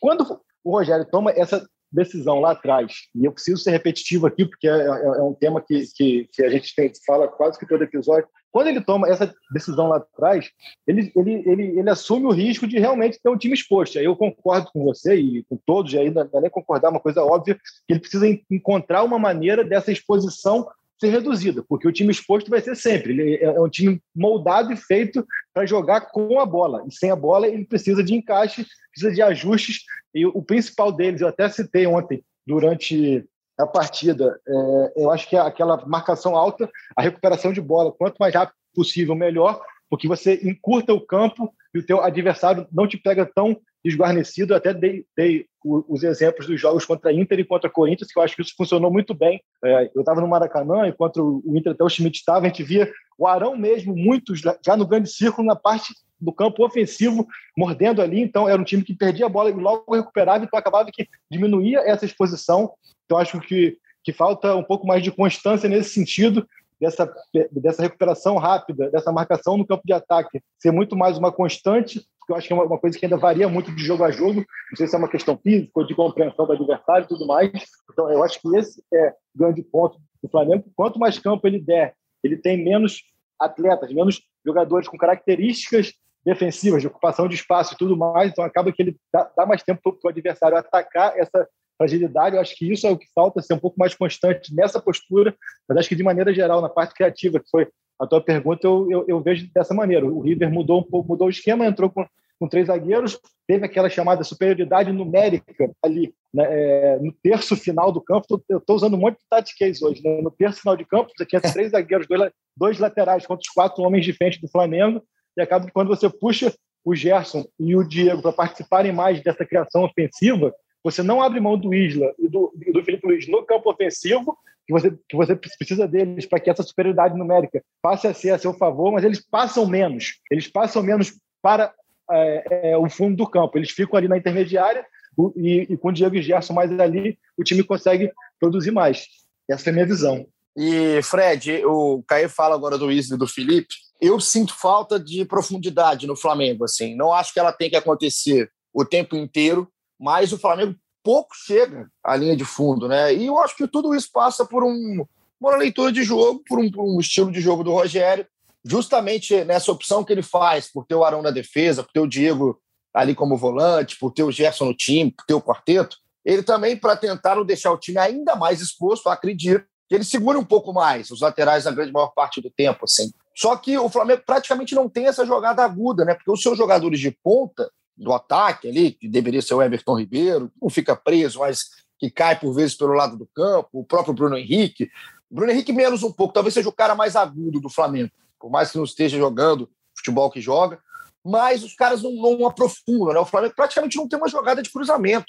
quando 0.00 0.40
o 0.64 0.70
Rogério 0.70 1.06
toma 1.10 1.30
essa 1.32 1.66
decisão 1.92 2.40
lá 2.40 2.52
atrás, 2.52 3.08
e 3.14 3.24
eu 3.24 3.32
preciso 3.32 3.62
ser 3.62 3.70
repetitivo 3.70 4.26
aqui, 4.26 4.46
porque 4.46 4.66
é, 4.66 4.72
é, 4.72 4.86
é 4.86 5.22
um 5.22 5.34
tema 5.34 5.60
que, 5.60 5.84
que, 5.94 6.28
que, 6.32 6.42
a 6.42 6.48
gente 6.48 6.74
tem, 6.74 6.90
fala 7.06 7.28
quase 7.28 7.58
que 7.58 7.66
todo 7.66 7.84
episódio. 7.84 8.26
Quando 8.50 8.68
ele 8.68 8.80
toma 8.80 9.08
essa 9.08 9.32
decisão 9.52 9.88
lá 9.88 9.96
atrás, 9.96 10.50
ele, 10.86 11.10
ele, 11.16 11.42
ele, 11.46 11.78
ele 11.78 11.90
assume 11.90 12.26
o 12.26 12.32
risco 12.32 12.66
de 12.66 12.78
realmente 12.78 13.18
ter 13.22 13.30
um 13.30 13.36
time 13.36 13.54
exposto. 13.54 13.98
Aí 13.98 14.04
eu 14.04 14.16
concordo 14.16 14.70
com 14.72 14.84
você 14.84 15.14
e 15.14 15.42
com 15.44 15.58
todos, 15.64 15.92
e 15.92 15.98
ainda 15.98 16.28
é 16.32 16.40
nem 16.40 16.50
concordar, 16.50 16.90
uma 16.90 17.00
coisa 17.00 17.22
óbvia, 17.22 17.54
que 17.54 17.92
ele 17.92 18.00
precisa 18.00 18.26
encontrar 18.50 19.04
uma 19.04 19.18
maneira 19.18 19.64
dessa 19.64 19.90
exposição 19.90 20.66
ser 21.02 21.08
reduzida, 21.08 21.64
porque 21.68 21.88
o 21.88 21.92
time 21.92 22.12
exposto 22.12 22.48
vai 22.48 22.60
ser 22.60 22.76
sempre. 22.76 23.12
Ele 23.12 23.34
é, 23.34 23.44
é 23.44 23.60
um 23.60 23.68
time 23.68 24.00
moldado 24.14 24.72
e 24.72 24.76
feito 24.76 25.26
para 25.52 25.66
jogar 25.66 26.12
com 26.12 26.38
a 26.38 26.46
bola. 26.46 26.84
E 26.86 26.94
sem 26.94 27.10
a 27.10 27.16
bola, 27.16 27.48
ele 27.48 27.64
precisa 27.64 28.04
de 28.04 28.14
encaixe, 28.14 28.64
precisa 28.92 29.12
de 29.12 29.20
ajustes. 29.20 29.80
E 30.14 30.24
o 30.24 30.40
principal 30.40 30.92
deles, 30.92 31.20
eu 31.20 31.26
até 31.26 31.48
citei 31.48 31.86
ontem, 31.86 32.22
durante 32.46 33.24
a 33.58 33.66
partida, 33.66 34.40
é, 34.46 34.92
eu 34.96 35.10
acho 35.10 35.28
que 35.28 35.36
é 35.36 35.40
aquela 35.40 35.84
marcação 35.86 36.36
alta, 36.36 36.70
a 36.96 37.02
recuperação 37.02 37.52
de 37.52 37.60
bola, 37.60 37.92
quanto 37.92 38.16
mais 38.18 38.34
rápido 38.34 38.54
possível, 38.74 39.14
melhor, 39.14 39.60
porque 39.90 40.08
você 40.08 40.40
encurta 40.42 40.94
o 40.94 41.04
campo 41.04 41.52
e 41.74 41.80
o 41.80 41.86
teu 41.86 42.00
adversário 42.00 42.66
não 42.72 42.86
te 42.86 42.96
pega 42.96 43.26
tão 43.26 43.60
desguarnecido. 43.84 44.52
Eu 44.52 44.56
até 44.56 44.72
dei, 44.72 45.04
dei 45.16 45.46
os 45.64 46.02
exemplos 46.02 46.46
dos 46.46 46.60
jogos 46.60 46.84
contra 46.84 47.12
Inter 47.12 47.40
e 47.40 47.44
contra 47.44 47.70
Corinthians, 47.70 48.12
que 48.12 48.18
eu 48.18 48.22
acho 48.22 48.34
que 48.34 48.42
isso 48.42 48.54
funcionou 48.56 48.90
muito 48.92 49.14
bem. 49.14 49.42
É, 49.64 49.90
eu 49.94 50.00
estava 50.00 50.20
no 50.20 50.28
Maracanã 50.28 50.86
e 50.86 50.92
contra 50.92 51.22
o 51.22 51.42
Inter 51.46 51.72
até 51.72 51.84
o 51.84 51.88
Schmidt 51.88 52.18
estava, 52.18 52.46
a 52.46 52.48
gente 52.48 52.62
via 52.62 52.90
o 53.18 53.26
Arão 53.26 53.56
mesmo, 53.56 53.94
muitos 53.94 54.40
já 54.40 54.76
no 54.76 54.86
grande 54.86 55.10
círculo, 55.10 55.46
na 55.46 55.56
parte 55.56 55.94
do 56.20 56.32
campo 56.32 56.64
ofensivo, 56.64 57.26
mordendo 57.56 58.00
ali. 58.00 58.20
Então, 58.20 58.48
era 58.48 58.60
um 58.60 58.64
time 58.64 58.82
que 58.82 58.94
perdia 58.94 59.26
a 59.26 59.28
bola 59.28 59.50
e 59.50 59.52
logo 59.52 59.94
recuperava, 59.94 60.44
então 60.44 60.58
acabava 60.58 60.90
que 60.92 61.08
diminuía 61.30 61.80
essa 61.80 62.04
exposição. 62.04 62.72
Então, 63.04 63.18
acho 63.18 63.40
que, 63.40 63.76
que 64.04 64.12
falta 64.12 64.54
um 64.54 64.62
pouco 64.62 64.86
mais 64.86 65.02
de 65.02 65.10
constância 65.10 65.68
nesse 65.68 65.90
sentido 65.90 66.46
dessa, 66.80 67.12
dessa 67.52 67.82
recuperação 67.82 68.36
rápida, 68.36 68.90
dessa 68.90 69.12
marcação 69.12 69.56
no 69.56 69.66
campo 69.66 69.82
de 69.84 69.92
ataque, 69.92 70.42
ser 70.58 70.72
muito 70.72 70.96
mais 70.96 71.16
uma 71.16 71.30
constante, 71.30 72.04
porque 72.22 72.32
eu 72.32 72.36
acho 72.36 72.46
que 72.46 72.52
é 72.52 72.56
uma, 72.56 72.78
coisa 72.78 72.96
que 72.96 73.04
ainda 73.04 73.16
varia 73.16 73.48
muito 73.48 73.74
de 73.74 73.84
jogo 73.84 74.04
a 74.04 74.10
jogo, 74.10 74.44
não 74.70 74.76
sei 74.76 74.86
se 74.86 74.94
é 74.94 74.98
uma 74.98 75.08
questão 75.08 75.36
física 75.36 75.72
ou 75.74 75.86
de 75.86 75.94
compreensão 75.94 76.46
do 76.46 76.52
adversário 76.52 77.04
e 77.04 77.08
tudo 77.08 77.26
mais. 77.26 77.50
Então, 77.92 78.10
eu 78.10 78.22
acho 78.22 78.40
que 78.40 78.56
esse 78.56 78.82
é 78.94 79.10
o 79.34 79.38
grande 79.38 79.62
ponto 79.62 79.98
do 80.22 80.28
Flamengo. 80.28 80.64
Quanto 80.76 81.00
mais 81.00 81.18
campo 81.18 81.46
ele 81.46 81.58
der, 81.58 81.94
ele 82.22 82.36
tem 82.36 82.62
menos 82.62 83.02
atletas, 83.40 83.92
menos 83.92 84.22
jogadores 84.46 84.86
com 84.86 84.96
características 84.96 85.92
defensivas, 86.24 86.80
de 86.80 86.86
ocupação 86.86 87.26
de 87.26 87.34
espaço 87.34 87.74
e 87.74 87.76
tudo 87.76 87.96
mais, 87.96 88.30
então 88.30 88.44
acaba 88.44 88.70
que 88.70 88.80
ele 88.80 88.96
dá, 89.12 89.28
dá 89.36 89.44
mais 89.44 89.64
tempo 89.64 89.80
para 89.82 89.92
o 90.04 90.08
adversário 90.08 90.56
atacar 90.56 91.18
essa 91.18 91.48
fragilidade. 91.76 92.36
Eu 92.36 92.40
acho 92.40 92.54
que 92.54 92.70
isso 92.70 92.86
é 92.86 92.90
o 92.90 92.96
que 92.96 93.06
falta, 93.12 93.42
ser 93.42 93.54
um 93.54 93.58
pouco 93.58 93.76
mais 93.76 93.96
constante 93.96 94.54
nessa 94.54 94.80
postura, 94.80 95.34
mas 95.68 95.78
acho 95.78 95.88
que 95.88 95.96
de 95.96 96.04
maneira 96.04 96.32
geral, 96.32 96.60
na 96.60 96.68
parte 96.68 96.94
criativa, 96.94 97.40
que 97.40 97.50
foi 97.50 97.66
a 97.98 98.06
tua 98.06 98.20
pergunta, 98.20 98.66
eu, 98.66 98.90
eu, 98.90 99.04
eu 99.08 99.20
vejo 99.20 99.48
dessa 99.54 99.74
maneira. 99.74 100.06
O 100.06 100.20
River 100.20 100.50
mudou 100.50 100.80
um 100.80 100.82
pouco, 100.82 101.08
mudou 101.08 101.26
o 101.28 101.30
esquema, 101.30 101.66
entrou 101.66 101.88
com, 101.88 102.06
com 102.38 102.48
três 102.48 102.66
zagueiros, 102.66 103.18
teve 103.46 103.64
aquela 103.64 103.88
chamada 103.88 104.24
superioridade 104.24 104.92
numérica 104.92 105.70
ali, 105.82 106.12
né, 106.34 106.44
é, 106.48 106.98
no 106.98 107.12
terço 107.12 107.56
final 107.56 107.92
do 107.92 108.00
campo. 108.00 108.42
Eu 108.48 108.58
estou 108.58 108.76
usando 108.76 108.94
um 108.94 108.98
monte 108.98 109.18
de 109.18 109.24
tactics 109.30 109.82
hoje. 109.82 110.02
Né? 110.02 110.20
No 110.20 110.30
terço 110.30 110.60
final 110.60 110.76
de 110.76 110.84
campo, 110.84 111.12
você 111.16 111.24
tinha 111.24 111.40
três 111.52 111.70
zagueiros, 111.70 112.06
dois, 112.08 112.32
dois 112.56 112.78
laterais 112.78 113.26
contra 113.26 113.42
os 113.42 113.54
quatro 113.54 113.82
homens 113.84 114.04
de 114.04 114.12
frente 114.12 114.40
do 114.40 114.48
Flamengo, 114.48 115.02
e 115.36 115.40
acaba 115.40 115.66
que 115.66 115.72
quando 115.72 115.88
você 115.88 116.10
puxa 116.10 116.52
o 116.84 116.94
Gerson 116.94 117.44
e 117.58 117.76
o 117.76 117.84
Diego 117.84 118.20
para 118.20 118.32
participarem 118.32 118.92
mais 118.92 119.22
dessa 119.22 119.46
criação 119.46 119.84
ofensiva, 119.84 120.52
você 120.82 121.02
não 121.02 121.22
abre 121.22 121.38
mão 121.40 121.56
do 121.56 121.72
Isla 121.72 122.12
e 122.18 122.28
do, 122.28 122.52
do 122.72 122.84
Felipe 122.84 123.06
Luiz 123.06 123.28
no 123.28 123.44
campo 123.44 123.70
ofensivo, 123.70 124.36
que 124.66 124.72
você, 124.72 124.90
que 125.08 125.16
você 125.16 125.34
precisa 125.34 125.88
deles 125.88 126.26
para 126.26 126.40
que 126.40 126.50
essa 126.50 126.62
superioridade 126.62 127.16
numérica 127.16 127.62
passe 127.80 128.06
a 128.06 128.14
ser 128.14 128.30
a 128.30 128.38
seu 128.38 128.54
favor, 128.54 128.92
mas 128.92 129.04
eles 129.04 129.20
passam 129.20 129.66
menos. 129.66 130.20
Eles 130.30 130.48
passam 130.48 130.82
menos 130.82 131.12
para 131.40 131.72
é, 132.10 132.70
é, 132.70 132.78
o 132.78 132.88
fundo 132.88 133.16
do 133.16 133.28
campo. 133.28 133.58
Eles 133.58 133.70
ficam 133.70 133.96
ali 133.96 134.08
na 134.08 134.16
intermediária 134.16 134.84
o, 135.16 135.32
e, 135.36 135.66
e, 135.68 135.76
com 135.76 135.88
o 135.88 135.92
Diego 135.92 136.16
e 136.16 136.22
Gerson 136.22 136.54
mais 136.54 136.70
ali, 136.78 137.18
o 137.36 137.44
time 137.44 137.62
consegue 137.62 138.10
produzir 138.38 138.70
mais. 138.70 139.06
Essa 139.50 139.68
é 139.68 139.70
a 139.70 139.74
minha 139.74 139.86
visão. 139.86 140.26
E, 140.56 141.00
Fred, 141.02 141.64
o 141.64 142.02
Caio 142.06 142.28
fala 142.28 142.54
agora 142.54 142.78
do 142.78 142.90
Isla 142.90 143.16
e 143.16 143.18
do 143.18 143.26
Felipe. 143.26 143.74
Eu 144.00 144.20
sinto 144.20 144.54
falta 144.54 144.98
de 144.98 145.24
profundidade 145.24 146.06
no 146.06 146.16
Flamengo. 146.16 146.64
assim. 146.64 146.94
Não 146.94 147.12
acho 147.12 147.32
que 147.32 147.40
ela 147.40 147.52
tem 147.52 147.70
que 147.70 147.76
acontecer 147.76 148.50
o 148.72 148.84
tempo 148.84 149.16
inteiro, 149.16 149.68
mas 149.98 150.32
o 150.32 150.38
Flamengo 150.38 150.74
pouco 151.02 151.34
chega 151.34 151.88
à 152.02 152.16
linha 152.16 152.36
de 152.36 152.44
fundo, 152.44 152.88
né? 152.88 153.14
E 153.14 153.26
eu 153.26 153.38
acho 153.38 153.56
que 153.56 153.66
tudo 153.66 153.94
isso 153.94 154.08
passa 154.12 154.44
por 154.44 154.64
um, 154.64 155.04
uma 155.40 155.56
leitura 155.56 155.90
de 155.92 156.02
jogo, 156.02 156.42
por 156.46 156.58
um, 156.58 156.70
por 156.70 156.84
um, 156.84 157.00
estilo 157.00 157.30
de 157.30 157.40
jogo 157.40 157.64
do 157.64 157.72
Rogério, 157.72 158.26
justamente 158.64 159.44
nessa 159.44 159.72
opção 159.72 160.04
que 160.04 160.12
ele 160.12 160.22
faz, 160.22 160.70
por 160.70 160.86
ter 160.86 160.94
o 160.94 161.04
Arão 161.04 161.22
na 161.22 161.30
defesa, 161.30 161.82
por 161.82 161.92
ter 161.92 162.00
o 162.00 162.06
Diego 162.06 162.60
ali 162.94 163.14
como 163.14 163.36
volante, 163.36 163.98
por 163.98 164.12
ter 164.12 164.22
o 164.22 164.30
Gerson 164.30 164.66
no 164.66 164.74
time, 164.74 165.10
por 165.10 165.24
ter 165.24 165.34
o 165.34 165.42
quarteto, 165.42 165.96
ele 166.24 166.42
também, 166.42 166.76
para 166.76 166.96
tentar 166.96 167.34
não 167.34 167.44
deixar 167.44 167.72
o 167.72 167.78
time 167.78 167.98
ainda 167.98 168.36
mais 168.36 168.60
exposto, 168.60 169.08
acredito 169.08 169.64
que 169.88 169.94
ele 169.94 170.04
segura 170.04 170.38
um 170.38 170.44
pouco 170.44 170.72
mais 170.72 171.10
os 171.10 171.20
laterais 171.20 171.64
na 171.64 171.70
grande 171.70 171.92
maior 171.92 172.12
parte 172.14 172.40
do 172.40 172.50
tempo, 172.50 172.84
assim. 172.84 173.10
Só 173.34 173.56
que 173.56 173.76
o 173.76 173.88
Flamengo 173.88 174.22
praticamente 174.24 174.74
não 174.74 174.88
tem 174.88 175.06
essa 175.06 175.26
jogada 175.26 175.64
aguda, 175.64 176.04
né? 176.04 176.14
Porque 176.14 176.30
os 176.30 176.40
seus 176.40 176.56
jogadores 176.56 177.00
de 177.00 177.10
ponta 177.10 177.70
do 177.96 178.12
ataque 178.12 178.68
ali, 178.68 178.92
que 178.92 179.08
deveria 179.08 179.42
ser 179.42 179.54
o 179.54 179.62
Everton 179.62 179.98
Ribeiro, 179.98 180.50
não 180.60 180.70
fica 180.70 180.96
preso, 180.96 181.40
mas 181.40 181.82
que 181.98 182.10
cai 182.10 182.38
por 182.38 182.52
vezes 182.52 182.74
pelo 182.74 182.92
lado 182.92 183.16
do 183.16 183.26
campo, 183.26 183.68
o 183.72 183.84
próprio 183.84 184.14
Bruno 184.14 184.36
Henrique. 184.36 184.90
Bruno 185.30 185.52
Henrique 185.52 185.72
menos 185.72 186.02
um 186.02 186.12
pouco, 186.12 186.34
talvez 186.34 186.54
seja 186.54 186.68
o 186.68 186.72
cara 186.72 186.94
mais 186.94 187.14
agudo 187.14 187.60
do 187.60 187.70
Flamengo, 187.70 188.10
por 188.40 188.50
mais 188.50 188.70
que 188.70 188.76
não 188.76 188.84
esteja 188.84 189.16
jogando 189.16 189.70
futebol 189.96 190.30
que 190.30 190.40
joga, 190.40 190.80
mas 191.24 191.62
os 191.62 191.74
caras 191.74 192.02
não, 192.02 192.12
não 192.12 192.46
aprofundam, 192.46 193.14
né? 193.14 193.20
O 193.20 193.24
Flamengo 193.24 193.54
praticamente 193.54 193.96
não 193.96 194.08
tem 194.08 194.18
uma 194.18 194.28
jogada 194.28 194.62
de 194.62 194.70
cruzamento 194.70 195.26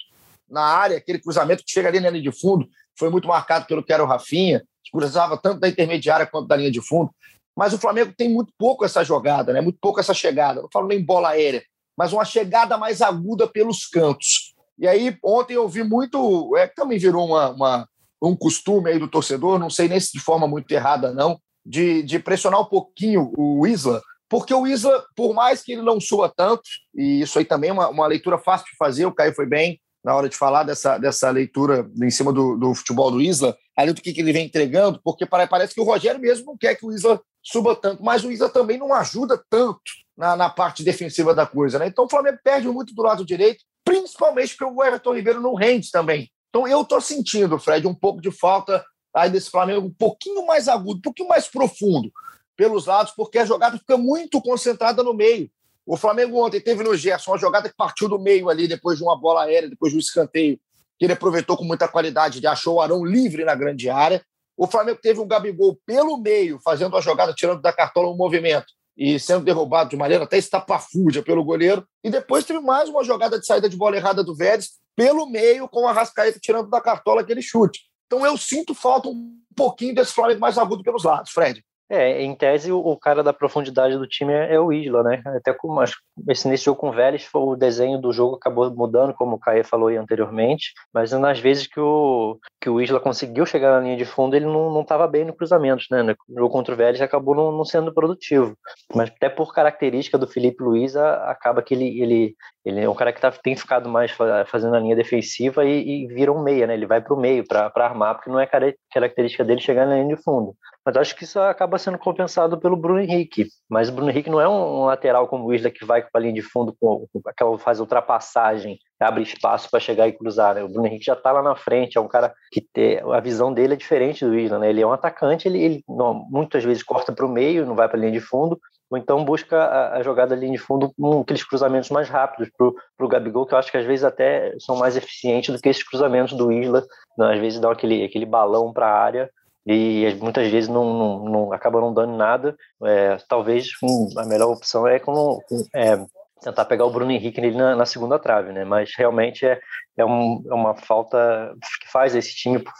na 0.49 0.61
área, 0.61 0.97
aquele 0.97 1.19
cruzamento 1.19 1.63
que 1.63 1.71
chega 1.71 1.89
ali 1.89 1.99
na 1.99 2.09
linha 2.09 2.23
de 2.23 2.31
fundo, 2.31 2.67
foi 2.97 3.09
muito 3.09 3.27
marcado 3.27 3.65
pelo 3.65 3.83
que 3.83 3.93
era 3.93 4.03
o 4.03 4.07
Rafinha, 4.07 4.63
que 4.83 4.91
cruzava 4.91 5.37
tanto 5.37 5.59
da 5.59 5.69
intermediária 5.69 6.25
quanto 6.25 6.47
da 6.47 6.55
linha 6.55 6.71
de 6.71 6.81
fundo. 6.81 7.13
Mas 7.55 7.73
o 7.73 7.77
Flamengo 7.77 8.13
tem 8.17 8.29
muito 8.29 8.51
pouco 8.57 8.83
essa 8.83 9.03
jogada, 9.03 9.53
né? 9.53 9.61
muito 9.61 9.77
pouco 9.79 9.99
essa 9.99 10.13
chegada. 10.13 10.61
Não 10.61 10.69
falo 10.71 10.87
nem 10.87 11.03
bola 11.03 11.29
aérea 11.29 11.63
mas 11.97 12.13
uma 12.13 12.25
chegada 12.25 12.77
mais 12.77 13.01
aguda 13.01 13.47
pelos 13.47 13.85
cantos. 13.85 14.53
E 14.77 14.87
aí, 14.87 15.17
ontem 15.23 15.53
eu 15.53 15.67
vi 15.67 15.83
muito, 15.83 16.55
é, 16.57 16.67
também 16.67 16.97
virou 16.97 17.27
uma, 17.27 17.49
uma, 17.49 17.89
um 18.21 18.35
costume 18.35 18.89
aí 18.89 18.99
do 18.99 19.07
torcedor, 19.07 19.59
não 19.59 19.69
sei 19.69 19.87
nem 19.87 19.99
se 19.99 20.11
de 20.11 20.19
forma 20.19 20.47
muito 20.47 20.71
errada, 20.71 21.13
não, 21.13 21.39
de, 21.65 22.01
de 22.03 22.19
pressionar 22.19 22.61
um 22.61 22.65
pouquinho 22.65 23.31
o 23.37 23.65
Isla, 23.67 24.01
porque 24.27 24.53
o 24.53 24.65
Isla, 24.65 25.05
por 25.15 25.33
mais 25.33 25.61
que 25.61 25.73
ele 25.73 25.83
não 25.83 26.01
soa 26.01 26.27
tanto, 26.27 26.63
e 26.95 27.21
isso 27.21 27.37
aí 27.37 27.45
também 27.45 27.69
é 27.69 27.73
uma, 27.73 27.89
uma 27.89 28.07
leitura 28.07 28.37
fácil 28.37 28.65
de 28.65 28.75
fazer, 28.77 29.05
o 29.05 29.13
Caio 29.13 29.35
foi 29.35 29.45
bem 29.45 29.79
na 30.03 30.15
hora 30.15 30.27
de 30.27 30.35
falar 30.35 30.63
dessa, 30.63 30.97
dessa 30.97 31.29
leitura 31.29 31.89
em 32.01 32.09
cima 32.09 32.33
do, 32.33 32.57
do 32.57 32.73
futebol 32.73 33.09
do 33.09 33.21
Isla, 33.21 33.55
ali 33.77 33.93
do 33.93 34.01
que, 34.01 34.11
que 34.11 34.21
ele 34.21 34.33
vem 34.33 34.45
entregando, 34.45 34.99
porque 35.03 35.25
parece 35.25 35.73
que 35.73 35.79
o 35.79 35.85
Rogério 35.85 36.19
mesmo 36.19 36.47
não 36.47 36.57
quer 36.57 36.75
que 36.75 36.85
o 36.85 36.91
Isla 36.91 37.21
suba 37.43 37.75
tanto, 37.75 38.03
mas 38.03 38.23
o 38.23 38.31
Isla 38.31 38.49
também 38.49 38.77
não 38.77 38.93
ajuda 38.93 39.43
tanto 39.49 39.81
na, 40.17 40.35
na 40.35 40.49
parte 40.49 40.83
defensiva 40.83 41.35
da 41.35 41.45
coisa. 41.45 41.77
Né? 41.77 41.87
Então 41.87 42.05
o 42.05 42.09
Flamengo 42.09 42.39
perde 42.43 42.67
muito 42.69 42.95
do 42.95 43.01
lado 43.01 43.25
direito, 43.25 43.63
principalmente 43.83 44.55
porque 44.55 44.73
o 44.73 44.83
Everton 44.83 45.13
Ribeiro 45.13 45.41
não 45.41 45.53
rende 45.53 45.91
também. 45.91 46.31
Então 46.49 46.67
eu 46.67 46.81
estou 46.81 47.01
sentindo, 47.01 47.59
Fred, 47.59 47.85
um 47.85 47.95
pouco 47.95 48.21
de 48.21 48.31
falta 48.31 48.83
aí 49.13 49.29
desse 49.29 49.49
Flamengo 49.49 49.87
um 49.87 49.93
pouquinho 49.93 50.45
mais 50.45 50.67
agudo, 50.67 50.99
um 50.99 51.01
pouquinho 51.01 51.29
mais 51.29 51.47
profundo 51.47 52.11
pelos 52.55 52.85
lados, 52.85 53.13
porque 53.15 53.39
a 53.39 53.45
jogada 53.45 53.77
fica 53.77 53.97
muito 53.97 54.41
concentrada 54.41 55.03
no 55.03 55.13
meio. 55.13 55.49
O 55.85 55.97
Flamengo 55.97 56.43
ontem 56.43 56.61
teve 56.61 56.83
no 56.83 56.95
Gerson 56.95 57.31
uma 57.31 57.37
jogada 57.37 57.67
que 57.67 57.75
partiu 57.75 58.07
do 58.07 58.19
meio 58.19 58.49
ali, 58.49 58.67
depois 58.67 58.97
de 58.97 59.03
uma 59.03 59.19
bola 59.19 59.43
aérea, 59.43 59.69
depois 59.69 59.91
de 59.91 59.97
um 59.97 59.99
escanteio, 59.99 60.57
que 60.97 61.05
ele 61.05 61.13
aproveitou 61.13 61.57
com 61.57 61.65
muita 61.65 61.87
qualidade, 61.87 62.39
ele 62.39 62.47
achou 62.47 62.75
o 62.75 62.81
Arão 62.81 63.03
livre 63.03 63.43
na 63.43 63.55
grande 63.55 63.89
área. 63.89 64.23
O 64.57 64.67
Flamengo 64.67 64.99
teve 65.01 65.19
um 65.19 65.27
Gabigol 65.27 65.79
pelo 65.85 66.17
meio, 66.17 66.59
fazendo 66.63 66.95
a 66.95 67.01
jogada, 67.01 67.33
tirando 67.33 67.61
da 67.61 67.73
cartola 67.73 68.09
um 68.09 68.17
movimento 68.17 68.67
e 68.95 69.19
sendo 69.19 69.43
derrubado 69.43 69.89
de 69.89 69.97
maneira 69.97 70.23
até 70.23 70.37
estapafúrdia 70.37 71.23
pelo 71.23 71.43
goleiro. 71.43 71.85
E 72.03 72.09
depois 72.09 72.45
teve 72.45 72.59
mais 72.59 72.89
uma 72.89 73.03
jogada 73.03 73.39
de 73.39 73.45
saída 73.45 73.67
de 73.67 73.75
bola 73.75 73.95
errada 73.95 74.23
do 74.23 74.35
Vélez, 74.35 74.69
pelo 74.95 75.27
meio, 75.27 75.67
com 75.67 75.87
a 75.87 75.91
Rascaeta 75.91 76.39
tirando 76.39 76.69
da 76.69 76.79
cartola 76.79 77.21
aquele 77.21 77.41
chute. 77.41 77.81
Então 78.05 78.25
eu 78.25 78.37
sinto 78.37 78.75
falta 78.75 79.09
um 79.09 79.39
pouquinho 79.55 79.95
desse 79.95 80.13
Flamengo 80.13 80.39
mais 80.39 80.57
agudo 80.57 80.83
pelos 80.83 81.03
lados, 81.03 81.31
Fred. 81.31 81.63
É, 81.89 82.21
em 82.21 82.35
tese, 82.35 82.71
o, 82.71 82.97
cara 82.97 83.21
da 83.21 83.33
profundidade 83.33 83.97
do 83.97 84.07
time 84.07 84.33
é, 84.33 84.55
é, 84.55 84.59
o 84.59 84.71
Isla, 84.71 85.03
né? 85.03 85.21
Até 85.25 85.53
como 85.53 85.79
acho, 85.79 85.95
esse, 86.27 86.47
nesse 86.47 86.65
jogo 86.65 86.79
com 86.79 86.89
o 86.89 86.93
Vélez, 86.93 87.27
o 87.33 87.55
desenho 87.55 87.99
do 87.99 88.11
jogo 88.11 88.35
acabou 88.35 88.69
mudando, 88.73 89.13
como 89.13 89.35
o 89.35 89.39
Caê 89.39 89.63
falou 89.63 89.87
aí 89.87 89.97
anteriormente, 89.97 90.73
mas 90.93 91.11
nas 91.11 91.39
vezes 91.39 91.67
que 91.67 91.79
o, 91.79 92.37
que 92.61 92.69
o 92.69 92.79
Isla 92.79 92.99
conseguiu 92.99 93.45
chegar 93.45 93.71
na 93.71 93.79
linha 93.79 93.97
de 93.97 94.05
fundo, 94.05 94.35
ele 94.35 94.45
não 94.45 94.81
estava 94.81 95.07
bem 95.07 95.25
no 95.25 95.33
cruzamento, 95.33 95.85
né? 95.89 96.03
No 96.03 96.15
jogo 96.37 96.49
contra 96.49 96.73
o 96.73 96.77
Vélez 96.77 97.01
acabou 97.01 97.35
não, 97.35 97.51
não, 97.51 97.65
sendo 97.65 97.93
produtivo. 97.93 98.55
Mas 98.93 99.09
até 99.09 99.27
por 99.27 99.53
característica 99.53 100.17
do 100.17 100.27
Felipe 100.27 100.63
Luiz, 100.63 100.95
acaba 100.95 101.61
que 101.61 101.73
ele, 101.73 102.01
ele, 102.01 102.35
ele 102.63 102.81
é 102.81 102.89
um 102.89 102.95
cara 102.95 103.11
que 103.11 103.21
tá, 103.21 103.31
tem 103.31 103.55
ficado 103.55 103.89
mais 103.89 104.11
fazendo 104.47 104.75
a 104.75 104.79
linha 104.79 104.95
defensiva 104.95 105.65
e, 105.65 106.03
e 106.03 106.07
vira 106.07 106.31
um 106.31 106.43
meia, 106.43 106.67
né? 106.67 106.75
Ele 106.75 106.85
vai 106.85 107.01
para 107.01 107.13
o 107.13 107.19
meio 107.19 107.45
para 107.47 107.71
armar, 107.75 108.15
porque 108.15 108.29
não 108.29 108.39
é 108.39 108.47
característica 108.91 109.43
dele 109.43 109.59
chegar 109.59 109.87
na 109.87 109.95
linha 109.95 110.15
de 110.15 110.21
fundo. 110.21 110.55
Mas 110.85 110.97
acho 110.97 111.15
que 111.15 111.23
isso 111.23 111.39
acaba 111.39 111.77
sendo 111.77 111.97
compensado 111.97 112.59
pelo 112.59 112.75
Bruno 112.75 112.99
Henrique. 112.99 113.47
Mas 113.69 113.89
o 113.89 113.93
Bruno 113.93 114.11
Henrique 114.11 114.29
não 114.29 114.41
é 114.41 114.47
um 114.47 114.85
lateral 114.85 115.27
como 115.27 115.45
o 115.45 115.53
Isla 115.53 115.71
que 115.71 115.85
vai 115.85 116.02
para 116.11 116.21
a 116.21 116.23
linha 116.23 116.33
de 116.33 116.41
fundo, 116.41 116.75
com, 116.79 117.07
aquela 117.25 117.57
faz 117.57 117.79
ultrapassagem, 117.79 118.79
abre 118.99 119.23
espaço 119.23 119.69
para 119.69 119.79
chegar 119.79 120.07
e 120.07 120.13
cruzar. 120.13 120.55
Né? 120.55 120.63
O 120.63 120.69
Bruno 120.69 120.87
Henrique 120.87 121.05
já 121.05 121.13
está 121.13 121.31
lá 121.31 121.41
na 121.41 121.55
frente, 121.55 121.97
é 121.97 122.01
um 122.01 122.07
cara 122.07 122.33
que 122.51 122.61
tem, 122.61 122.99
a 122.99 123.19
visão 123.19 123.53
dele 123.53 123.73
é 123.73 123.77
diferente 123.77 124.25
do 124.25 124.37
Isla. 124.37 124.59
Né? 124.59 124.69
Ele 124.69 124.81
é 124.81 124.87
um 124.87 124.93
atacante, 124.93 125.47
ele, 125.47 125.61
ele 125.61 125.83
não, 125.87 126.13
muitas 126.29 126.63
vezes 126.63 126.83
corta 126.83 127.11
para 127.11 127.25
o 127.25 127.29
meio, 127.29 127.65
não 127.65 127.75
vai 127.75 127.87
para 127.87 127.97
a 127.97 127.99
linha 127.99 128.11
de 128.11 128.19
fundo, 128.19 128.59
ou 128.89 128.97
então 128.97 129.25
busca 129.25 129.57
a, 129.57 129.97
a 129.97 130.03
jogada 130.03 130.35
ali 130.35 130.49
de 130.51 130.57
fundo 130.57 130.93
com 130.99 131.21
aqueles 131.21 131.43
cruzamentos 131.43 131.89
mais 131.89 132.09
rápidos 132.09 132.49
para 132.55 133.05
o 133.05 133.09
Gabigol, 133.09 133.45
que 133.45 133.53
eu 133.53 133.57
acho 133.57 133.71
que 133.71 133.77
às 133.77 133.85
vezes 133.85 134.03
até 134.03 134.53
são 134.59 134.75
mais 134.75 134.95
eficientes 134.95 135.53
do 135.53 135.61
que 135.61 135.69
esses 135.69 135.83
cruzamentos 135.83 136.37
do 136.37 136.51
Isla, 136.51 136.85
né? 137.17 137.33
às 137.33 137.39
vezes 137.39 137.59
dão 137.59 137.71
aquele, 137.71 138.03
aquele 138.03 138.25
balão 138.25 138.71
para 138.71 138.87
a 138.87 138.97
área 138.97 139.29
e 139.65 140.15
muitas 140.21 140.49
vezes 140.49 140.69
não, 140.69 140.93
não, 140.93 141.25
não 141.25 141.53
acabam 141.53 141.81
não 141.81 141.93
dando 141.93 142.17
nada. 142.17 142.55
É, 142.83 143.17
talvez 143.27 143.69
a 144.17 144.25
melhor 144.25 144.51
opção 144.51 144.87
é, 144.87 144.99
como, 144.99 145.41
é 145.73 145.97
tentar 146.43 146.65
pegar 146.65 146.85
o 146.85 146.91
Bruno 146.91 147.11
Henrique 147.11 147.39
nele 147.39 147.57
na, 147.57 147.75
na, 147.75 147.85
segunda 147.85 148.19
trave, 148.19 148.51
né? 148.51 148.65
Mas 148.65 148.91
realmente 148.97 149.45
é, 149.45 149.59
é, 149.97 150.05
um, 150.05 150.43
é, 150.49 150.53
uma 150.53 150.75
falta 150.75 151.55
que 151.81 151.89
faz 151.89 152.13
esse 152.13 152.35
time 152.35 152.59
por, 152.59 152.73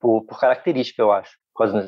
por, 0.00 0.24
por 0.24 0.40
característica, 0.40 1.02
eu 1.02 1.12
acho. 1.12 1.32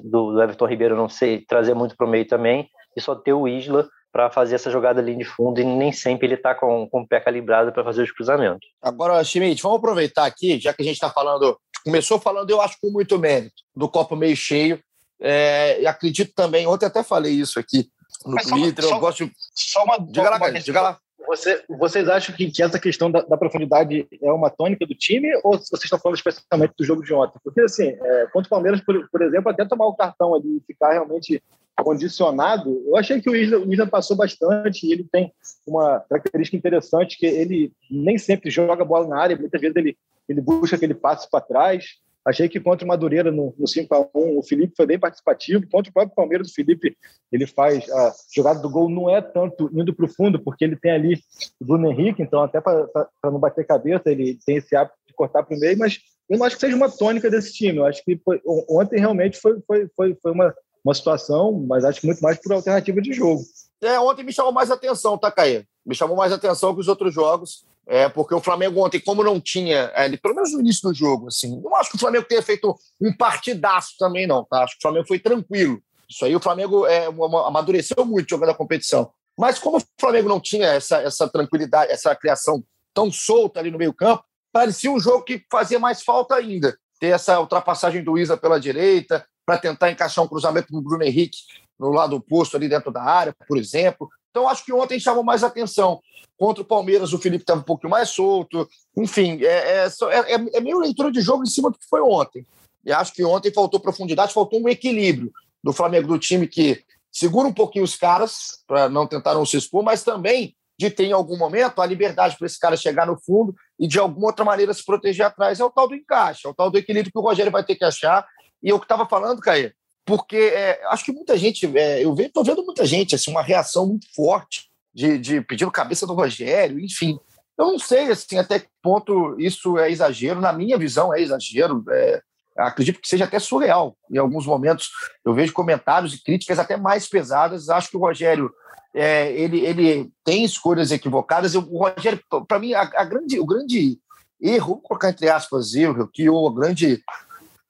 Do, 0.04 0.32
do 0.32 0.42
Everton 0.42 0.66
Ribeiro 0.66 0.96
não 0.96 1.08
sei 1.08 1.46
trazer 1.46 1.72
muito 1.72 1.96
para 1.96 2.06
o 2.06 2.10
meio 2.10 2.26
também 2.26 2.68
e 2.94 3.00
só 3.00 3.14
ter 3.14 3.32
o 3.32 3.48
Isla 3.48 3.88
para 4.12 4.30
fazer 4.30 4.56
essa 4.56 4.70
jogada 4.70 5.00
ali 5.00 5.16
de 5.16 5.24
fundo 5.24 5.58
e 5.58 5.64
nem 5.64 5.90
sempre 5.90 6.26
ele 6.26 6.34
está 6.34 6.54
com, 6.54 6.86
com 6.90 7.00
o 7.00 7.08
pé 7.08 7.18
calibrado 7.18 7.72
para 7.72 7.82
fazer 7.82 8.02
os 8.02 8.12
cruzamentos. 8.12 8.68
Agora, 8.82 9.24
Schmidt, 9.24 9.62
vamos 9.62 9.78
aproveitar 9.78 10.26
aqui, 10.26 10.60
já 10.60 10.74
que 10.74 10.82
a 10.82 10.84
gente 10.84 10.96
está 10.96 11.08
falando 11.08 11.58
começou 11.82 12.18
falando, 12.18 12.50
eu 12.50 12.60
acho, 12.60 12.76
com 12.80 12.90
muito 12.90 13.18
mérito, 13.18 13.62
do 13.74 13.88
copo 13.88 14.16
meio 14.16 14.36
cheio. 14.36 14.80
É, 15.20 15.80
e 15.80 15.86
acredito 15.86 16.32
também, 16.34 16.66
ontem 16.66 16.86
até 16.86 17.02
falei 17.02 17.32
isso 17.32 17.58
aqui 17.58 17.88
no 18.26 18.34
Mas 18.34 18.46
Twitter, 18.46 18.84
só, 18.84 18.96
eu 18.96 19.00
gosto 19.00 19.24
de... 19.24 19.32
Só 19.54 19.84
uma, 19.84 19.98
diga 19.98 20.30
lá, 20.30 20.36
uma 20.36 20.52
diga 20.52 20.80
lá. 20.80 20.98
Você, 21.26 21.62
vocês 21.68 22.08
acham 22.08 22.34
que, 22.34 22.50
que 22.50 22.62
essa 22.62 22.78
questão 22.78 23.10
da, 23.10 23.20
da, 23.20 23.36
profundidade 23.36 24.06
é 24.20 24.32
uma 24.32 24.50
tônica 24.50 24.84
do 24.84 24.94
time 24.94 25.28
ou 25.44 25.52
vocês 25.52 25.84
estão 25.84 25.98
falando 25.98 26.16
especialmente 26.16 26.74
do 26.76 26.84
jogo 26.84 27.02
de 27.02 27.14
ontem? 27.14 27.38
Porque, 27.44 27.60
assim, 27.60 27.88
é, 27.88 28.26
contra 28.32 28.46
o 28.46 28.50
Palmeiras, 28.50 28.80
por, 28.80 29.08
por 29.08 29.22
exemplo, 29.22 29.50
até 29.50 29.64
tomar 29.64 29.86
o 29.86 29.94
cartão 29.94 30.34
ali 30.34 30.56
e 30.56 30.62
ficar 30.66 30.92
realmente 30.92 31.42
condicionado, 31.82 32.82
eu 32.86 32.96
achei 32.96 33.20
que 33.20 33.30
o 33.30 33.34
Isla, 33.34 33.58
o 33.58 33.72
Isla 33.72 33.86
passou 33.86 34.16
bastante 34.16 34.86
e 34.86 34.92
ele 34.92 35.06
tem 35.10 35.32
uma 35.66 36.00
característica 36.08 36.56
interessante 36.56 37.18
que 37.18 37.26
ele 37.26 37.72
nem 37.90 38.18
sempre 38.18 38.50
joga 38.50 38.84
bola 38.84 39.06
na 39.06 39.18
área, 39.18 39.36
muitas 39.36 39.60
vezes 39.60 39.76
ele, 39.76 39.96
ele 40.28 40.40
busca 40.40 40.76
aquele 40.76 40.94
passe 40.94 41.28
para 41.30 41.40
trás. 41.40 41.84
Achei 42.24 42.48
que 42.48 42.60
contra 42.60 42.84
o 42.84 42.88
Madureira 42.88 43.32
no, 43.32 43.52
no 43.58 43.66
5x1, 43.66 44.08
o 44.14 44.42
Felipe 44.42 44.74
foi 44.76 44.86
bem 44.86 44.98
participativo. 44.98 45.66
Contra 45.68 45.90
o 45.90 45.92
próprio 45.92 46.14
Palmeiras, 46.14 46.50
o 46.50 46.54
Felipe 46.54 46.96
ele 47.32 47.46
faz 47.46 47.90
a 47.90 48.14
jogada 48.34 48.60
do 48.60 48.70
gol, 48.70 48.88
não 48.88 49.10
é 49.10 49.20
tanto 49.20 49.68
indo 49.72 49.92
para 49.92 50.04
o 50.04 50.08
fundo, 50.08 50.38
porque 50.40 50.64
ele 50.64 50.76
tem 50.76 50.92
ali 50.92 51.20
o 51.60 51.64
Bruno 51.64 51.90
Henrique, 51.90 52.22
então 52.22 52.42
até 52.42 52.60
para 52.60 53.08
não 53.24 53.40
bater 53.40 53.66
cabeça, 53.66 54.10
ele 54.10 54.38
tem 54.46 54.56
esse 54.56 54.76
hábito 54.76 54.96
de 55.06 55.14
cortar 55.14 55.42
para 55.42 55.56
o 55.56 55.58
meio, 55.58 55.76
mas 55.76 55.98
eu 56.30 56.38
não 56.38 56.46
acho 56.46 56.56
que 56.56 56.60
seja 56.60 56.76
uma 56.76 56.90
tônica 56.90 57.28
desse 57.28 57.52
time. 57.52 57.78
Eu 57.78 57.86
acho 57.86 58.04
que 58.04 58.16
foi, 58.24 58.40
ontem 58.46 59.00
realmente 59.00 59.38
foi, 59.38 59.60
foi, 59.66 59.88
foi, 59.96 60.16
foi 60.22 60.32
uma, 60.32 60.54
uma 60.84 60.94
situação, 60.94 61.52
mas 61.52 61.84
acho 61.84 62.06
muito 62.06 62.20
mais 62.20 62.38
por 62.38 62.52
alternativa 62.52 63.00
de 63.02 63.12
jogo. 63.12 63.42
É, 63.82 63.98
ontem 63.98 64.24
me 64.24 64.32
chamou 64.32 64.52
mais 64.52 64.70
atenção, 64.70 65.18
tá, 65.18 65.30
Caê? 65.30 65.64
Me 65.84 65.94
chamou 65.94 66.16
mais 66.16 66.32
atenção 66.32 66.72
que 66.72 66.80
os 66.80 66.88
outros 66.88 67.12
jogos, 67.12 67.66
é, 67.86 68.08
porque 68.08 68.34
o 68.34 68.40
Flamengo 68.40 68.84
ontem, 68.84 69.00
como 69.00 69.24
não 69.24 69.40
tinha, 69.40 69.90
é, 69.94 70.16
pelo 70.16 70.34
menos 70.34 70.52
no 70.52 70.60
início 70.60 70.88
do 70.88 70.94
jogo, 70.94 71.28
assim, 71.28 71.60
não 71.60 71.74
acho 71.76 71.90
que 71.90 71.96
o 71.96 72.00
Flamengo 72.00 72.26
tenha 72.26 72.42
feito 72.42 72.74
um 73.00 73.12
partidaço 73.16 73.94
também, 73.98 74.26
não, 74.26 74.44
tá? 74.44 74.62
Acho 74.62 74.74
que 74.74 74.78
o 74.78 74.82
Flamengo 74.82 75.06
foi 75.06 75.18
tranquilo. 75.18 75.82
Isso 76.08 76.24
aí 76.24 76.36
o 76.36 76.40
Flamengo 76.40 76.86
é, 76.86 77.06
amadureceu 77.46 78.04
muito 78.04 78.30
jogando 78.30 78.50
a 78.50 78.54
competição. 78.54 79.10
Mas 79.38 79.58
como 79.58 79.78
o 79.78 79.82
Flamengo 79.98 80.28
não 80.28 80.38
tinha 80.40 80.68
essa, 80.68 80.98
essa 81.02 81.28
tranquilidade, 81.28 81.90
essa 81.90 82.14
criação 82.14 82.62
tão 82.94 83.10
solta 83.10 83.60
ali 83.60 83.70
no 83.70 83.78
meio 83.78 83.94
campo, 83.94 84.22
parecia 84.52 84.90
um 84.90 85.00
jogo 85.00 85.24
que 85.24 85.42
fazia 85.50 85.78
mais 85.78 86.02
falta 86.02 86.34
ainda. 86.34 86.76
Ter 87.00 87.08
essa 87.08 87.40
ultrapassagem 87.40 88.04
do 88.04 88.18
Isa 88.18 88.36
pela 88.36 88.60
direita, 88.60 89.26
para 89.44 89.58
tentar 89.58 89.90
encaixar 89.90 90.24
um 90.24 90.28
cruzamento 90.28 90.70
do 90.70 90.80
Bruno 90.80 91.02
Henrique 91.02 91.38
no 91.78 91.90
lado 91.90 92.16
oposto 92.16 92.56
ali 92.56 92.68
dentro 92.68 92.92
da 92.92 93.02
área, 93.02 93.34
por 93.48 93.56
exemplo. 93.58 94.08
Então, 94.32 94.48
acho 94.48 94.64
que 94.64 94.72
ontem 94.72 94.98
chamou 94.98 95.22
mais 95.22 95.44
atenção. 95.44 96.00
Contra 96.38 96.62
o 96.62 96.66
Palmeiras, 96.66 97.12
o 97.12 97.18
Felipe 97.18 97.42
estava 97.42 97.60
um 97.60 97.64
pouco 97.64 97.86
mais 97.86 98.08
solto. 98.08 98.66
Enfim, 98.96 99.38
é, 99.42 99.84
é, 99.84 99.86
é, 99.86 100.56
é, 100.56 100.60
meio 100.60 100.80
leitura 100.80 101.12
de 101.12 101.20
jogo 101.20 101.42
em 101.42 101.46
cima 101.46 101.70
do 101.70 101.78
que 101.78 101.86
foi 101.86 102.00
ontem. 102.00 102.46
E 102.84 102.90
acho 102.90 103.12
que 103.12 103.22
ontem 103.22 103.52
faltou 103.52 103.78
profundidade, 103.78 104.32
faltou 104.32 104.58
um 104.58 104.68
equilíbrio 104.68 105.30
do 105.62 105.72
Flamengo, 105.72 106.08
do 106.08 106.18
time 106.18 106.48
que 106.48 106.82
segura 107.12 107.46
um 107.46 107.52
pouquinho 107.52 107.84
os 107.84 107.94
caras, 107.94 108.62
para 108.66 108.88
não 108.88 109.06
tentar 109.06 109.34
não 109.34 109.44
se 109.44 109.58
expor, 109.58 109.84
mas 109.84 110.02
também 110.02 110.56
de 110.78 110.90
ter 110.90 111.04
em 111.04 111.12
algum 111.12 111.36
momento 111.36 111.82
a 111.82 111.86
liberdade 111.86 112.36
para 112.36 112.46
esse 112.46 112.58
cara 112.58 112.76
chegar 112.76 113.06
no 113.06 113.20
fundo 113.20 113.54
e 113.78 113.86
de 113.86 113.98
alguma 113.98 114.28
outra 114.28 114.44
maneira 114.44 114.72
se 114.72 114.84
proteger 114.84 115.26
atrás. 115.26 115.60
É 115.60 115.64
o 115.64 115.70
tal 115.70 115.86
do 115.86 115.94
encaixe, 115.94 116.46
é 116.46 116.50
o 116.50 116.54
tal 116.54 116.70
do 116.70 116.78
equilíbrio 116.78 117.12
que 117.12 117.18
o 117.18 117.22
Rogério 117.22 117.52
vai 117.52 117.62
ter 117.62 117.76
que 117.76 117.84
achar. 117.84 118.26
E 118.62 118.70
eu 118.70 118.78
que 118.78 118.86
estava 118.86 119.06
falando, 119.06 119.40
Caê, 119.40 119.72
porque 120.04 120.36
é, 120.36 120.80
acho 120.86 121.04
que 121.04 121.12
muita 121.12 121.36
gente, 121.36 121.66
é, 121.76 122.04
eu 122.04 122.14
estou 122.14 122.44
vendo 122.44 122.64
muita 122.64 122.84
gente, 122.84 123.14
assim, 123.14 123.30
uma 123.30 123.42
reação 123.42 123.86
muito 123.86 124.06
forte 124.14 124.70
de, 124.94 125.18
de 125.18 125.40
pedindo 125.40 125.70
cabeça 125.70 126.06
do 126.06 126.14
Rogério, 126.14 126.80
enfim. 126.80 127.18
Eu 127.56 127.66
não 127.66 127.78
sei 127.78 128.10
assim, 128.10 128.38
até 128.38 128.58
que 128.58 128.68
ponto 128.82 129.38
isso 129.38 129.78
é 129.78 129.90
exagero, 129.90 130.40
na 130.40 130.52
minha 130.52 130.76
visão 130.76 131.14
é 131.14 131.20
exagero. 131.20 131.84
É, 131.90 132.22
acredito 132.56 133.00
que 133.00 133.08
seja 133.08 133.24
até 133.24 133.38
surreal. 133.38 133.96
Em 134.10 134.18
alguns 134.18 134.46
momentos 134.46 134.90
eu 135.24 135.32
vejo 135.32 135.52
comentários 135.52 136.14
e 136.14 136.22
críticas 136.22 136.58
até 136.58 136.76
mais 136.76 137.08
pesadas. 137.08 137.68
Acho 137.68 137.90
que 137.90 137.96
o 137.96 138.00
Rogério 138.00 138.52
é, 138.94 139.32
ele, 139.32 139.60
ele 139.60 140.12
tem 140.24 140.44
escolhas 140.44 140.90
equivocadas. 140.90 141.54
O 141.54 141.60
Rogério, 141.60 142.20
para 142.46 142.58
mim, 142.58 142.74
a, 142.74 142.82
a, 142.82 143.04
grande, 143.04 143.38
o 143.38 143.46
grande 143.46 143.98
erro, 144.40 144.66
vou 144.68 144.80
colocar 144.80 145.10
entre 145.10 145.28
aspas, 145.28 145.74
erro, 145.74 146.08
que 146.12 146.28
o 146.28 146.50
grande 146.50 147.02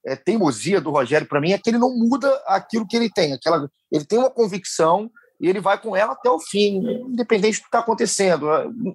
é, 0.07 0.17
teimosia 0.17 0.81
do 0.81 0.91
Rogério, 0.91 1.27
para 1.27 1.41
mim, 1.41 1.53
é 1.53 1.59
que 1.59 1.71
ele 1.71 1.79
não 1.79 1.97
muda 1.97 2.31
aquilo 2.47 2.87
que 2.87 2.97
ele 2.97 3.11
tem. 3.11 3.33
Aquela, 3.33 3.69
ele 3.91 4.05
tem 4.05 4.19
uma 4.19 4.31
convicção 4.31 5.11
e 5.41 5.49
ele 5.49 5.61
vai 5.61 5.81
com 5.81 5.97
ela 5.97 6.13
até 6.13 6.31
o 6.31 6.39
fim, 6.39 6.79
independente 7.09 7.59
do 7.59 7.63
que 7.63 7.69
está 7.69 7.81
acontecendo. 7.81 8.49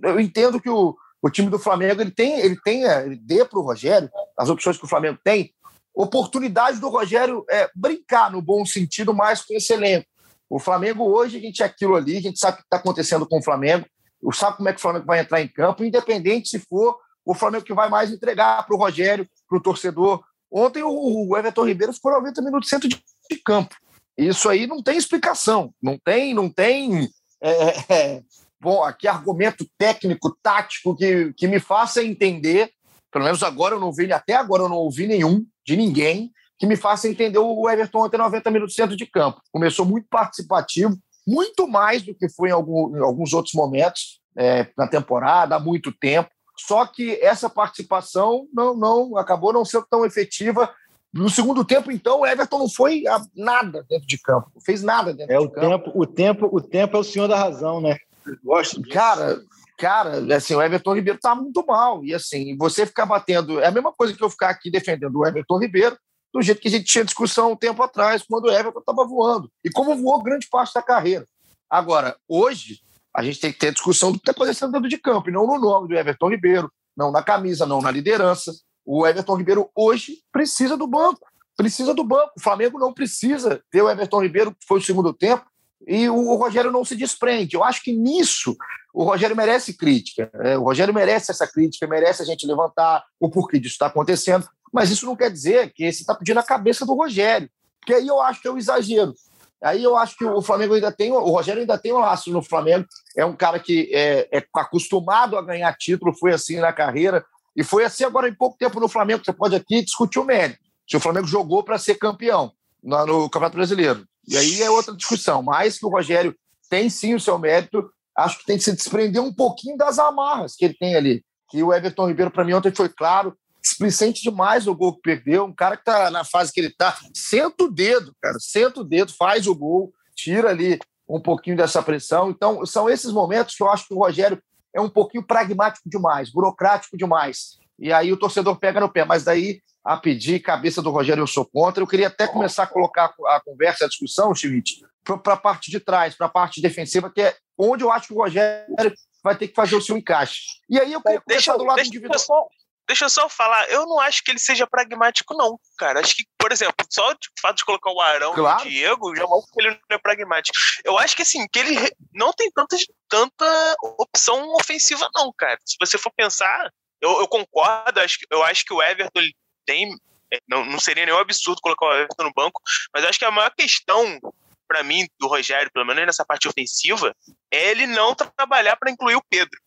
Eu 0.04 0.20
entendo 0.20 0.62
que 0.62 0.70
o, 0.70 0.96
o 1.22 1.30
time 1.30 1.50
do 1.50 1.60
Flamengo 1.60 2.02
ele 2.02 2.12
tem, 2.12 2.40
ele 2.40 2.58
tem, 2.64 2.86
é, 2.86 3.06
ele 3.06 3.18
dê 3.18 3.44
para 3.44 3.60
o 3.60 3.64
Rogério 3.64 4.10
as 4.38 4.50
opções 4.50 4.78
que 4.78 4.86
o 4.86 4.90
Flamengo 4.90 5.20
tem, 5.24 5.54
oportunidade 5.94 6.80
do 6.80 6.90
Rogério 6.90 7.44
é 7.50 7.70
brincar 7.76 8.32
no 8.32 8.42
bom 8.42 8.64
sentido 8.66 9.14
mais 9.14 9.42
com 9.42 9.56
esse 9.56 9.74
elenco. 9.74 10.08
O 10.50 10.60
Flamengo 10.60 11.04
hoje, 11.04 11.38
a 11.38 11.42
gente 11.42 11.64
é 11.64 11.66
aquilo 11.66 11.96
ali, 11.96 12.18
a 12.18 12.22
gente 12.22 12.40
sabe 12.40 12.56
o 12.56 12.58
que 12.58 12.64
está 12.64 12.78
acontecendo 12.78 13.28
com 13.28 13.40
o 13.40 13.44
Flamengo, 13.44 13.86
sabe 14.34 14.58
como 14.58 14.70
é 14.70 14.74
que 14.74 14.80
o 14.80 14.82
Flamengo 14.82 15.06
vai 15.06 15.20
entrar 15.20 15.42
em 15.42 15.48
campo, 15.48 15.84
independente 15.84 16.50
se 16.50 16.60
for 16.60 16.98
o 17.26 17.34
Flamengo 17.34 17.66
que 17.66 17.74
vai 17.74 17.90
mais 17.90 18.12
entregar 18.12 18.66
para 18.66 18.76
o 18.76 18.80
Rogério, 18.80 19.28
para 19.50 19.58
o 19.58 19.62
torcedor. 19.62 20.24
Ontem 20.52 20.84
o 20.84 21.38
Everton 21.38 21.66
Ribeiro 21.66 21.94
ficou 21.94 22.12
90 22.12 22.42
minutos 22.42 22.70
centro 22.70 22.88
de, 22.88 23.02
campo. 23.44 23.76
Isso 24.18 24.50
aí 24.50 24.66
não 24.66 24.82
tem 24.82 24.98
explicação, 24.98 25.74
não 25.82 25.98
tem, 25.98 26.34
não 26.34 26.50
tem 26.50 27.10
é, 27.42 27.52
é, 27.52 27.86
é, 27.90 28.24
bom, 28.60 28.84
aqui 28.84 29.08
argumento 29.08 29.70
técnico, 29.78 30.36
tático 30.42 30.96
que, 30.96 31.34
que 31.34 31.48
me 31.48 31.60
faça 31.60 32.04
entender. 32.04 32.72
Pelo 33.12 33.26
menos 33.26 33.44
agora 33.44 33.76
eu 33.76 33.80
não 33.80 33.92
vi, 33.92 34.12
até 34.12 34.34
agora 34.34 34.64
eu 34.64 34.70
não 34.70 34.78
ouvi 34.78 35.08
nenhum 35.08 35.46
de 35.66 35.76
ninguém 35.76 36.32
que 36.58 36.66
me 36.66 36.76
faça 36.76 37.08
entender 37.08 37.38
o 37.38 37.70
Everton 37.70 38.06
ontem 38.06 38.18
90 38.18 38.50
minutos 38.50 38.76
dentro 38.76 38.96
de 38.96 39.06
campo. 39.06 39.42
Começou 39.52 39.86
muito 39.86 40.08
participativo, 40.10 40.98
muito 41.26 41.68
mais 41.68 42.02
do 42.02 42.16
que 42.16 42.28
foi 42.30 42.50
em, 42.50 42.54
algum, 42.54 42.98
em 42.98 43.02
alguns 43.02 43.34
outros 43.34 43.54
momentos 43.54 44.20
é, 44.36 44.68
na 44.78 44.88
temporada, 44.88 45.56
há 45.56 45.60
muito 45.60 45.92
tempo. 45.92 46.30
Só 46.60 46.86
que 46.86 47.20
essa 47.22 47.50
participação 47.50 48.48
não, 48.54 48.76
não 48.76 49.18
acabou 49.18 49.54
não 49.54 49.64
sendo 49.64 49.86
tão 49.90 50.06
efetiva. 50.06 50.74
No 51.14 51.30
segundo 51.30 51.64
tempo, 51.64 51.92
então, 51.92 52.22
o 52.22 52.26
Everton 52.26 52.60
não 52.60 52.70
foi 52.70 53.04
nada 53.36 53.86
dentro 53.90 54.08
de 54.08 54.18
campo, 54.20 54.52
não 54.54 54.62
fez 54.62 54.84
nada 54.84 55.14
dentro 55.14 55.34
é 55.34 55.38
de 55.38 55.46
o 55.46 55.50
campo. 55.50 55.68
Tempo, 55.68 55.92
o, 55.96 56.06
tempo, 56.06 56.50
o 56.52 56.62
tempo 56.62 56.98
é 56.98 57.00
o 57.00 57.04
senhor 57.04 57.28
da 57.28 57.38
razão, 57.38 57.80
né? 57.80 57.98
Gosto 58.44 58.82
Cara, 58.90 59.40
cara, 59.78 60.36
assim, 60.36 60.54
o 60.54 60.62
Everton 60.62 60.96
Ribeiro 60.96 61.20
tá 61.20 61.34
muito 61.34 61.66
mal. 61.66 62.04
E 62.04 62.14
assim, 62.14 62.58
você 62.58 62.86
ficar 62.86 63.06
batendo. 63.06 63.60
É 63.60 63.68
a 63.68 63.72
mesma 63.72 63.94
coisa 63.94 64.14
que 64.14 64.22
eu 64.22 64.30
ficar 64.30 64.50
aqui 64.50 64.70
defendendo 64.70 65.16
o 65.16 65.26
Everton 65.26 65.60
Ribeiro 65.60 65.98
do 66.34 66.42
jeito 66.42 66.60
que 66.60 66.68
a 66.68 66.72
gente 66.72 66.86
tinha 66.86 67.06
discussão 67.06 67.54
um 67.54 67.56
tempo 67.56 67.82
atrás, 67.82 68.24
quando 68.28 68.46
o 68.46 68.52
Everton 68.52 68.80
estava 68.80 69.06
voando. 69.06 69.50
E 69.64 69.70
como 69.70 69.96
voou 69.96 70.22
grande 70.22 70.48
parte 70.50 70.74
da 70.74 70.82
carreira. 70.82 71.26
Agora, 71.70 72.16
hoje, 72.28 72.82
a 73.18 73.24
gente 73.24 73.40
tem 73.40 73.52
que 73.52 73.58
ter 73.58 73.74
discussão 73.74 74.12
do 74.12 74.20
que 74.20 74.30
está 74.30 74.32
acontecendo 74.32 74.72
dentro 74.72 74.88
de 74.88 74.98
campo, 75.00 75.28
e 75.28 75.34
não 75.34 75.48
no 75.48 75.60
nome 75.60 75.88
do 75.88 75.98
Everton 75.98 76.30
Ribeiro, 76.30 76.72
não 76.96 77.12
na 77.12 77.24
camisa, 77.24 77.66
não 77.66 77.82
na 77.82 77.90
liderança. 77.90 78.54
O 78.86 79.08
Everton 79.08 79.36
Ribeiro 79.36 79.72
hoje 79.76 80.20
precisa 80.32 80.78
do 80.78 80.86
banco. 80.86 81.28
Precisa 81.56 81.96
do 81.96 82.04
banco. 82.04 82.34
O 82.38 82.42
Flamengo 82.42 82.78
não 82.78 82.94
precisa 82.94 83.60
ter 83.72 83.82
o 83.82 83.90
Everton 83.90 84.22
Ribeiro, 84.22 84.52
que 84.52 84.68
foi 84.68 84.78
o 84.78 84.84
segundo 84.84 85.12
tempo, 85.12 85.44
e 85.88 86.08
o 86.08 86.36
Rogério 86.36 86.72
não 86.72 86.86
se 86.86 86.96
desprende. 86.96 87.56
Eu 87.56 87.64
acho 87.64 87.82
que 87.82 87.92
nisso 87.92 88.56
o 88.94 89.04
Rogério 89.04 89.36
merece 89.36 89.74
crítica. 89.74 90.30
É, 90.44 90.56
o 90.56 90.64
Rogério 90.64 90.94
merece 90.94 91.32
essa 91.32 91.48
crítica, 91.48 91.88
merece 91.88 92.22
a 92.22 92.26
gente 92.26 92.46
levantar 92.46 93.04
o 93.20 93.32
porquê 93.32 93.60
disso 93.60 93.74
está 93.74 93.88
acontecendo. 93.88 94.48
Mas 94.72 94.92
isso 94.92 95.08
não 95.08 95.16
quer 95.16 95.32
dizer 95.32 95.74
que 95.74 95.92
você 95.92 96.02
está 96.02 96.14
pedindo 96.14 96.40
a 96.40 96.44
cabeça 96.44 96.86
do 96.86 96.94
Rogério, 96.94 97.50
porque 97.80 97.96
aí 97.96 98.08
eu 98.08 98.22
acho 98.22 98.42
que 98.42 98.48
é 98.48 98.52
um 98.52 98.58
exagero. 98.60 99.16
Aí 99.64 99.84
eu 99.84 99.98
acho 99.98 100.16
que 100.16 100.26
o 100.26 100.42
Flamengo 100.42 100.76
ainda 100.76 100.92
tem, 100.92 101.12
o 101.12 101.20
Rogério 101.20 101.62
ainda 101.62 101.78
tem 101.78 101.92
um 101.92 102.00
laço 102.00 102.32
no 102.32 102.44
Flamengo. 102.44 102.86
É 103.16 103.26
um 103.26 103.36
cara 103.36 103.60
que 103.60 103.90
é, 103.94 104.28
é 104.32 104.44
acostumado 104.56 105.38
a 105.38 105.42
ganhar 105.42 105.76
título, 105.76 106.14
foi 106.14 106.34
assim 106.34 106.58
na 106.58 106.72
carreira, 106.72 107.26
e 107.56 107.64
foi 107.64 107.84
assim 107.84 108.04
agora 108.04 108.30
em 108.30 108.36
pouco 108.36 108.58
tempo 108.58 108.80
no 108.80 108.88
Flamengo. 108.88 109.24
Você 109.26 109.34
pode 109.34 109.56
aqui 109.56 109.84
discutir 109.84 110.20
o 110.20 110.24
mérito. 110.24 110.60
Se 110.88 110.96
o 110.96 111.00
Flamengo 111.00 111.28
jogou 111.28 111.64
para 111.64 111.80
ser 111.80 111.96
campeão 111.96 112.52
no, 112.84 113.06
no 113.06 113.30
Campeonato 113.30 113.58
Brasileiro. 113.58 114.06
E 114.28 114.38
aí 114.38 114.62
é 114.62 114.70
outra 114.70 114.96
discussão. 114.96 115.42
Mas 115.42 115.80
que 115.80 115.86
o 115.86 115.90
Rogério 115.90 116.36
tem 116.70 116.90
sim 116.90 117.16
o 117.16 117.20
seu 117.20 117.40
mérito, 117.40 117.90
acho 118.16 118.40
que 118.40 118.46
tem 118.46 118.58
que 118.58 118.64
se 118.64 118.74
desprender 118.74 119.22
um 119.22 119.34
pouquinho 119.34 119.76
das 119.76 119.98
amarras 119.98 120.56
que 120.56 120.66
ele 120.66 120.76
tem 120.76 120.96
ali. 120.96 121.24
Que 121.50 121.64
o 121.64 121.74
Everton 121.74 122.08
Ribeiro, 122.08 122.30
para 122.30 122.44
mim, 122.44 122.54
ontem 122.54 122.72
foi 122.72 122.90
claro, 122.90 123.36
displicente 123.62 124.22
demais 124.22 124.68
o 124.68 124.76
gol 124.76 124.96
que 124.96 125.02
perdeu. 125.02 125.46
Um 125.46 125.54
cara 125.54 125.78
que 125.78 125.84
tá 125.84 126.10
na 126.10 126.24
fase 126.24 126.52
que 126.52 126.60
ele 126.60 126.70
tá, 126.70 126.98
senta 127.14 127.64
o 127.64 127.72
dedo, 127.72 128.16
cara, 128.22 128.38
senta 128.40 128.82
o 128.82 128.84
dedo, 128.84 129.14
faz 129.14 129.48
o 129.48 129.56
gol, 129.56 129.94
tira 130.16 130.50
ali 130.50 130.80
um 131.08 131.22
pouquinho 131.22 131.58
dessa 131.58 131.82
pressão. 131.82 132.30
Então, 132.30 132.66
são 132.66 132.90
esses 132.90 133.12
momentos 133.12 133.56
que 133.56 133.64
eu 133.64 133.70
acho 133.70 133.88
que 133.88 133.94
o 133.94 134.00
Rogério 134.00 134.42
é 134.74 134.82
um 134.82 134.90
pouquinho 134.90 135.26
pragmático 135.26 135.90
demais, 135.90 136.32
burocrático 136.32 136.98
demais. 136.98 137.58
E 137.80 137.94
aí 137.94 138.12
o 138.12 138.18
torcedor 138.18 138.58
pega 138.58 138.80
no 138.80 138.92
pé. 138.92 139.06
Mas 139.06 139.24
daí, 139.24 139.62
a 139.84 139.98
pedir 139.98 140.40
cabeça 140.40 140.82
do 140.82 140.90
Rogério, 140.90 141.22
eu 141.22 141.28
sou 141.28 141.46
contra. 141.46 141.82
Eu 141.82 141.88
queria 141.88 142.08
até 142.08 142.28
começar 142.28 142.64
a 142.64 142.68
colocar 142.68 143.14
a 143.26 143.42
conversa, 143.44 143.86
a 143.86 143.88
discussão, 143.88 144.34
Schmidt, 144.34 144.84
para 145.24 145.34
a 145.34 145.38
parte 145.38 145.72
de 145.72 145.80
trás, 145.80 146.16
para 146.16 146.28
a 146.28 146.30
parte 146.30 146.62
defensiva, 146.62 147.12
que 147.12 147.22
é 147.22 147.36
onde 147.58 147.84
eu 147.84 147.92
acho 147.92 148.08
que 148.08 148.14
o 148.14 148.18
Rogério 148.18 148.94
vai 149.24 149.36
ter 149.36 149.48
que 149.48 149.56
fazer 149.56 149.76
o 149.76 149.82
seu 149.82 149.98
encaixe. 149.98 150.42
E 150.70 150.80
aí 150.80 150.94
eu 150.94 151.02
queria 151.02 151.22
começar 151.22 151.54
deixa, 151.54 151.58
do 151.58 151.64
lado 151.64 151.76
deixa, 151.78 151.90
individual. 151.90 152.50
Deixa 152.88 153.06
eu 153.06 153.10
só 153.10 153.28
falar, 153.28 153.70
eu 153.70 153.86
não 153.86 154.00
acho 154.00 154.24
que 154.24 154.32
ele 154.32 154.40
seja 154.40 154.66
pragmático, 154.66 155.36
não, 155.36 155.60
cara. 155.78 156.00
Acho 156.00 156.16
que, 156.16 156.24
por 156.38 156.52
exemplo, 156.52 156.76
só 156.90 157.12
o 157.12 157.16
fato 157.42 157.58
de 157.58 157.66
colocar 157.66 157.92
o 157.92 158.00
Arão 158.00 158.34
claro. 158.34 158.64
e 158.64 158.68
o 158.68 158.70
Diego 158.70 159.16
já 159.16 159.26
mostra 159.26 159.52
que 159.54 159.62
ele 159.62 159.70
não 159.90 159.96
é 159.96 159.98
pragmático. 159.98 160.58
Eu 160.86 160.98
acho 160.98 161.16
que, 161.16 161.22
assim, 161.22 161.46
que 161.52 161.60
ele 161.60 161.76
não 162.14 162.32
tem 162.32 162.50
tanta, 162.52 162.78
tanta 163.10 163.76
opção 163.82 164.54
ofensiva, 164.56 165.10
não, 165.14 165.34
cara. 165.38 165.58
Se 165.66 165.76
você 165.80 165.98
for 165.98 166.12
pensar, 166.16 166.72
eu, 167.02 167.20
eu 167.20 167.28
concordo, 167.28 168.00
acho, 168.00 168.20
eu 168.32 168.44
acho 168.44 168.64
que 168.64 168.74
o 168.74 168.82
Everton 168.82 169.22
tem. 169.66 169.90
É, 170.34 170.40
não, 170.48 170.66
não 170.66 170.80
seria 170.80 171.06
nenhum 171.06 171.20
absurdo 171.20 171.62
colocar 171.62 171.86
o 171.86 171.94
Everton 171.94 172.24
no 172.24 172.34
banco, 172.34 172.62
mas 172.94 173.06
acho 173.06 173.20
que 173.20 173.26
a 173.26 173.32
maior 173.32 173.52
questão 173.56 174.20
para 174.68 174.84
mim, 174.84 175.08
do 175.20 175.28
Rogério, 175.28 175.72
pelo 175.72 175.86
menos 175.86 176.06
nessa 176.06 176.26
parte 176.26 176.48
ofensiva, 176.48 177.16
é 177.52 177.72
ele 177.72 177.88
não 177.88 178.14
trabalhar 178.14 178.76
para 178.76 178.92
incluir 178.92 179.16
o 179.16 179.24
Pedro. 179.30 179.58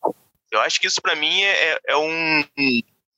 Eu 0.51 0.61
acho 0.61 0.79
que 0.79 0.87
isso 0.87 1.01
para 1.01 1.15
mim 1.15 1.41
é, 1.41 1.79
é 1.87 1.97
um. 1.97 2.43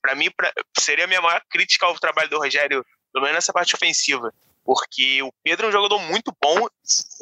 Para 0.04 0.16
mim, 0.16 0.30
pra, 0.36 0.52
seria 0.78 1.06
a 1.06 1.08
minha 1.08 1.22
maior 1.22 1.42
crítica 1.50 1.86
ao 1.86 1.98
trabalho 1.98 2.30
do 2.30 2.38
Rogério, 2.38 2.86
pelo 3.13 3.24
menos 3.24 3.38
nessa 3.38 3.54
parte 3.54 3.74
ofensiva. 3.74 4.34
Porque 4.66 5.24
o 5.24 5.32
Pedro 5.42 5.66
é 5.66 5.70
um 5.70 5.72
jogador 5.72 6.00
muito 6.00 6.36
bom, 6.42 6.68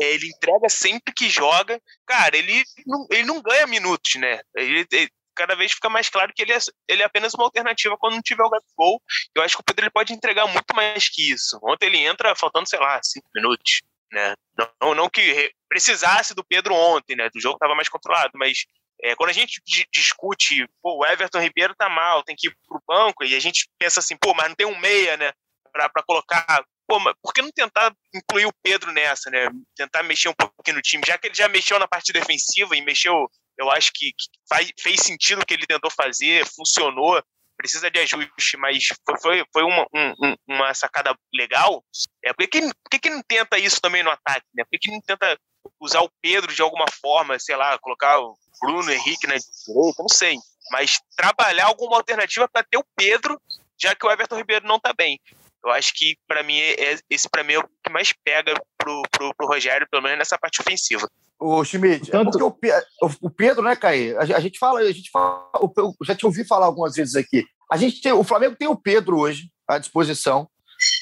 é, 0.02 0.14
ele 0.14 0.28
entrega 0.28 0.68
sempre 0.68 1.14
que 1.14 1.30
joga. 1.30 1.80
Cara, 2.08 2.36
ele 2.36 2.64
não, 2.86 3.08
ele 3.12 3.24
não 3.24 3.42
ganha 3.42 3.68
minutos, 3.68 4.16
né? 4.16 4.42
Ele, 4.56 4.88
ele, 4.92 5.12
cada 5.36 5.56
vez 5.56 5.74
fica 5.74 5.90
mais 5.90 6.10
claro 6.10 6.34
que 6.36 6.42
ele 6.42 6.54
é, 6.54 6.58
ele 6.88 7.04
é 7.04 7.06
apenas 7.06 7.36
uma 7.36 7.44
alternativa 7.44 7.98
quando 7.98 8.16
não 8.16 8.22
tiver 8.22 8.44
o 8.44 8.50
gol. 8.76 9.02
Eu 9.36 9.44
acho 9.44 9.56
que 9.56 9.62
o 9.62 9.64
Pedro 9.64 9.86
ele 9.86 9.92
pode 9.92 10.14
entregar 10.14 10.48
muito 10.48 10.76
mais 10.76 11.08
que 11.08 11.32
isso. 11.32 11.60
Ontem 11.64 11.86
ele 11.86 12.00
entra 12.00 12.36
faltando, 12.36 12.68
sei 12.68 12.80
lá, 12.80 13.00
cinco 13.04 13.28
minutos. 13.36 13.82
Né? 14.12 14.34
Não, 14.82 14.96
não 14.96 15.10
que 15.10 15.54
precisasse 15.70 16.34
do 16.34 16.44
Pedro 16.44 16.74
ontem, 16.74 17.16
né? 17.16 17.30
O 17.34 17.40
jogo 17.40 17.56
estava 17.56 17.76
mais 17.76 17.88
controlado, 17.88 18.32
mas 18.36 18.66
é, 19.04 19.16
quando 19.16 19.32
a 19.32 19.34
gente 19.34 19.62
discute, 19.92 20.68
pô, 20.82 21.00
o 21.00 21.06
Everton 21.06 21.40
Ribeiro 21.40 21.76
tá 21.76 21.90
mal, 21.90 22.24
tem 22.24 22.36
que 22.38 22.48
ir 22.48 22.58
pro 22.68 22.82
banco, 22.88 23.24
e 23.24 23.36
a 23.36 23.40
gente 23.40 23.68
pensa 23.80 24.00
assim, 24.00 24.16
pô, 24.16 24.34
mas 24.34 24.50
não 24.50 24.56
tem 24.56 24.68
um 24.68 24.78
meia, 24.78 25.18
né? 25.18 25.32
Pra, 25.72 25.90
pra 25.90 26.04
colocar. 26.04 26.64
Pô, 26.88 27.00
mas 27.00 27.16
por 27.22 27.34
que 27.34 27.42
não 27.42 27.52
tentar 27.52 27.94
incluir 28.14 28.46
o 28.46 28.54
Pedro 28.62 28.92
nessa, 28.92 29.30
né? 29.30 29.50
Tentar 29.76 30.04
mexer 30.04 30.30
um 30.30 30.34
pouquinho 30.34 30.78
no 30.78 30.82
time, 30.82 31.04
já 31.06 31.18
que 31.18 31.28
ele 31.28 31.36
já 31.36 31.48
mexeu 31.48 31.80
na 31.80 31.88
parte 31.88 32.12
defensiva 32.12 32.76
e 32.76 32.82
mexeu, 32.82 33.28
eu 33.58 33.72
acho 33.72 33.92
que, 33.94 34.12
que 34.12 34.26
faz, 34.50 34.72
fez 34.80 35.02
sentido 35.02 35.42
o 35.42 35.46
que 35.46 35.54
ele 35.54 35.66
tentou 35.66 35.90
fazer, 35.90 36.46
funcionou 36.46 37.22
precisa 37.62 37.92
de 37.92 38.00
ajuste, 38.00 38.58
mas 38.58 38.88
foi, 39.22 39.46
foi 39.54 39.64
uma, 39.64 39.86
um, 39.94 40.36
uma 40.48 40.74
sacada 40.74 41.16
legal. 41.32 41.86
É, 42.26 42.34
por 42.34 42.48
que, 42.48 42.60
que, 42.90 43.00
que 43.00 43.10
não 43.12 43.22
tenta 43.22 43.58
isso 43.60 43.80
também 43.80 44.02
no 44.02 44.10
ataque? 44.10 44.48
Né? 44.56 44.64
Por 44.64 44.72
que, 44.72 44.80
que 44.80 44.92
não 44.92 45.00
tenta 45.02 45.38
usar 45.80 46.02
o 46.02 46.12
Pedro 46.22 46.54
de 46.54 46.62
alguma 46.62 46.86
forma, 47.02 47.38
sei 47.40 47.56
lá, 47.56 47.78
colocar 47.80 48.20
o 48.20 48.36
Bruno 48.62 48.92
Henrique 48.92 49.28
na 49.28 49.36
direita, 49.36 50.02
não 50.02 50.10
sei. 50.10 50.36
Mas 50.72 51.00
trabalhar 51.16 51.66
alguma 51.66 51.98
alternativa 51.98 52.48
para 52.48 52.64
ter 52.64 52.78
o 52.78 52.86
Pedro, 52.96 53.40
já 53.80 53.96
que 53.96 54.06
o 54.06 54.12
Everton 54.12 54.38
Ribeiro 54.38 54.68
não 54.68 54.78
está 54.78 54.94
bem. 54.94 55.20
Eu 55.64 55.72
acho 55.72 55.94
que, 55.94 56.18
para 56.28 56.42
mim, 56.42 56.58
é, 56.60 56.98
esse 57.10 57.30
para 57.30 57.44
mim 57.44 57.54
é 57.54 57.60
o 57.60 57.68
que 57.84 57.92
mais 57.92 58.14
pega 58.24 58.54
pro, 58.78 59.02
pro, 59.12 59.34
pro 59.36 59.48
Rogério, 59.48 59.88
pelo 59.90 60.04
menos 60.04 60.18
nessa 60.18 60.38
parte 60.38 60.62
ofensiva. 60.62 61.08
O 61.40 61.64
Schmidt, 61.64 62.10
é 62.10 62.12
Tanto... 62.12 62.40
é 62.40 62.84
o, 63.22 63.30
Pedro, 63.30 63.64
né, 63.64 63.76
Caí? 63.76 64.16
A, 64.16 64.40
gente 64.40 64.60
fala, 64.60 64.80
a 64.80 64.92
gente 64.92 65.10
fala, 65.10 65.50
eu 65.78 65.96
já 66.04 66.16
te 66.16 66.26
ouvi 66.26 66.46
falar 66.46 66.68
algumas 66.68 66.96
vezes 66.96 67.16
aqui. 67.16 67.46
A 67.72 67.78
gente 67.78 68.02
tem, 68.02 68.12
o 68.12 68.24
Flamengo 68.24 68.56
tem 68.56 68.68
o 68.68 68.76
Pedro 68.76 69.18
hoje 69.18 69.50
à 69.68 69.80
disposição. 69.80 70.48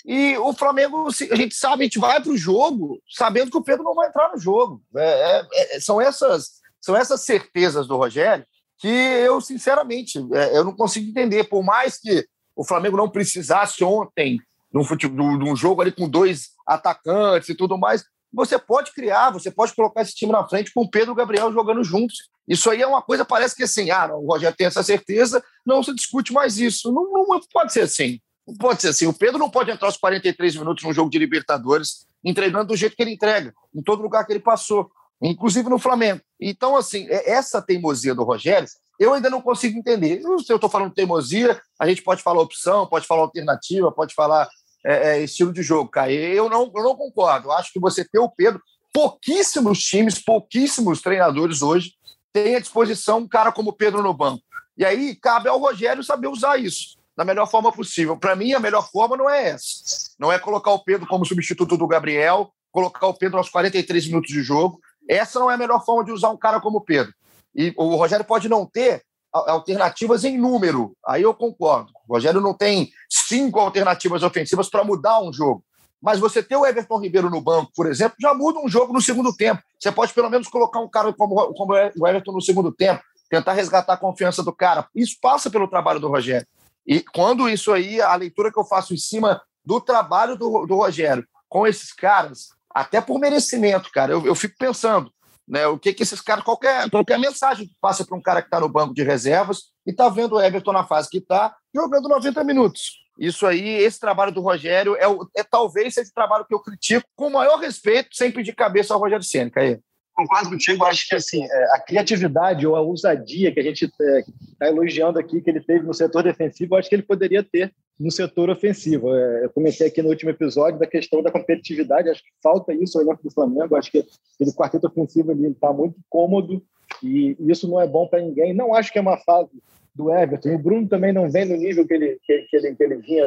E 0.06 0.38
o 0.38 0.54
Flamengo, 0.54 1.08
a 1.08 1.36
gente 1.36 1.56
sabe, 1.56 1.84
a 1.84 1.86
gente 1.86 2.00
vai 2.00 2.22
para 2.22 2.32
o 2.32 2.38
jogo 2.38 3.02
sabendo 3.10 3.52
que 3.52 3.58
o 3.58 3.63
Pedro 3.63 3.84
não 3.84 3.94
vai 3.94 4.08
entrar 4.08 4.32
no 4.32 4.39
jogo. 4.39 4.82
É, 4.96 5.46
é, 5.54 5.76
é, 5.76 5.80
são, 5.80 6.02
essas, 6.02 6.60
são 6.82 6.96
essas 6.96 7.22
certezas 7.22 7.88
do 7.88 7.98
Rogério 7.98 8.46
que 8.78 8.88
eu, 8.88 9.42
sinceramente, 9.42 10.18
é, 10.34 10.58
eu 10.58 10.63
não 10.63 10.76
consigo 10.76 11.10
entender. 11.10 11.44
Por 11.46 11.63
mais 11.63 11.98
que 11.98 12.26
o 12.56 12.65
Flamengo 12.65 12.98
não 12.98 13.10
precisasse 13.10 13.84
ontem 13.84 14.39
num, 14.74 14.84
futebol, 14.84 15.38
num 15.38 15.56
jogo 15.56 15.82
ali 15.82 15.92
com 15.92 16.08
dois 16.08 16.52
atacantes 16.65 17.50
e 17.50 17.56
tudo 17.56 17.78
mais, 17.78 18.06
você 18.32 18.58
pode 18.58 18.94
criar, 18.94 19.32
você 19.32 19.50
pode 19.50 19.74
colocar 19.74 20.02
esse 20.02 20.13
time 20.13 20.32
na 20.32 20.48
frente 20.48 20.72
com 20.72 20.82
o 20.82 20.89
Pedro 20.89 21.12
e 21.12 21.13
o 21.13 21.15
Gabriel 21.15 21.52
jogando 21.52 21.84
juntos. 21.84 22.30
Isso 22.48 22.70
aí 22.70 22.82
é 22.82 22.88
uma 22.88 23.02
coisa, 23.02 23.26
parece 23.26 23.56
que 23.56 23.63
assim, 23.63 23.92
ah, 23.92 24.15
o 24.15 24.26
Rogério 24.26 24.56
tem 24.56 24.68
essa 24.68 24.84
certeza, 24.84 25.44
não 25.65 25.84
se 25.84 25.94
discute 25.94 26.32
mais 26.32 26.58
isso. 26.58 26.92
Não, 26.92 27.12
não 27.12 27.39
pode 27.52 27.74
ser 27.74 27.82
assim. 27.82 28.20
Pode 28.58 28.82
ser 28.82 28.90
assim. 28.90 29.08
O 29.08 29.14
Pedro 29.14 29.38
não 29.38 29.50
pode 29.50 29.72
entrar 29.72 29.88
aos 29.88 29.98
43 29.98 30.56
minutos 30.56 30.84
num 30.84 30.94
jogo 30.94 31.10
de 31.10 31.20
Libertadores 31.20 32.08
entregando 32.24 32.68
do 32.68 32.76
jeito 32.76 32.96
que 32.96 33.02
ele 33.02 33.14
entrega, 33.14 33.54
em 33.74 33.82
todo 33.82 34.02
lugar 34.02 34.26
que 34.26 34.34
ele 34.34 34.40
passou, 34.40 34.92
inclusive 35.22 35.70
no 35.70 35.80
Flamengo. 35.80 36.22
Então, 36.40 36.76
assim, 36.76 37.08
é, 37.10 37.32
essa 37.32 37.62
teimosia 37.62 38.14
do 38.14 38.24
Rogério, 38.24 38.68
eu 39.00 39.14
ainda 39.14 39.30
não 39.30 39.42
consigo 39.42 39.78
entender. 39.78 40.22
Se 40.46 40.52
eu 40.52 40.58
estou 40.58 40.70
falando 40.70 40.94
teimosia, 40.94 41.62
a 41.80 41.88
gente 41.88 42.02
pode 42.02 42.22
falar 42.22 42.42
opção, 42.42 42.88
pode 42.88 43.08
falar 43.08 43.22
alternativa, 43.22 43.92
pode 43.92 44.14
falar 44.14 44.50
é, 44.86 45.12
é, 45.12 45.24
estilo 45.24 45.54
de 45.54 45.62
jogo, 45.62 45.90
cara. 45.90 46.12
Eu 46.12 46.50
não, 46.50 46.72
eu 46.76 46.84
não 46.84 46.96
concordo. 46.96 47.48
Eu 47.48 47.52
acho 47.54 47.72
que 47.72 47.80
você 47.80 48.04
ter 48.04 48.20
o 48.20 48.30
Pedro, 48.30 48.62
pouquíssimos 48.94 49.80
times, 49.80 50.20
pouquíssimos 50.20 51.02
treinadores 51.02 51.62
hoje 51.62 51.94
têm 52.34 52.56
à 52.56 52.60
disposição 52.60 53.20
um 53.20 53.28
cara 53.28 53.52
como 53.52 53.70
o 53.70 53.76
Pedro 53.76 54.04
no 54.04 54.14
banco. 54.14 54.44
E 54.78 54.84
aí 54.86 55.16
cabe 55.16 55.50
ao 55.50 55.60
Rogério 55.60 56.04
saber 56.04 56.28
usar 56.28 56.58
isso 56.58 56.99
da 57.20 57.26
melhor 57.26 57.48
forma 57.48 57.70
possível. 57.70 58.16
Para 58.16 58.34
mim, 58.34 58.54
a 58.54 58.62
melhor 58.62 58.90
forma 58.90 59.18
não 59.18 59.30
é 59.30 59.50
essa. 59.50 60.12
Não 60.18 60.32
é 60.32 60.40
colocar 60.40 60.72
o 60.72 60.80
Pedro 60.80 61.06
como 61.06 61.26
substituto 61.26 61.76
do 61.76 61.86
Gabriel, 61.86 62.50
colocar 62.72 63.08
o 63.08 63.14
Pedro 63.14 63.38
aos 63.38 63.50
43 63.50 64.08
minutos 64.08 64.32
de 64.32 64.42
jogo. 64.42 64.80
Essa 65.06 65.38
não 65.38 65.52
é 65.52 65.56
a 65.56 65.58
melhor 65.58 65.84
forma 65.84 66.06
de 66.06 66.14
usar 66.14 66.30
um 66.30 66.38
cara 66.38 66.62
como 66.62 66.78
o 66.78 66.82
Pedro. 66.82 67.14
E 67.54 67.74
o 67.76 67.98
Rogério 67.98 68.24
pode 68.24 68.48
não 68.48 68.66
ter 68.66 69.04
alternativas 69.34 70.24
em 70.24 70.38
número. 70.38 70.94
Aí 71.06 71.24
eu 71.24 71.34
concordo. 71.34 71.92
O 72.08 72.14
Rogério 72.14 72.40
não 72.40 72.54
tem 72.54 72.90
cinco 73.10 73.60
alternativas 73.60 74.24
ofensivas 74.24 74.70
para 74.70 74.86
mudar 74.86 75.22
um 75.22 75.34
jogo. 75.34 75.62
Mas 76.02 76.20
você 76.20 76.42
ter 76.42 76.56
o 76.56 76.66
Everton 76.66 77.02
Ribeiro 77.02 77.30
no 77.30 77.42
banco, 77.42 77.70
por 77.76 77.88
exemplo, 77.88 78.16
já 78.22 78.34
muda 78.34 78.60
um 78.60 78.70
jogo 78.70 78.94
no 78.94 79.02
segundo 79.02 79.36
tempo. 79.36 79.62
Você 79.78 79.92
pode 79.92 80.14
pelo 80.14 80.30
menos 80.30 80.48
colocar 80.48 80.80
um 80.80 80.88
cara 80.88 81.12
como, 81.12 81.36
como 81.54 81.74
o 81.74 82.08
Everton 82.08 82.32
no 82.32 82.42
segundo 82.42 82.72
tempo, 82.72 83.04
tentar 83.30 83.52
resgatar 83.52 83.92
a 83.92 83.98
confiança 83.98 84.42
do 84.42 84.54
cara. 84.54 84.88
Isso 84.96 85.18
passa 85.22 85.50
pelo 85.50 85.68
trabalho 85.68 86.00
do 86.00 86.08
Rogério. 86.08 86.48
E 86.89 87.02
quando 87.02 87.47
isso 87.47 87.71
aí, 87.71 88.02
a 88.02 88.15
leitura 88.15 88.52
que 88.52 88.60
eu 88.60 88.65
faço 88.65 88.95
em 88.95 88.97
cima 88.97 89.39
do 89.63 89.80
trabalho 89.80 90.36
do, 90.36 90.65
do 90.65 90.75
Rogério 90.75 91.23
com 91.47 91.67
esses 91.67 91.93
caras, 91.93 92.49
até 92.73 92.99
por 92.99 93.19
merecimento, 93.19 93.91
cara, 93.91 94.12
eu, 94.12 94.25
eu 94.25 94.34
fico 94.34 94.56
pensando, 94.58 95.13
né? 95.47 95.67
O 95.67 95.78
que 95.78 95.93
que 95.93 96.02
esses 96.02 96.19
caras, 96.19 96.43
qualquer, 96.43 96.89
qualquer 96.89 97.19
mensagem 97.19 97.67
que 97.67 97.75
passa 97.80 98.04
para 98.04 98.17
um 98.17 98.21
cara 98.21 98.41
que 98.41 98.47
está 98.47 98.60
no 98.60 98.67
banco 98.67 98.95
de 98.95 99.04
reservas 99.04 99.65
e 99.86 99.91
está 99.91 100.10
vendo 100.10 100.34
o 100.34 100.41
Everton 100.41 100.71
na 100.71 100.84
fase 100.84 101.08
que 101.12 101.19
está, 101.19 101.56
jogando 101.73 102.10
90 102.10 102.43
minutos. 102.43 102.97
Isso 103.19 103.45
aí, 103.45 103.69
esse 103.69 103.99
trabalho 103.99 104.32
do 104.32 104.41
Rogério 104.41 104.95
é, 104.95 105.06
é 105.38 105.43
talvez 105.43 105.93
seja 105.93 106.10
o 106.10 106.13
trabalho 106.13 106.45
que 106.45 106.56
eu 106.56 106.60
critico 106.60 107.08
com 107.15 107.28
o 107.28 107.34
maior 107.34 107.60
respeito, 107.60 108.15
sem 108.15 108.32
pedir 108.32 108.56
cabeça 108.56 108.95
ao 108.95 108.99
Rogério 108.99 109.23
Senna, 109.23 109.52
aí. 109.58 109.80
Concordo 110.20 110.50
contigo, 110.50 110.84
acho 110.84 111.08
que 111.08 111.16
assim, 111.16 111.46
é, 111.46 111.64
a 111.76 111.80
criatividade 111.80 112.68
ou 112.68 112.76
a 112.76 112.82
ousadia 112.82 113.54
que 113.54 113.60
a 113.62 113.64
gente 113.64 113.86
está 113.86 114.66
é, 114.66 114.68
elogiando 114.68 115.18
aqui, 115.18 115.40
que 115.40 115.50
ele 115.50 115.62
teve 115.62 115.86
no 115.86 115.94
setor 115.94 116.24
defensivo, 116.24 116.76
acho 116.76 116.90
que 116.90 116.96
ele 116.96 117.04
poderia 117.04 117.42
ter 117.42 117.74
no 117.98 118.12
setor 118.12 118.50
ofensivo. 118.50 119.16
É, 119.16 119.46
eu 119.46 119.50
comentei 119.50 119.88
aqui 119.88 120.02
no 120.02 120.10
último 120.10 120.32
episódio 120.32 120.78
da 120.78 120.86
questão 120.86 121.24
da 121.24 121.32
competitividade, 121.32 122.10
acho 122.10 122.22
que 122.22 122.32
falta 122.44 122.74
isso 122.74 122.98
ao 122.98 123.06
elenco 123.06 123.24
do 123.24 123.32
Flamengo, 123.32 123.78
acho 123.78 123.90
que 123.90 124.06
aquele 124.36 124.52
quarteto 124.52 124.88
ofensivo 124.88 125.32
ali 125.32 125.48
está 125.48 125.72
muito 125.72 125.96
cômodo 126.10 126.62
e 127.02 127.38
isso 127.40 127.66
não 127.70 127.80
é 127.80 127.88
bom 127.88 128.06
para 128.06 128.22
ninguém. 128.22 128.54
Não 128.54 128.76
acho 128.76 128.92
que 128.92 129.00
é 129.00 129.02
uma 129.02 129.18
fase 129.20 129.52
do 129.96 130.14
Everton. 130.14 130.54
O 130.54 130.60
Bruno 130.60 130.86
também 130.86 131.14
não 131.14 131.32
vem 131.32 131.46
no 131.46 131.56
nível 131.56 131.88
que 131.88 131.94
ele, 131.94 132.20
que, 132.26 132.40
que 132.42 132.58
ele, 132.58 132.76
que 132.76 132.84
ele 132.84 132.96
vinha 132.98 133.26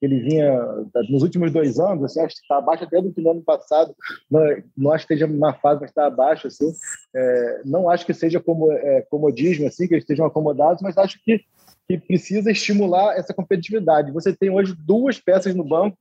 ele 0.00 0.20
vinha 0.20 0.60
nos 1.08 1.22
últimos 1.22 1.50
dois 1.52 1.78
anos, 1.78 2.04
assim, 2.04 2.20
acho 2.20 2.36
que 2.36 2.42
está 2.42 2.58
abaixo 2.58 2.84
até 2.84 3.00
do 3.00 3.12
que 3.12 3.20
no 3.20 3.30
ano 3.30 3.42
passado, 3.42 3.94
não, 4.30 4.40
não 4.76 4.92
acho 4.92 5.06
que 5.06 5.14
esteja 5.14 5.32
na 5.32 5.54
fase, 5.54 5.80
mas 5.80 5.90
está 5.90 6.06
abaixo, 6.06 6.46
assim, 6.46 6.70
é, 7.14 7.62
não 7.64 7.88
acho 7.88 8.04
que 8.04 8.12
seja 8.12 8.40
como, 8.40 8.70
é, 8.72 9.02
comodismo, 9.10 9.66
assim, 9.66 9.86
que 9.88 9.94
eles 9.94 10.04
estejam 10.04 10.26
acomodados, 10.26 10.82
mas 10.82 10.96
acho 10.98 11.18
que 11.24 11.40
que 11.88 11.98
precisa 11.98 12.50
estimular 12.50 13.16
essa 13.16 13.32
competitividade. 13.32 14.10
Você 14.12 14.34
tem 14.34 14.50
hoje 14.50 14.74
duas 14.76 15.20
peças 15.20 15.54
no 15.54 15.62
banco 15.62 15.96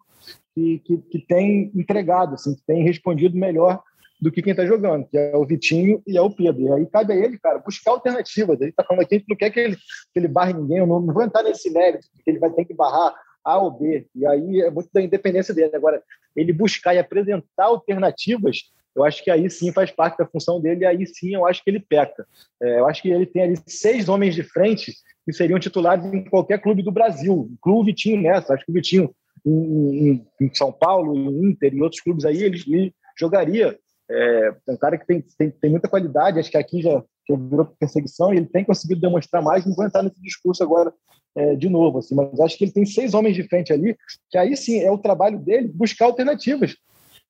que, 0.53 0.79
que, 0.79 0.97
que 0.97 1.19
têm 1.19 1.71
entregado, 1.75 2.33
assim, 2.33 2.55
que 2.55 2.63
têm 2.65 2.83
respondido 2.83 3.37
melhor 3.37 3.83
do 4.19 4.31
que 4.31 4.41
quem 4.41 4.51
está 4.51 4.65
jogando, 4.65 5.05
que 5.07 5.17
é 5.17 5.35
o 5.35 5.45
Vitinho 5.45 6.01
e 6.07 6.17
é 6.17 6.21
o 6.21 6.31
Pedro. 6.31 6.61
E 6.63 6.71
aí 6.71 6.85
cabe 6.87 7.13
a 7.13 7.15
ele, 7.15 7.37
cara, 7.37 7.59
buscar 7.59 7.91
alternativas. 7.91 8.59
Ele 8.59 8.69
está 8.69 8.83
falando 8.83 9.03
aqui, 9.03 9.15
a 9.15 9.17
gente 9.19 9.29
não 9.29 9.35
quer 9.35 9.49
que 9.51 9.59
ele, 9.59 9.75
que 9.75 10.19
ele 10.19 10.27
barre 10.27 10.53
ninguém, 10.53 10.77
eu 10.77 10.87
não, 10.87 10.99
não 10.99 11.13
vou 11.13 11.23
entrar 11.23 11.43
nesse 11.43 11.69
mérito, 11.69 12.07
que 12.23 12.29
ele 12.31 12.39
vai 12.39 12.49
ter 12.51 12.65
que 12.65 12.73
barrar 12.73 13.13
A 13.45 13.57
ou 13.59 13.71
B. 13.71 14.07
E 14.15 14.25
aí 14.25 14.61
é 14.61 14.71
muito 14.71 14.89
da 14.91 15.01
independência 15.01 15.53
dele. 15.53 15.75
Agora, 15.75 16.01
ele 16.35 16.51
buscar 16.51 16.95
e 16.95 16.99
apresentar 16.99 17.65
alternativas, 17.65 18.71
eu 18.95 19.03
acho 19.03 19.23
que 19.23 19.29
aí 19.29 19.49
sim 19.49 19.71
faz 19.71 19.91
parte 19.91 20.17
da 20.17 20.25
função 20.25 20.59
dele, 20.59 20.81
e 20.81 20.85
aí 20.85 21.05
sim 21.05 21.35
eu 21.35 21.45
acho 21.45 21.63
que 21.63 21.69
ele 21.69 21.79
peca. 21.79 22.25
É, 22.61 22.79
eu 22.79 22.87
acho 22.87 23.01
que 23.01 23.09
ele 23.09 23.25
tem 23.25 23.43
ali 23.43 23.55
seis 23.67 24.09
homens 24.09 24.33
de 24.33 24.43
frente 24.43 24.93
que 25.25 25.33
seriam 25.33 25.59
titulares 25.59 26.05
em 26.05 26.23
qualquer 26.25 26.61
clube 26.61 26.81
do 26.81 26.91
Brasil. 26.91 27.49
Inclui 27.51 27.75
o 27.75 27.83
Vitinho 27.83 28.21
nessa. 28.21 28.53
Acho 28.53 28.65
que 28.65 28.71
o 28.71 28.73
Vitinho 28.75 29.13
em, 29.45 30.25
em, 30.41 30.55
São 30.55 30.71
Paulo, 30.71 31.15
em 31.15 31.49
Inter, 31.49 31.73
em 31.73 31.81
outros 31.81 32.01
clubes 32.01 32.25
aí, 32.25 32.43
ele, 32.43 32.59
ele 32.67 32.93
jogaria. 33.17 33.77
É, 34.09 34.53
é 34.67 34.71
um 34.71 34.77
cara 34.77 34.97
que 34.97 35.05
tem, 35.05 35.23
tem, 35.37 35.51
tem 35.51 35.71
muita 35.71 35.89
qualidade, 35.89 36.39
acho 36.39 36.51
que 36.51 36.57
aqui 36.57 36.81
já 36.81 37.03
virou 37.27 37.65
perseguição 37.79 38.33
e 38.33 38.37
ele 38.37 38.45
tem 38.45 38.63
conseguido 38.63 39.01
demonstrar 39.01 39.41
mais. 39.41 39.65
Não 39.65 39.75
vou 39.75 39.85
entrar 39.85 40.03
nesse 40.03 40.21
discurso 40.21 40.63
agora 40.63 40.93
é, 41.35 41.55
de 41.55 41.69
novo, 41.69 41.99
assim, 41.99 42.15
mas 42.15 42.39
acho 42.39 42.57
que 42.57 42.63
ele 42.63 42.71
tem 42.71 42.85
seis 42.85 43.13
homens 43.13 43.35
de 43.35 43.43
frente 43.43 43.73
ali, 43.73 43.97
que 44.29 44.37
aí 44.37 44.55
sim 44.55 44.79
é 44.79 44.89
o 44.89 44.97
trabalho 44.97 45.37
dele 45.37 45.67
buscar 45.67 46.05
alternativas. 46.05 46.75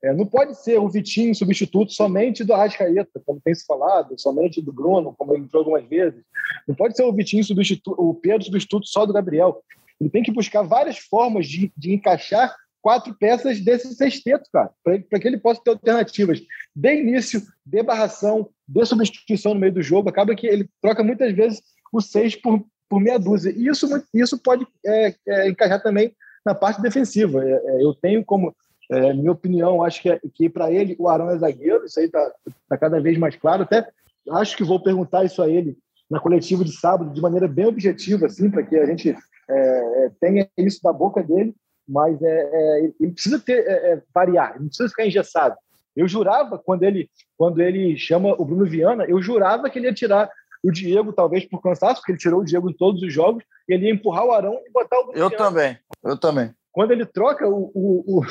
É, 0.04 0.14
não 0.14 0.26
pode 0.26 0.62
ser 0.62 0.78
o 0.80 0.88
Vitinho 0.88 1.34
substituto 1.34 1.92
somente 1.92 2.44
do 2.44 2.54
Arrascaeta, 2.54 3.22
como 3.26 3.42
tem 3.44 3.56
se 3.56 3.66
falado, 3.66 4.14
somente 4.20 4.62
do 4.62 4.72
Bruno, 4.72 5.16
como 5.18 5.34
ele 5.34 5.46
entrou 5.46 5.62
algumas 5.62 5.84
vezes. 5.88 6.22
Não 6.68 6.76
pode 6.76 6.96
ser 6.96 7.04
o 7.04 7.14
Vitinho 7.14 7.44
substituto, 7.44 8.00
o 8.00 8.14
Pedro 8.14 8.44
substituto 8.44 8.86
só 8.88 9.06
do 9.06 9.14
Gabriel. 9.14 9.64
Ele 10.00 10.10
tem 10.10 10.22
que 10.22 10.32
buscar 10.32 10.62
várias 10.62 11.00
formas 11.00 11.48
de, 11.48 11.72
de 11.76 11.94
encaixar 11.94 12.56
quatro 12.82 13.16
peças 13.16 13.60
desse 13.60 13.96
sexteto, 13.96 14.48
cara, 14.54 14.70
para 14.84 15.20
que 15.20 15.28
ele 15.28 15.40
possa 15.40 15.60
ter 15.64 15.72
alternativas 15.72 16.40
de 16.76 16.94
início, 16.94 17.42
de 17.66 17.82
barração, 17.82 18.48
de 18.68 18.86
substituição 18.86 19.56
no 19.56 19.60
meio 19.60 19.74
do 19.74 19.82
jogo. 19.82 20.08
Acaba 20.08 20.36
que 20.36 20.46
ele 20.46 20.70
troca 20.80 21.04
muitas 21.04 21.34
vezes 21.34 21.64
o 21.92 22.00
seis 22.00 22.36
por, 22.36 22.64
por 22.90 23.00
meia 23.00 23.20
dúzia. 23.20 23.52
E 23.52 23.68
isso, 23.68 23.88
isso 24.14 24.38
pode 24.38 24.68
é, 24.86 25.14
é, 25.28 25.50
encaixar 25.50 25.82
também 25.82 26.16
na 26.46 26.54
parte 26.54 26.82
defensiva. 26.82 27.44
É, 27.44 27.52
é 27.52 27.84
eu 27.84 27.94
tenho 27.94 28.24
como, 28.24 28.56
é, 28.92 29.14
minha 29.14 29.32
opinião, 29.32 29.84
acho 29.84 30.02
que, 30.02 30.10
é, 30.10 30.20
que 30.34 30.50
para 30.50 30.72
ele 30.72 30.96
o 31.00 31.10
Arão 31.10 31.30
é 31.30 31.38
zagueiro, 31.38 31.86
isso 31.86 32.00
aí 32.00 32.06
está 32.06 32.32
tá 32.70 32.78
cada 32.78 33.00
vez 33.00 33.18
mais 33.18 33.36
claro. 33.36 33.64
Até 33.64 33.88
acho 34.32 34.56
que 34.56 34.64
vou 34.64 34.82
perguntar 34.82 35.24
isso 35.24 35.42
a 35.42 35.50
ele 35.50 35.78
na 36.10 36.20
coletiva 36.20 36.64
de 36.64 36.72
sábado 36.72 37.12
de 37.12 37.22
maneira 37.22 37.48
bem 37.48 37.66
objetiva, 37.66 38.28
assim, 38.28 38.50
para 38.50 38.64
que 38.64 38.76
a 38.76 38.86
gente 38.86 39.16
é, 39.50 40.12
tenha 40.20 40.48
isso 40.58 40.82
da 40.84 40.94
boca 40.94 41.24
dele, 41.24 41.56
mas 41.88 42.22
é, 42.22 42.50
é 42.52 42.92
ele 43.00 43.12
precisa 43.12 43.40
ter 43.40 44.04
variar, 44.14 44.60
não 44.60 44.68
precisa 44.68 44.90
ficar 44.90 45.06
engessado. 45.06 45.56
Eu 45.96 46.08
jurava 46.08 46.60
quando 46.60 46.84
ele 46.84 47.10
quando 47.38 47.62
ele 47.62 47.98
chama 47.98 48.34
o 48.40 48.46
Bruno 48.46 48.66
Viana, 48.66 49.06
eu 49.06 49.22
jurava 49.22 49.70
que 49.70 49.80
ele 49.80 49.88
ia 49.88 49.94
tirar 49.94 50.30
o 50.66 50.72
Diego, 50.72 51.14
talvez 51.14 51.46
por 51.46 51.62
cansaço, 51.62 52.02
porque 52.02 52.14
ele 52.14 52.20
tirou 52.20 52.42
o 52.42 52.46
Diego 52.46 52.70
em 52.70 52.74
todos 52.74 53.02
os 53.04 53.14
jogos, 53.14 53.44
e 53.70 53.74
ele 53.74 53.86
ia 53.86 53.94
empurrar 53.94 54.26
o 54.26 54.32
Arão 54.32 54.60
e 54.66 54.72
botar 54.72 55.00
o 55.00 55.06
Bruno 55.06 55.20
Eu 55.20 55.30
também, 55.30 55.78
eu 56.04 56.18
também. 56.18 56.52
Quando 56.72 56.92
ele 56.92 57.06
troca 57.06 57.48
o, 57.48 57.72
o, 57.74 58.20
o, 58.20 58.22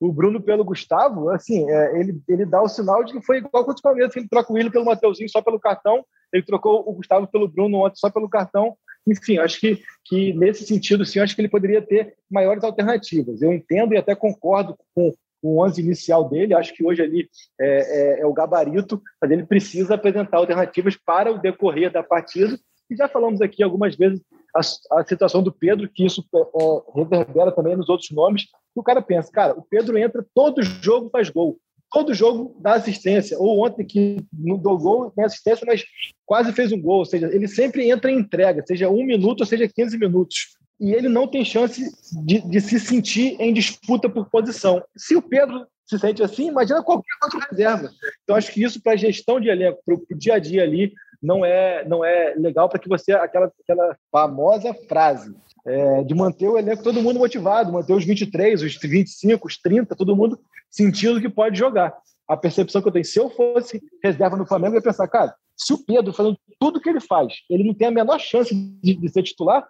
o 0.08 0.12
Bruno 0.12 0.42
pelo 0.42 0.64
Gustavo, 0.64 1.30
assim, 1.30 1.70
é, 1.70 2.00
ele, 2.00 2.20
ele 2.28 2.44
dá 2.44 2.60
o 2.60 2.68
sinal 2.68 3.04
de 3.04 3.12
que 3.12 3.24
foi 3.24 3.38
igual 3.38 3.64
contra 3.64 3.78
o 3.78 3.82
Palmeiras, 3.82 4.16
ele 4.16 4.28
troca 4.28 4.52
o 4.52 4.56
Willian 4.56 4.70
pelo 4.70 4.84
Mateuzinho 4.84 5.30
só 5.30 5.40
pelo 5.40 5.60
cartão, 5.60 6.04
ele 6.32 6.42
trocou 6.42 6.82
o 6.88 6.92
Gustavo 6.92 7.28
pelo 7.28 7.46
Bruno 7.46 7.78
ontem 7.78 7.96
só 7.96 8.10
pelo 8.10 8.28
cartão. 8.28 8.76
Enfim, 9.06 9.38
acho 9.38 9.60
que, 9.60 9.80
que 10.04 10.32
nesse 10.32 10.66
sentido, 10.66 11.04
sim, 11.04 11.20
acho 11.20 11.34
que 11.36 11.40
ele 11.40 11.48
poderia 11.48 11.80
ter 11.80 12.14
maiores 12.28 12.64
alternativas. 12.64 13.40
Eu 13.40 13.52
entendo 13.52 13.94
e 13.94 13.98
até 13.98 14.14
concordo 14.14 14.76
com, 14.94 15.12
o 15.44 15.62
11 15.64 15.80
inicial 15.80 16.28
dele, 16.28 16.54
acho 16.54 16.74
que 16.74 16.84
hoje 16.84 17.02
ali 17.02 17.28
é, 17.60 17.66
é, 17.66 18.20
é, 18.20 18.26
o 18.26 18.32
gabarito, 18.32 19.00
mas 19.20 19.30
ele 19.30 19.44
precisa 19.44 19.94
apresentar 19.94 20.38
alternativas 20.38 20.96
para 20.96 21.32
o 21.32 21.38
decorrer 21.38 21.92
da 21.92 22.02
partida. 22.02 22.58
E 22.90 22.96
já 22.96 23.08
falamos 23.08 23.40
aqui 23.40 23.62
algumas 23.62 23.94
vezes 23.94 24.20
a, 24.54 24.60
a 24.98 25.04
situação 25.04 25.42
do 25.42 25.52
Pedro, 25.52 25.88
que 25.88 26.04
isso 26.04 26.24
é, 26.34 26.38
é 26.38 26.98
reverbera 26.98 27.52
também 27.52 27.76
nos 27.76 27.88
outros 27.88 28.10
nomes. 28.10 28.46
o 28.74 28.82
cara 28.82 29.02
pensa, 29.02 29.30
cara, 29.30 29.52
o 29.52 29.62
Pedro 29.62 29.98
entra 29.98 30.24
todo 30.34 30.62
jogo 30.62 31.10
faz 31.10 31.28
gol 31.28 31.58
todo 31.94 32.12
jogo 32.12 32.56
dá 32.60 32.74
assistência. 32.74 33.38
Ou 33.38 33.64
ontem 33.64 33.86
que 33.86 34.26
não 34.32 34.58
deu 34.58 34.76
gol, 34.76 35.12
tem 35.12 35.24
assistência, 35.24 35.64
mas 35.64 35.84
quase 36.26 36.52
fez 36.52 36.72
um 36.72 36.82
gol. 36.82 36.98
Ou 36.98 37.04
seja, 37.04 37.32
ele 37.32 37.46
sempre 37.46 37.88
entra 37.88 38.10
em 38.10 38.18
entrega, 38.18 38.64
seja 38.66 38.90
um 38.90 39.04
minuto 39.04 39.40
ou 39.40 39.46
seja 39.46 39.68
15 39.72 39.96
minutos. 39.96 40.56
E 40.80 40.92
ele 40.92 41.08
não 41.08 41.26
tem 41.26 41.44
chance 41.44 41.82
de, 42.24 42.40
de 42.40 42.60
se 42.60 42.80
sentir 42.80 43.36
em 43.40 43.52
disputa 43.52 44.08
por 44.08 44.28
posição. 44.28 44.82
Se 44.96 45.14
o 45.14 45.22
Pedro 45.22 45.66
se 45.86 45.98
sente 45.98 46.22
assim, 46.22 46.48
imagina 46.48 46.82
qualquer 46.82 47.12
outro 47.22 47.40
reserva. 47.50 47.90
Então, 48.22 48.36
acho 48.36 48.52
que 48.52 48.62
isso 48.62 48.82
para 48.82 48.92
a 48.92 48.96
gestão 48.96 49.38
de 49.38 49.48
elenco, 49.48 49.80
para 49.84 49.94
o 49.94 50.18
dia 50.18 50.34
a 50.34 50.38
dia 50.38 50.62
ali, 50.62 50.92
não 51.22 51.44
é, 51.44 51.86
não 51.86 52.04
é 52.04 52.34
legal 52.36 52.68
para 52.68 52.78
que 52.78 52.88
você, 52.88 53.12
aquela, 53.12 53.50
aquela 53.62 53.96
famosa 54.10 54.74
frase, 54.88 55.34
é, 55.66 56.02
de 56.02 56.14
manter 56.14 56.48
o 56.48 56.58
elenco 56.58 56.82
todo 56.82 57.02
mundo 57.02 57.18
motivado, 57.18 57.72
manter 57.72 57.94
os 57.94 58.04
23, 58.04 58.62
os 58.62 58.76
25, 58.76 59.46
os 59.46 59.56
30, 59.58 59.96
todo 59.96 60.16
mundo 60.16 60.38
sentindo 60.70 61.20
que 61.20 61.28
pode 61.28 61.58
jogar. 61.58 61.94
A 62.28 62.36
percepção 62.36 62.82
que 62.82 62.88
eu 62.88 62.92
tenho, 62.92 63.04
se 63.04 63.18
eu 63.18 63.30
fosse 63.30 63.82
reserva 64.02 64.36
no 64.36 64.46
Flamengo, 64.46 64.74
eu 64.74 64.78
ia 64.78 64.82
pensar, 64.82 65.06
cara, 65.08 65.34
se 65.56 65.72
o 65.72 65.84
Pedro 65.84 66.12
fazendo 66.12 66.38
tudo 66.58 66.80
que 66.80 66.88
ele 66.88 67.00
faz, 67.00 67.32
ele 67.48 67.64
não 67.64 67.74
tem 67.74 67.88
a 67.88 67.92
menor 67.92 68.18
chance 68.18 68.54
de, 68.54 68.94
de 68.94 69.08
ser 69.08 69.22
titular, 69.22 69.66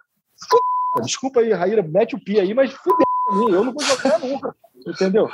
desculpa 1.01 1.39
aí, 1.39 1.51
Raíra, 1.51 1.83
mete 1.83 2.15
o 2.15 2.23
pi 2.23 2.39
aí, 2.39 2.53
mas 2.53 2.71
fudeu 2.71 3.05
mim, 3.31 3.51
eu 3.51 3.63
não 3.63 3.73
vou 3.73 3.83
jogar 3.83 4.19
nunca, 4.19 4.55
entendeu? 4.85 5.29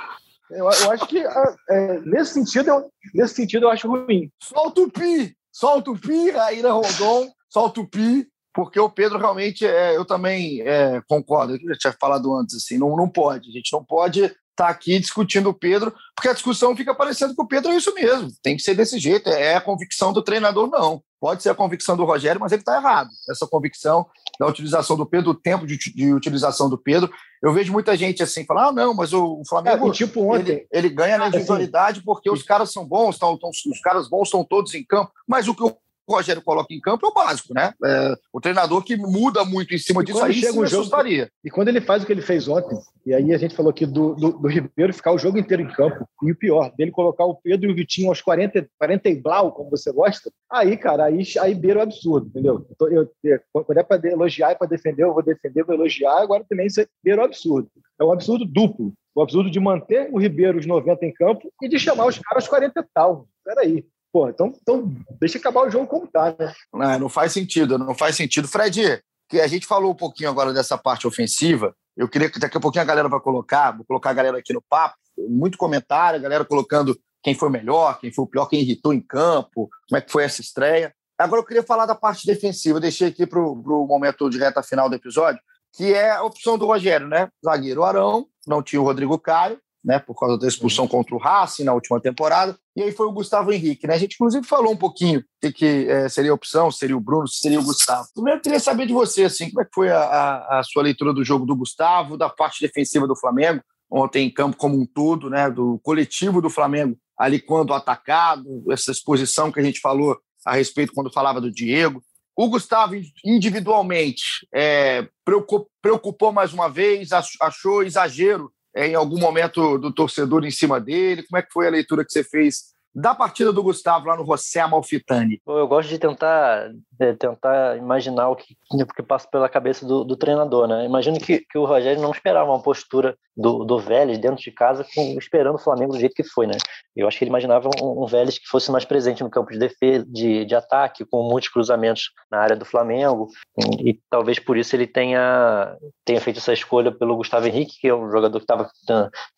Eu, 0.49 0.66
eu 0.70 0.91
acho 0.91 1.07
que 1.07 1.20
ah, 1.20 1.55
é, 1.70 1.99
nesse 2.01 2.34
sentido, 2.34 2.70
eu, 2.70 2.91
nesse 3.14 3.36
sentido 3.36 3.66
eu 3.66 3.70
acho 3.70 3.88
ruim. 3.88 4.30
Solta 4.41 4.82
o 4.82 4.91
pi, 4.91 5.36
solta 5.51 5.91
o 5.91 5.97
pi, 5.97 6.32
Raíra 6.32 6.72
Rondon, 6.72 7.32
solta 7.49 7.82
o 7.82 7.88
pi, 7.88 8.28
porque 8.53 8.80
o 8.80 8.89
Pedro 8.89 9.18
realmente, 9.18 9.66
é, 9.66 9.95
eu 9.95 10.05
também 10.05 10.62
é, 10.62 11.01
concordo, 11.07 11.55
eu 11.55 11.59
já 11.70 11.78
tinha 11.78 11.95
falado 11.99 12.36
antes, 12.36 12.55
assim, 12.55 12.78
não, 12.78 12.95
não 12.95 13.09
pode, 13.09 13.49
a 13.49 13.53
gente 13.53 13.72
não 13.72 13.84
pode 13.84 14.24
estar 14.24 14.36
tá 14.55 14.70
aqui 14.70 14.99
discutindo 14.99 15.49
o 15.49 15.53
Pedro, 15.53 15.93
porque 16.16 16.28
a 16.28 16.34
discussão 16.34 16.76
fica 16.76 16.93
parecendo 16.93 17.34
que 17.34 17.41
o 17.41 17.47
Pedro 17.47 17.72
é 17.72 17.78
isso 17.78 17.93
mesmo, 17.93 18.30
tem 18.43 18.57
que 18.57 18.64
ser 18.64 18.76
desse 18.76 18.99
jeito, 18.99 19.30
é 19.30 19.55
a 19.55 19.62
convicção 19.62 20.12
do 20.12 20.22
treinador, 20.22 20.70
não. 20.70 21.01
Pode 21.22 21.43
ser 21.43 21.49
a 21.49 21.55
convicção 21.55 21.95
do 21.95 22.03
Rogério, 22.03 22.41
mas 22.41 22.51
ele 22.51 22.63
está 22.63 22.76
errado. 22.78 23.11
Essa 23.30 23.45
convicção 23.45 24.07
da 24.39 24.47
utilização 24.47 24.97
do 24.97 25.05
Pedro, 25.05 25.30
o 25.30 25.36
tempo 25.36 25.67
de, 25.67 25.78
de, 25.78 26.11
utilização 26.11 26.67
do 26.67 26.80
Pedro. 26.80 27.11
Eu 27.43 27.53
vejo 27.53 27.72
muita 27.72 27.95
gente 27.95 28.24
assim 28.24 28.43
falar: 28.43 28.69
ah, 28.69 28.72
não, 28.72 28.91
mas 28.95 29.13
o 29.13 29.43
Flamengo. 29.47 29.89
É, 29.89 29.91
tipo 29.91 30.34
ontem. 30.34 30.51
Ele, 30.51 30.67
ele 30.72 30.89
ganha 30.89 31.19
na 31.19 31.28
individualidade 31.28 31.99
assim, 31.99 32.05
porque 32.05 32.28
os 32.28 32.41
caras 32.41 32.72
são 32.72 32.84
bons, 32.88 33.19
tão, 33.19 33.38
tão, 33.38 33.51
os 33.51 33.82
caras 33.82 34.09
bons 34.09 34.30
estão 34.30 34.43
todos 34.43 34.74
em 34.74 34.84
campo. 34.84 35.11
Mas 35.28 35.47
o 35.47 35.53
que 35.53 35.63
o 35.63 35.78
o 36.08 36.16
Rogério 36.16 36.41
coloca 36.41 36.74
em 36.74 36.80
campo 36.80 37.06
é 37.06 37.10
o 37.10 37.14
básico, 37.14 37.54
né? 37.54 37.74
É, 37.84 38.16
o 38.34 38.41
treinador 38.41 38.84
que 38.84 38.95
muda 38.97 39.45
muito 39.45 39.74
em 39.74 39.78
cima 39.78 40.02
e 40.02 40.06
disso 40.06 40.24
aí 40.24 40.34
chega 40.34 40.52
um 40.52 40.66
jogo, 40.66 40.82
assustaria. 40.82 41.30
E 41.43 41.49
quando 41.49 41.70
ele 41.70 41.82
faz 41.82 42.04
o 42.04 42.06
que 42.06 42.12
ele 42.12 42.22
fez 42.22 42.47
ontem, 42.47 42.78
e 43.06 43.14
aí 43.14 43.34
a 43.34 43.38
gente 43.38 43.56
falou 43.56 43.70
aqui 43.70 43.86
do, 43.86 44.16
do, 44.16 44.32
do, 44.32 44.47
Ribeiro 44.47 44.93
ficar 44.93 45.12
o 45.12 45.18
jogo 45.18 45.38
inteiro 45.38 45.64
em 45.64 45.72
campo, 45.72 46.06
e 46.24 46.32
o 46.32 46.36
pior, 46.36 46.72
dele 46.76 46.91
colocar 46.91 47.26
o 47.26 47.36
Pedro 47.36 47.70
e 47.70 47.74
o 47.74 47.76
Vitinho 47.76 48.10
aos 48.10 48.22
40, 48.22 48.68
40 48.78 49.10
e 49.10 49.16
blau, 49.16 49.52
como 49.52 49.70
você 49.70 49.91
gosta, 49.91 50.32
aí, 50.49 50.76
cara, 50.76 51.06
aí, 51.06 51.24
aí 51.39 51.56
beira 51.56 51.80
o 51.80 51.84
absurdo, 51.84 52.28
entendeu? 52.28 52.66
Eu, 52.82 53.10
eu, 53.24 53.39
quando 53.52 53.78
é 53.78 53.84
para 53.84 54.10
elogiar 54.10 54.52
e 54.52 54.56
para 54.56 54.68
defender, 54.68 55.04
eu 55.04 55.14
vou 55.14 55.24
defender, 55.24 55.64
vou 55.64 55.76
elogiar, 55.76 56.22
agora 56.22 56.45
também 56.47 56.68
isso 56.68 56.82
é 56.82 56.88
beira 57.04 57.22
o 57.22 57.26
absurdo. 57.26 57.70
É 57.99 58.04
um 58.04 58.12
absurdo 58.12 58.45
duplo. 58.45 58.93
O 59.14 59.22
absurdo 59.22 59.52
de 59.52 59.60
manter 59.60 60.10
o 60.12 60.20
Ribeiro 60.20 60.58
os 60.58 60.66
90 60.66 61.06
em 61.06 61.14
campo 61.14 61.52
e 61.62 61.68
de 61.68 61.78
chamar 61.78 62.08
os 62.08 62.18
caras 62.18 62.47
40 62.47 62.80
e 62.80 62.86
tal. 62.93 63.28
Peraí. 63.43 63.86
Pô, 64.12 64.28
então, 64.28 64.53
então 64.62 64.93
deixa 65.20 65.38
acabar 65.38 65.66
o 65.66 65.70
jogo 65.70 65.88
como 65.88 66.07
tá, 66.07 66.36
né? 66.38 66.53
Não, 66.74 66.99
não 66.99 67.09
faz 67.09 67.32
sentido, 67.32 67.78
não 67.78 67.95
faz 67.95 68.16
sentido. 68.16 68.47
Fred, 68.47 69.01
que 69.30 69.39
a 69.39 69.47
gente 69.47 69.66
falou 69.66 69.91
um 69.91 69.95
pouquinho 69.95 70.30
agora 70.30 70.51
dessa 70.51 70.78
parte 70.78 71.07
ofensiva, 71.07 71.74
eu 71.95 72.07
queria 72.07 72.30
que 72.30 72.39
daqui 72.39 72.57
a 72.57 72.59
pouquinho 72.59 72.84
a 72.84 72.88
galera 72.88 73.07
vai 73.07 73.20
colocar, 73.20 73.72
vou 73.72 73.86
colocar 73.86 74.09
a 74.09 74.14
galera 74.14 74.38
aqui 74.38 74.53
no 74.53 74.62
papo, 74.62 74.95
muito 75.30 75.57
comentário, 75.57 76.20
a 76.20 76.22
galera 76.22 76.43
colocando 76.43 76.97
quem 77.24 77.36
foi 77.36 77.49
melhor, 77.49 77.99
quem 77.99 78.12
foi 78.12 78.26
o 78.26 78.28
pior, 78.28 78.47
quem 78.47 78.62
irritou 78.62 78.93
em 78.93 79.01
campo, 79.01 79.70
como 79.88 79.97
é 79.97 80.01
que 80.01 80.12
foi 80.12 80.24
essa 80.24 80.41
estreia. 80.41 80.93
Agora 81.18 81.41
eu 81.41 81.45
queria 81.45 81.64
falar 81.64 81.86
da 81.86 81.95
parte 81.95 82.26
defensiva, 82.26 82.78
eu 82.78 82.82
deixei 82.82 83.07
aqui 83.07 83.26
para 83.28 83.39
o 83.39 83.86
momento 83.86 84.30
de 84.30 84.39
reta 84.39 84.64
final 84.64 84.89
do 84.89 84.95
episódio, 84.95 85.39
que 85.74 85.93
é 85.93 86.12
a 86.12 86.24
opção 86.24 86.57
do 86.57 86.66
Rogério, 86.66 87.07
né? 87.07 87.30
Zagueiro 87.45 87.84
Arão, 87.84 88.28
não 88.47 88.62
tinha 88.62 88.82
o 88.82 88.86
Rodrigo 88.86 89.18
Caio, 89.20 89.59
né, 89.84 90.00
por 90.00 90.16
causa 90.16 90.38
da 90.38 90.48
expulsão 90.48 90.88
contra 90.88 91.16
o 91.16 91.18
Racing 91.18 91.64
na 91.64 91.74
última 91.74 92.00
temporada. 92.00 92.58
E 92.76 92.84
aí 92.84 92.92
foi 92.92 93.08
o 93.08 93.12
Gustavo 93.12 93.52
Henrique, 93.52 93.88
né? 93.88 93.96
A 93.96 93.98
gente 93.98 94.14
inclusive 94.14 94.46
falou 94.46 94.72
um 94.72 94.78
pouquinho 94.78 95.24
de 95.42 95.52
que 95.52 95.88
é, 95.90 96.08
seria 96.08 96.32
a 96.32 96.36
opção, 96.36 96.72
seria 96.72 96.96
o 96.96 97.02
Bruno, 97.02 97.28
seria 97.28 97.60
o 97.60 97.64
Gustavo. 97.64 98.08
Primeiro 98.14 98.40
eu 98.40 98.44
queria 98.44 98.60
saber 98.60 98.86
de 98.86 98.94
você, 98.94 99.24
assim, 99.24 99.50
como 99.50 99.62
é 99.62 99.66
que 99.66 99.74
foi 99.74 99.90
a, 99.90 100.00
a, 100.00 100.60
a, 100.60 100.64
sua 100.64 100.84
leitura 100.84 101.14
do 101.14 101.24
jogo 101.24 101.46
do 101.46 101.56
Gustavo, 101.56 102.18
da 102.18 102.30
parte 102.30 102.62
defensiva 102.62 103.08
do 103.08 103.16
Flamengo, 103.16 103.62
ontem 103.90 104.28
em 104.28 104.34
campo 104.34 104.56
como 104.56 104.80
um 104.80 104.86
todo, 104.86 105.30
né, 105.30 105.50
do 105.50 105.80
coletivo 105.84 106.42
do 106.42 106.50
Flamengo 106.50 106.98
ali 107.18 107.40
quando 107.40 107.74
atacado, 107.74 108.64
essa 108.72 108.92
exposição 108.92 109.52
que 109.52 109.60
a 109.60 109.64
gente 109.64 109.80
falou 109.80 110.18
a 110.46 110.56
respeito 110.56 110.94
quando 110.94 111.14
falava 111.14 111.40
do 111.40 111.52
Diego. 111.52 112.04
O 112.36 112.50
Gustavo, 112.50 112.96
individualmente, 113.24 114.48
é, 114.54 115.08
preocupou, 115.24 115.68
preocupou 115.82 116.32
mais 116.32 116.54
uma 116.54 116.68
vez, 116.68 117.10
achou 117.12 117.84
exagero 117.84 118.52
é, 118.76 118.88
em 118.88 118.95
algum 118.95 119.19
momento 119.19 119.78
do 119.78 119.93
torcedor 119.93 120.45
em 120.45 120.51
cima 120.51 120.80
dele? 120.80 121.24
Como 121.24 121.38
é 121.38 121.41
que 121.41 121.51
foi 121.51 121.67
a 121.67 121.72
leitura 121.72 122.05
que 122.05 122.11
você 122.11 122.24
fez 122.24 122.72
da 122.94 123.16
partida 123.16 123.54
do 123.54 123.64
Gustavo 123.64 124.08
lá 124.08 124.18
no 124.18 124.26
José 124.26 124.60
Amalfitani? 124.60 125.42
Eu 125.48 125.68
gosto 125.68 125.89
de 125.89 125.98
tentar, 125.98 126.70
de 126.92 127.14
tentar 127.16 127.78
imaginar 127.78 128.30
o 128.30 128.36
que, 128.36 128.56
que 128.96 129.04
passa 129.04 129.28
pela 129.30 129.48
cabeça 129.48 129.86
do, 129.86 130.04
do 130.04 130.16
treinador, 130.16 130.68
né? 130.68 130.86
Imagino 130.86 131.18
que, 131.18 131.39
que, 131.39 131.58
o 131.58 131.66
Rogério 131.66 132.02
não 132.02 132.12
esperava 132.12 132.52
uma 132.52 132.62
postura 132.62 133.16
do, 133.36 133.64
do 133.64 133.80
Vélez 133.80 134.18
dentro 134.18 134.44
de 134.44 134.52
casa, 134.52 134.86
com, 134.94 135.18
esperando 135.18 135.56
o 135.56 135.64
Flamengo 135.64 135.94
do 135.94 136.00
jeito 136.00 136.14
que 136.14 136.24
foi, 136.24 136.46
né? 136.46 136.58
Eu 136.96 137.08
acho 137.08 137.18
que 137.18 137.24
ele 137.24 137.30
imaginava 137.30 137.70
um, 137.82 138.04
um 138.04 138.06
Vélez 138.06 138.38
que 138.38 138.48
fosse 138.48 138.70
mais 138.72 138.84
presente 138.84 139.24
no 139.24 139.30
campo 139.30 139.52
de 139.52 139.58
defesa, 139.58 140.06
de, 140.08 140.44
de 140.44 140.56
ataque, 140.56 141.06
com 141.06 141.24
muitos 141.24 141.50
cruzamentos 141.50 142.12
na 142.30 142.39
área 142.39 142.56
do 142.56 142.66
Flamengo, 142.66 143.30
e, 143.58 143.92
e 143.92 144.00
talvez 144.10 144.38
por 144.38 144.58
isso 144.58 144.76
ele 144.76 144.86
tenha, 144.86 145.78
tenha 146.04 146.20
feito 146.20 146.38
essa 146.38 146.52
escolha 146.52 146.92
pelo 146.92 147.16
Gustavo 147.16 147.48
Henrique, 147.48 147.80
que 147.80 147.88
é 147.88 147.96
um 147.96 148.12
jogador 148.12 148.38
que 148.38 148.44
estava 148.44 148.70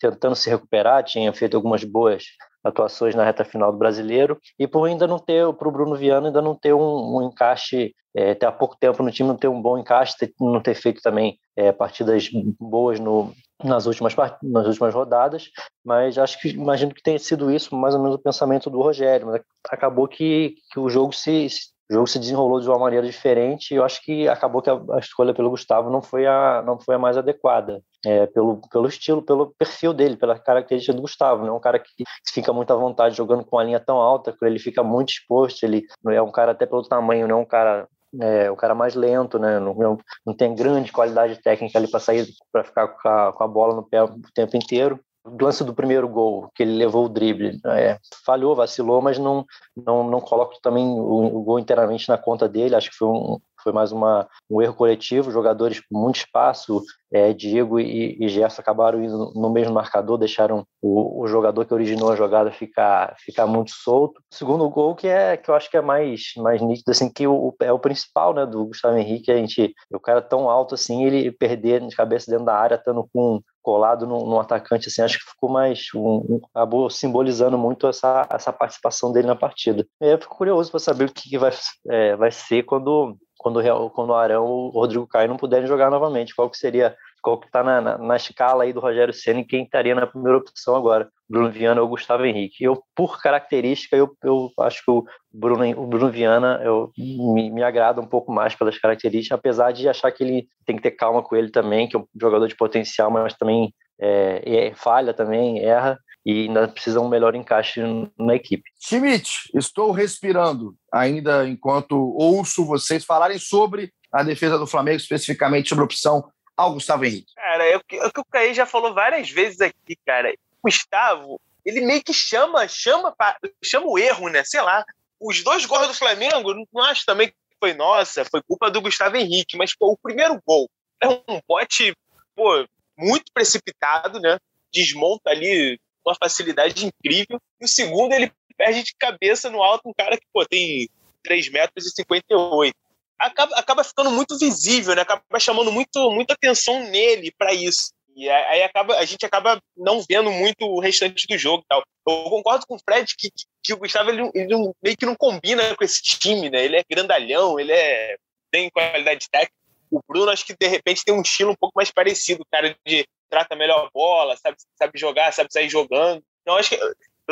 tentando 0.00 0.34
se 0.34 0.50
recuperar, 0.50 1.04
tinha 1.04 1.32
feito 1.32 1.56
algumas 1.56 1.84
boas 1.84 2.24
atuações 2.64 3.14
na 3.14 3.24
reta 3.24 3.44
final 3.44 3.70
do 3.70 3.78
brasileiro 3.78 4.38
e 4.58 4.66
por 4.66 4.86
ainda 4.86 5.06
não 5.06 5.18
ter, 5.18 5.52
para 5.52 5.68
o 5.68 5.72
Bruno 5.72 5.94
Viana 5.94 6.28
ainda 6.28 6.40
não 6.40 6.54
ter 6.54 6.72
um, 6.72 7.16
um 7.16 7.22
encaixe, 7.22 7.94
é, 8.16 8.30
até 8.30 8.46
há 8.46 8.52
pouco 8.52 8.76
tempo 8.80 9.02
no 9.02 9.10
time 9.10 9.28
não 9.28 9.36
ter 9.36 9.48
um 9.48 9.60
bom 9.60 9.78
encaixe, 9.78 10.14
não 10.40 10.60
ter 10.60 10.74
feito 10.74 11.02
também 11.02 11.38
é, 11.54 11.70
partidas 11.70 12.28
boas 12.58 12.98
no, 12.98 13.32
nas 13.62 13.86
últimas 13.86 14.14
nas 14.42 14.66
últimas 14.66 14.94
rodadas, 14.94 15.50
mas 15.84 16.16
acho 16.18 16.40
que 16.40 16.48
imagino 16.48 16.94
que 16.94 17.02
tenha 17.02 17.18
sido 17.18 17.50
isso 17.50 17.76
mais 17.76 17.94
ou 17.94 18.00
menos 18.00 18.16
o 18.16 18.22
pensamento 18.22 18.70
do 18.70 18.80
Rogério, 18.80 19.26
mas 19.26 19.42
acabou 19.68 20.08
que, 20.08 20.54
que 20.72 20.80
o 20.80 20.88
jogo 20.88 21.12
se 21.12 21.48
o 21.90 21.94
jogo 21.94 22.06
se 22.06 22.18
desenrolou 22.18 22.60
de 22.60 22.68
uma 22.68 22.78
maneira 22.78 23.06
diferente 23.06 23.72
e 23.72 23.76
eu 23.76 23.84
acho 23.84 24.02
que 24.02 24.26
acabou 24.26 24.62
que 24.62 24.70
a, 24.70 24.80
a, 24.92 24.98
escolha 24.98 25.34
pelo 25.34 25.50
Gustavo 25.50 25.90
não 25.90 26.00
foi 26.00 26.26
a, 26.26 26.62
não 26.64 26.78
foi 26.78 26.94
a 26.94 26.98
mais 26.98 27.16
adequada. 27.18 27.82
É, 28.04 28.26
pelo, 28.26 28.60
pelo 28.70 28.88
estilo, 28.88 29.22
pelo 29.22 29.54
perfil 29.58 29.92
dele, 29.92 30.16
pela 30.16 30.38
característica 30.38 30.92
do 30.92 31.02
Gustavo. 31.02 31.44
Não 31.44 31.54
é 31.54 31.56
um 31.56 31.60
cara 31.60 31.78
que, 31.78 32.04
fica 32.32 32.52
muito 32.52 32.72
à 32.72 32.76
vontade 32.76 33.16
jogando 33.16 33.44
com 33.44 33.58
a 33.58 33.64
linha 33.64 33.80
tão 33.80 33.96
alta, 33.96 34.34
ele 34.42 34.58
fica 34.58 34.82
muito 34.82 35.10
exposto, 35.10 35.64
ele 35.64 35.86
é 36.08 36.22
um 36.22 36.30
cara 36.30 36.52
até 36.52 36.66
pelo 36.66 36.82
tamanho, 36.82 37.28
não 37.28 37.38
é 37.38 37.40
um 37.40 37.46
cara 37.46 37.88
é, 38.20 38.48
o 38.50 38.56
cara 38.56 38.74
mais 38.74 38.94
lento, 38.94 39.38
né? 39.38 39.58
Não, 39.58 39.98
não 40.24 40.34
tem 40.34 40.54
grande 40.54 40.92
qualidade 40.92 41.40
técnica 41.42 41.78
ali 41.78 41.88
para 41.88 41.98
sair, 41.98 42.26
para 42.52 42.62
ficar 42.62 42.88
com 42.88 43.08
a, 43.08 43.32
com 43.32 43.44
a, 43.44 43.48
bola 43.48 43.74
no 43.74 43.82
pé 43.82 44.02
o 44.02 44.20
tempo 44.32 44.56
inteiro 44.56 45.00
o 45.24 45.42
lance 45.42 45.64
do 45.64 45.74
primeiro 45.74 46.06
gol, 46.06 46.50
que 46.54 46.62
ele 46.62 46.76
levou 46.76 47.06
o 47.06 47.08
drible, 47.08 47.58
é, 47.66 47.98
falhou, 48.24 48.54
vacilou, 48.54 49.00
mas 49.00 49.18
não, 49.18 49.44
não, 49.74 50.04
não 50.08 50.20
coloco 50.20 50.60
também 50.62 50.86
o, 50.86 51.36
o, 51.36 51.42
gol 51.42 51.58
inteiramente 51.58 52.08
na 52.08 52.18
conta 52.18 52.46
dele. 52.46 52.74
Acho 52.74 52.90
que 52.90 52.96
foi, 52.96 53.08
um, 53.08 53.38
foi 53.64 53.72
mais 53.72 53.90
uma, 53.90 54.28
um 54.48 54.62
erro 54.62 54.74
coletivo. 54.74 55.32
Jogadores 55.32 55.80
com 55.80 55.98
muito 55.98 56.16
espaço, 56.16 56.82
é, 57.12 57.32
Diego 57.32 57.80
e, 57.80 58.16
e 58.20 58.28
Gerson 58.28 58.60
acabaram 58.60 59.02
indo 59.02 59.32
no 59.34 59.50
mesmo 59.50 59.72
marcador, 59.72 60.18
deixaram 60.18 60.66
o, 60.82 61.22
o, 61.22 61.26
jogador 61.28 61.64
que 61.64 61.72
originou 61.72 62.10
a 62.10 62.16
jogada 62.16 62.50
ficar, 62.50 63.14
ficar 63.18 63.46
muito 63.46 63.70
solto. 63.70 64.20
Segundo 64.32 64.68
gol, 64.68 64.94
que 64.94 65.06
é 65.06 65.36
que 65.36 65.48
eu 65.48 65.54
acho 65.54 65.70
que 65.70 65.76
é 65.76 65.80
mais, 65.80 66.32
mais 66.36 66.60
nítido, 66.60 66.90
assim, 66.90 67.10
que 67.10 67.26
o, 67.26 67.54
é 67.60 67.72
o 67.72 67.78
principal 67.78 68.34
né, 68.34 68.44
do 68.44 68.66
Gustavo 68.66 68.96
Henrique, 68.96 69.30
a 69.30 69.36
gente, 69.36 69.72
o 69.92 70.00
cara 70.00 70.20
tão 70.20 70.50
alto 70.50 70.74
assim, 70.74 71.04
ele 71.04 71.30
perder 71.30 71.86
de 71.86 71.94
cabeça 71.94 72.30
dentro 72.30 72.46
da 72.46 72.56
área, 72.56 72.74
estando 72.74 73.08
com 73.12 73.40
colado 73.62 74.06
no, 74.06 74.26
no, 74.26 74.38
atacante, 74.38 74.88
assim, 74.88 75.00
acho 75.00 75.18
que 75.18 75.30
ficou 75.30 75.48
mais, 75.48 75.86
um, 75.94 76.16
um, 76.16 76.40
acabou 76.54 76.90
simbolizando 76.90 77.56
muito 77.56 77.86
essa, 77.86 78.26
essa 78.30 78.52
participação 78.52 79.10
dele 79.10 79.26
na 79.26 79.34
partida. 79.34 79.86
Eu 79.98 80.18
fico 80.18 80.36
curioso 80.36 80.70
para 80.70 80.80
saber 80.80 81.06
o 81.06 81.12
que, 81.12 81.30
que 81.30 81.38
vai, 81.38 81.50
é, 81.88 82.14
vai 82.14 82.30
ser 82.30 82.64
quando, 82.64 83.16
quando, 83.44 83.90
quando 83.90 84.08
o 84.08 84.14
Arão 84.14 84.46
o 84.46 84.68
Rodrigo 84.70 85.06
Caio 85.06 85.28
não 85.28 85.36
puderem 85.36 85.66
jogar 85.66 85.90
novamente, 85.90 86.34
qual 86.34 86.48
que 86.48 86.56
seria 86.56 86.96
qual 87.20 87.38
que 87.38 87.46
está 87.46 87.62
na, 87.62 87.80
na, 87.80 87.98
na, 87.98 88.16
escala 88.16 88.64
aí 88.64 88.72
do 88.72 88.80
Rogério 88.80 89.12
Senna 89.12 89.40
e 89.40 89.44
quem 89.44 89.64
estaria 89.64 89.94
na 89.94 90.06
primeira 90.06 90.36
opção 90.36 90.76
agora, 90.76 91.08
Bruno 91.28 91.50
Viana 91.50 91.80
ou 91.80 91.88
Gustavo 91.88 92.24
Henrique. 92.24 92.62
Eu, 92.62 92.82
por 92.94 93.20
característica, 93.20 93.96
eu, 93.96 94.14
eu 94.22 94.50
acho 94.60 94.84
que 94.84 94.90
o 94.90 95.04
Bruno, 95.32 95.64
o 95.82 95.86
Bruno 95.86 96.10
Viana 96.10 96.60
eu, 96.62 96.90
me, 96.98 97.50
me 97.50 97.62
agrada 97.62 98.00
um 98.00 98.06
pouco 98.06 98.30
mais 98.30 98.54
pelas 98.54 98.78
características, 98.78 99.38
apesar 99.38 99.72
de 99.72 99.88
achar 99.88 100.12
que 100.12 100.22
ele 100.22 100.46
tem 100.66 100.76
que 100.76 100.82
ter 100.82 100.90
calma 100.90 101.22
com 101.22 101.34
ele 101.34 101.50
também, 101.50 101.88
que 101.88 101.96
é 101.96 101.98
um 101.98 102.06
jogador 102.18 102.46
de 102.46 102.56
potencial, 102.56 103.10
mas 103.10 103.34
também 103.34 103.72
é, 104.00 104.68
é, 104.68 104.74
falha 104.74 105.14
também, 105.14 105.64
erra 105.64 105.98
e 106.24 106.46
ainda 106.46 106.66
precisa 106.68 107.00
um 107.00 107.08
melhor 107.08 107.34
encaixe 107.34 107.80
na 108.18 108.34
equipe. 108.34 108.64
Schmidt, 108.80 109.50
estou 109.54 109.92
respirando 109.92 110.74
ainda 110.92 111.46
enquanto 111.46 111.96
ouço 112.16 112.64
vocês 112.64 113.04
falarem 113.04 113.38
sobre 113.38 113.92
a 114.10 114.22
defesa 114.22 114.58
do 114.58 114.66
Flamengo, 114.66 114.96
especificamente 114.96 115.68
sobre 115.68 115.82
a 115.82 115.84
opção 115.84 116.30
ao 116.56 116.72
Gustavo 116.72 117.04
Henrique? 117.04 117.34
Cara, 117.34 117.64
é 117.64 117.76
o 117.76 117.80
que 117.84 118.20
o 118.20 118.24
Caí 118.24 118.54
já 118.54 118.64
falou 118.64 118.94
várias 118.94 119.30
vezes 119.30 119.60
aqui, 119.60 119.96
cara. 120.06 120.32
O 120.32 120.68
Gustavo, 120.68 121.40
ele 121.64 121.82
meio 121.82 122.02
que 122.02 122.14
chama, 122.14 122.66
chama, 122.68 123.14
chama 123.62 123.86
o 123.86 123.98
erro, 123.98 124.28
né? 124.28 124.42
Sei 124.44 124.62
lá. 124.62 124.84
Os 125.20 125.42
dois 125.42 125.64
gols 125.64 125.88
do 125.88 125.94
Flamengo, 125.94 126.54
não 126.72 126.82
acho 126.84 127.04
também 127.06 127.28
que 127.28 127.34
foi 127.60 127.72
nossa, 127.74 128.24
foi 128.24 128.42
culpa 128.42 128.70
do 128.70 128.80
Gustavo 128.80 129.16
Henrique, 129.16 129.56
mas 129.56 129.74
pô, 129.74 129.92
o 129.92 129.98
primeiro 129.98 130.40
gol 130.46 130.68
é 131.00 131.08
um 131.08 131.40
bote, 131.46 131.94
pô, 132.34 132.66
muito 132.96 133.32
precipitado, 133.32 134.20
né? 134.20 134.38
Desmonta 134.72 135.30
ali 135.30 135.78
uma 136.04 136.14
facilidade 136.14 136.86
incrível. 136.86 137.40
E 137.60 137.64
o 137.64 137.68
segundo, 137.68 138.12
ele 138.12 138.32
perde 138.56 138.82
de 138.82 138.94
cabeça 138.98 139.50
no 139.50 139.62
alto 139.62 139.88
um 139.88 139.94
cara 139.94 140.16
que, 140.16 140.26
pô, 140.32 140.44
tem 140.44 140.88
3 141.22 141.50
metros 141.50 141.86
e 141.86 141.90
58 141.90 142.74
acaba, 143.18 143.56
acaba 143.56 143.84
ficando 143.84 144.10
muito 144.10 144.38
visível, 144.38 144.94
né? 144.94 145.02
Acaba 145.02 145.22
chamando 145.38 145.72
muito, 145.72 146.10
muita 146.10 146.34
atenção 146.34 146.80
nele 146.90 147.32
para 147.36 147.52
isso. 147.52 147.92
E 148.16 148.28
aí 148.28 148.62
acaba, 148.62 148.96
a 148.96 149.04
gente 149.04 149.26
acaba 149.26 149.60
não 149.76 150.00
vendo 150.08 150.30
muito 150.30 150.64
o 150.64 150.80
restante 150.80 151.26
do 151.26 151.36
jogo 151.36 151.64
tal. 151.68 151.82
Eu 152.06 152.30
concordo 152.30 152.64
com 152.66 152.76
o 152.76 152.78
Fred 152.78 153.12
que, 153.18 153.28
que 153.62 153.72
o 153.72 153.76
Gustavo 153.76 154.10
ele, 154.10 154.30
ele 154.34 154.72
meio 154.82 154.96
que 154.96 155.06
não 155.06 155.16
combina 155.16 155.74
com 155.74 155.84
esse 155.84 156.00
time, 156.00 156.48
né? 156.48 156.64
Ele 156.64 156.76
é 156.76 156.84
grandalhão, 156.88 157.58
ele 157.58 157.72
é, 157.72 158.16
tem 158.52 158.70
qualidade 158.70 159.28
técnica. 159.30 159.63
O 159.96 160.02
Bruno 160.08 160.30
acho 160.30 160.44
que 160.44 160.56
de 160.58 160.66
repente 160.66 161.04
tem 161.04 161.14
um 161.14 161.22
estilo 161.22 161.52
um 161.52 161.56
pouco 161.56 161.74
mais 161.76 161.90
parecido, 161.90 162.44
cara 162.50 162.76
de 162.86 163.06
trata 163.30 163.56
melhor 163.56 163.86
a 163.86 163.90
bola, 163.92 164.36
sabe, 164.36 164.56
sabe 164.76 164.98
jogar, 164.98 165.32
sabe 165.32 165.52
sair 165.52 165.68
jogando. 165.68 166.22
Então 166.42 166.56
acho 166.56 166.70
que 166.70 166.76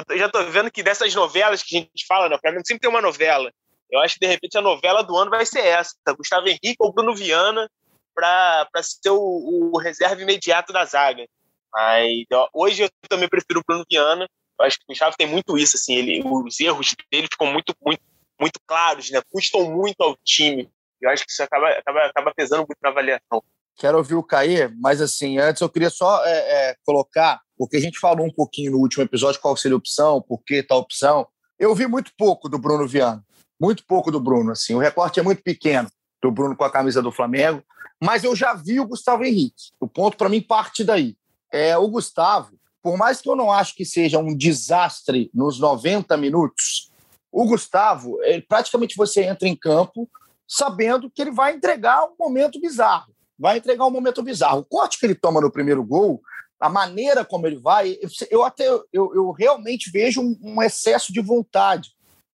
eu 0.09 0.19
já 0.19 0.29
tô 0.29 0.43
vendo 0.45 0.71
que 0.71 0.83
dessas 0.83 1.15
novelas 1.15 1.63
que 1.63 1.77
a 1.77 1.81
gente 1.81 2.07
fala, 2.07 2.29
né? 2.29 2.39
Pra 2.41 2.53
mim 2.53 2.61
sempre 2.65 2.81
tem 2.81 2.91
uma 2.91 3.03
novela. 3.03 3.53
Eu 3.91 4.01
acho 4.01 4.15
que 4.15 4.21
de 4.21 4.27
repente 4.27 4.57
a 4.57 4.63
novela 4.63 5.03
do 5.03 5.17
ano 5.17 5.31
vai 5.31 5.45
ser 5.45 5.65
essa: 5.65 5.95
Gustavo 6.17 6.49
Henrique 6.49 6.77
ou 6.79 6.93
Bruno 6.93 7.15
Viana 7.15 7.69
para 8.15 8.67
ser 8.83 9.11
o, 9.11 9.73
o, 9.73 9.79
reserva 9.79 10.21
imediato 10.21 10.73
da 10.73 10.85
zaga. 10.85 11.27
Mas 11.73 12.25
ó, 12.33 12.49
hoje 12.55 12.85
eu 12.85 12.91
também 13.09 13.29
prefiro 13.29 13.61
o 13.61 13.65
Bruno 13.67 13.85
Viana. 13.91 14.27
Eu 14.59 14.67
acho 14.67 14.79
que 14.79 14.85
o 14.85 14.89
Gustavo 14.89 15.17
tem 15.17 15.27
muito 15.27 15.59
isso, 15.59 15.77
assim, 15.77 15.95
ele, 15.95 16.23
os 16.25 16.61
erros 16.61 16.95
dele 17.11 17.27
ficam 17.31 17.47
muito, 17.47 17.75
muito, 17.85 18.03
muito 18.39 18.61
claros, 18.67 19.11
né? 19.11 19.21
Custam 19.31 19.71
muito 19.71 20.01
ao 20.01 20.17
time. 20.25 20.71
Eu 21.03 21.11
acho 21.11 21.25
que 21.27 21.33
isso 21.33 21.43
acaba, 21.43 21.69
acaba, 21.71 22.07
acaba 22.07 22.33
pesando 22.35 22.61
muito 22.61 22.79
na 22.83 22.91
avaliação. 22.91 23.43
Quero 23.77 23.99
ouvir 23.99 24.15
o 24.15 24.23
Caê, 24.23 24.69
mas 24.81 25.01
assim, 25.01 25.39
antes 25.39 25.61
eu 25.61 25.69
queria 25.69 25.91
só 25.91 26.25
é, 26.25 26.31
é, 26.71 26.77
colocar, 26.85 27.41
porque 27.57 27.77
a 27.77 27.81
gente 27.81 27.99
falou 27.99 28.27
um 28.27 28.33
pouquinho 28.33 28.73
no 28.73 28.79
último 28.79 29.03
episódio 29.03 29.41
qual 29.41 29.57
seria 29.57 29.75
a 29.75 29.79
opção, 29.79 30.23
por 30.23 30.43
que 30.45 30.63
tal 30.63 30.79
opção. 30.79 31.27
Eu 31.59 31.75
vi 31.75 31.87
muito 31.87 32.13
pouco 32.17 32.49
do 32.49 32.59
Bruno 32.59 32.87
Viana 32.87 33.25
muito 33.63 33.87
pouco 33.87 34.11
do 34.11 34.19
Bruno. 34.19 34.51
Assim, 34.51 34.75
o 34.75 34.81
recorte 34.81 35.21
é 35.21 35.23
muito 35.23 35.41
pequeno 35.41 35.89
do 36.21 36.33
Bruno 36.33 36.57
com 36.57 36.65
a 36.65 36.71
camisa 36.71 37.01
do 37.01 37.13
Flamengo, 37.13 37.63
mas 38.03 38.25
eu 38.25 38.35
já 38.35 38.55
vi 38.55 38.81
o 38.81 38.87
Gustavo 38.87 39.23
Henrique. 39.23 39.71
O 39.79 39.87
ponto 39.87 40.17
para 40.17 40.29
mim 40.29 40.41
parte 40.41 40.83
daí. 40.83 41.17
É 41.53 41.79
o 41.79 41.87
Gustavo, 41.87 42.59
por 42.83 42.97
mais 42.97 43.21
que 43.21 43.29
eu 43.29 43.37
não 43.37 43.53
acho 43.53 43.77
que 43.77 43.85
seja 43.85 44.19
um 44.19 44.37
desastre 44.37 45.31
nos 45.33 45.61
90 45.61 46.17
minutos, 46.17 46.91
o 47.31 47.47
Gustavo, 47.47 48.21
ele, 48.23 48.43
praticamente 48.43 48.97
você 48.97 49.23
entra 49.23 49.47
em 49.47 49.55
campo 49.55 50.11
sabendo 50.55 51.11
que 51.11 51.23
ele 51.23 51.31
vai 51.31 51.55
entregar 51.55 52.05
um 52.05 52.15
momento 52.19 52.61
bizarro. 52.61 53.13
Vai 53.39 53.59
entregar 53.59 53.87
um 53.87 53.91
momento 53.91 54.23
bizarro. 54.23 54.61
O 54.61 54.65
corte 54.65 54.99
que 54.99 55.07
ele 55.07 55.15
toma 55.15 55.41
no 55.41 55.51
primeiro 55.51 55.85
gol, 55.85 56.21
a 56.61 56.69
maneira 56.69 57.25
como 57.25 57.47
ele 57.47 57.57
vai, 57.57 57.99
eu 58.31 58.45
até 58.45 58.69
eu, 58.69 59.15
eu 59.15 59.31
realmente 59.33 59.91
vejo 59.91 60.21
um, 60.21 60.39
um 60.43 60.63
excesso 60.63 61.13
de 61.13 61.21
vontade 61.21 61.91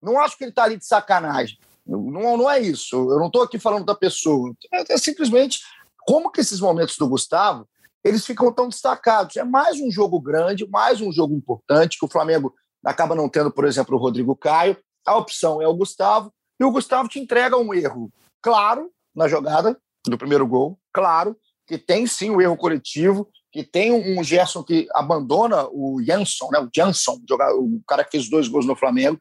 não 0.06 0.20
acho 0.20 0.38
que 0.38 0.44
ele 0.44 0.52
está 0.52 0.64
ali 0.64 0.78
de 0.78 0.86
sacanagem. 0.86 1.58
Não, 1.86 2.38
não 2.38 2.50
é 2.50 2.60
isso. 2.60 2.96
Eu 2.96 3.18
não 3.18 3.28
estou 3.28 3.42
aqui 3.42 3.58
falando 3.58 3.86
da 3.86 3.96
pessoa. 3.96 4.54
É, 4.72 4.94
é, 4.94 4.98
simplesmente 4.98 5.62
como 6.06 6.32
que 6.32 6.42
esses 6.42 6.60
momentos 6.60 6.96
do 6.98 7.10
Gustavo 7.10 7.68
eles 8.04 8.24
ficam 8.24 8.54
tão 8.54 8.70
destacados. 8.70 9.36
É 9.36 9.44
mais 9.44 9.80
um 9.80 9.90
jogo 9.90 10.22
grande, 10.22 10.70
mais 10.70 11.02
um 11.02 11.12
jogo 11.12 11.34
importante 11.34 11.98
que 11.98 12.06
o 12.06 12.10
Flamengo 12.10 12.54
acaba 12.86 13.16
não 13.16 13.28
tendo, 13.28 13.52
por 13.52 13.66
exemplo, 13.66 13.96
o 13.96 14.00
Rodrigo 14.00 14.36
Caio. 14.36 14.78
A 15.04 15.18
opção 15.18 15.60
é 15.60 15.68
o 15.68 15.74
Gustavo 15.74 16.32
e 16.60 16.64
o 16.64 16.72
Gustavo 16.72 17.10
te 17.10 17.20
entrega 17.20 17.58
um 17.58 17.74
erro 17.74 18.12
claro 18.42 18.92
na 19.16 19.28
jogada 19.28 19.78
do 20.06 20.18
primeiro 20.18 20.48
gol, 20.48 20.80
claro 20.94 21.36
que 21.68 21.78
tem 21.78 22.06
sim 22.06 22.30
o 22.30 22.42
erro 22.42 22.56
coletivo, 22.56 23.28
que 23.52 23.64
tem 23.64 23.92
um 23.92 24.24
Gerson 24.24 24.64
que 24.64 24.88
abandona 24.94 25.68
o 25.72 26.02
Jansson, 26.04 26.50
né? 26.52 26.60
O 26.60 26.70
Jansson, 26.76 27.20
o 27.58 27.82
cara 27.88 28.04
que 28.04 28.12
fez 28.12 28.30
dois 28.30 28.48
gols 28.48 28.66
no 28.66 28.76
Flamengo, 28.76 29.18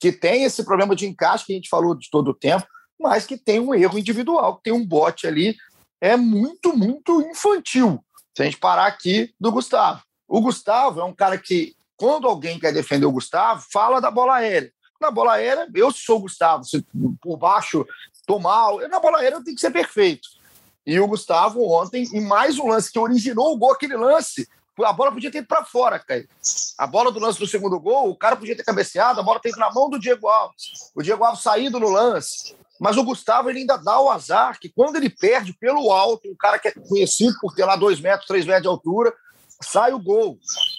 que 0.00 0.12
tem 0.12 0.44
esse 0.44 0.64
problema 0.64 0.94
de 0.94 1.06
encaixe 1.06 1.46
que 1.46 1.52
a 1.52 1.56
gente 1.56 1.68
falou 1.68 1.94
de 1.94 2.10
todo 2.10 2.32
o 2.32 2.34
tempo, 2.34 2.66
mas 3.00 3.24
que 3.24 3.38
tem 3.38 3.60
um 3.60 3.74
erro 3.74 3.98
individual, 3.98 4.56
que 4.56 4.64
tem 4.64 4.72
um 4.72 4.84
bote 4.84 5.26
ali, 5.26 5.56
é 6.00 6.16
muito, 6.16 6.76
muito 6.76 7.20
infantil. 7.22 8.04
Se 8.36 8.42
a 8.42 8.44
gente 8.44 8.58
parar 8.58 8.86
aqui 8.86 9.32
do 9.40 9.50
Gustavo. 9.50 10.02
O 10.26 10.40
Gustavo 10.40 11.00
é 11.00 11.04
um 11.04 11.14
cara 11.14 11.38
que, 11.38 11.74
quando 11.96 12.28
alguém 12.28 12.58
quer 12.58 12.72
defender 12.72 13.06
o 13.06 13.12
Gustavo, 13.12 13.64
fala 13.72 14.00
da 14.00 14.10
bola 14.10 14.36
aérea. 14.36 14.72
Na 15.00 15.10
bola 15.10 15.34
aérea, 15.34 15.68
eu 15.74 15.92
sou 15.92 16.18
o 16.18 16.20
Gustavo, 16.22 16.64
se 16.64 16.84
por 17.20 17.36
baixo 17.36 17.86
tô 18.26 18.38
mal, 18.38 18.78
na 18.88 18.98
bola 18.98 19.18
aérea 19.18 19.36
eu 19.36 19.44
tenho 19.44 19.54
que 19.54 19.60
ser 19.60 19.70
perfeito. 19.70 20.28
E 20.84 20.98
o 20.98 21.06
Gustavo 21.06 21.62
ontem, 21.70 22.04
em 22.12 22.20
mais 22.20 22.58
um 22.58 22.68
lance 22.68 22.90
que 22.90 22.98
originou 22.98 23.52
o 23.52 23.56
gol, 23.56 23.72
aquele 23.72 23.96
lance, 23.96 24.48
a 24.84 24.92
bola 24.92 25.12
podia 25.12 25.30
ter 25.30 25.38
ido 25.38 25.46
para 25.46 25.64
fora, 25.64 25.98
Caio. 25.98 26.28
A 26.76 26.86
bola 26.86 27.12
do 27.12 27.20
lance 27.20 27.38
do 27.38 27.46
segundo 27.46 27.78
gol, 27.78 28.10
o 28.10 28.16
cara 28.16 28.36
podia 28.36 28.56
ter 28.56 28.64
cabeceado, 28.64 29.20
a 29.20 29.22
bola 29.22 29.40
tem 29.40 29.52
na 29.56 29.72
mão 29.72 29.90
do 29.90 29.98
Diego 29.98 30.28
Alves. 30.28 30.90
O 30.94 31.02
Diego 31.02 31.24
Alves 31.24 31.42
saído 31.42 31.78
no 31.78 31.88
lance. 31.88 32.56
Mas 32.80 32.96
o 32.96 33.02
Gustavo 33.02 33.50
ele 33.50 33.60
ainda 33.60 33.76
dá 33.76 34.00
o 34.00 34.08
azar 34.08 34.58
que 34.58 34.68
quando 34.68 34.96
ele 34.96 35.10
perde 35.10 35.52
pelo 35.52 35.90
alto, 35.90 36.28
um 36.28 36.36
cara 36.36 36.58
que 36.58 36.68
é 36.68 36.72
conhecido 36.72 37.36
por 37.40 37.54
ter 37.54 37.64
lá 37.64 37.74
dois 37.74 38.00
metros, 38.00 38.26
três 38.26 38.46
metros 38.46 38.62
de 38.62 38.68
altura, 38.68 39.12
sai 39.60 39.92
o 39.92 39.98
gol. 39.98 40.38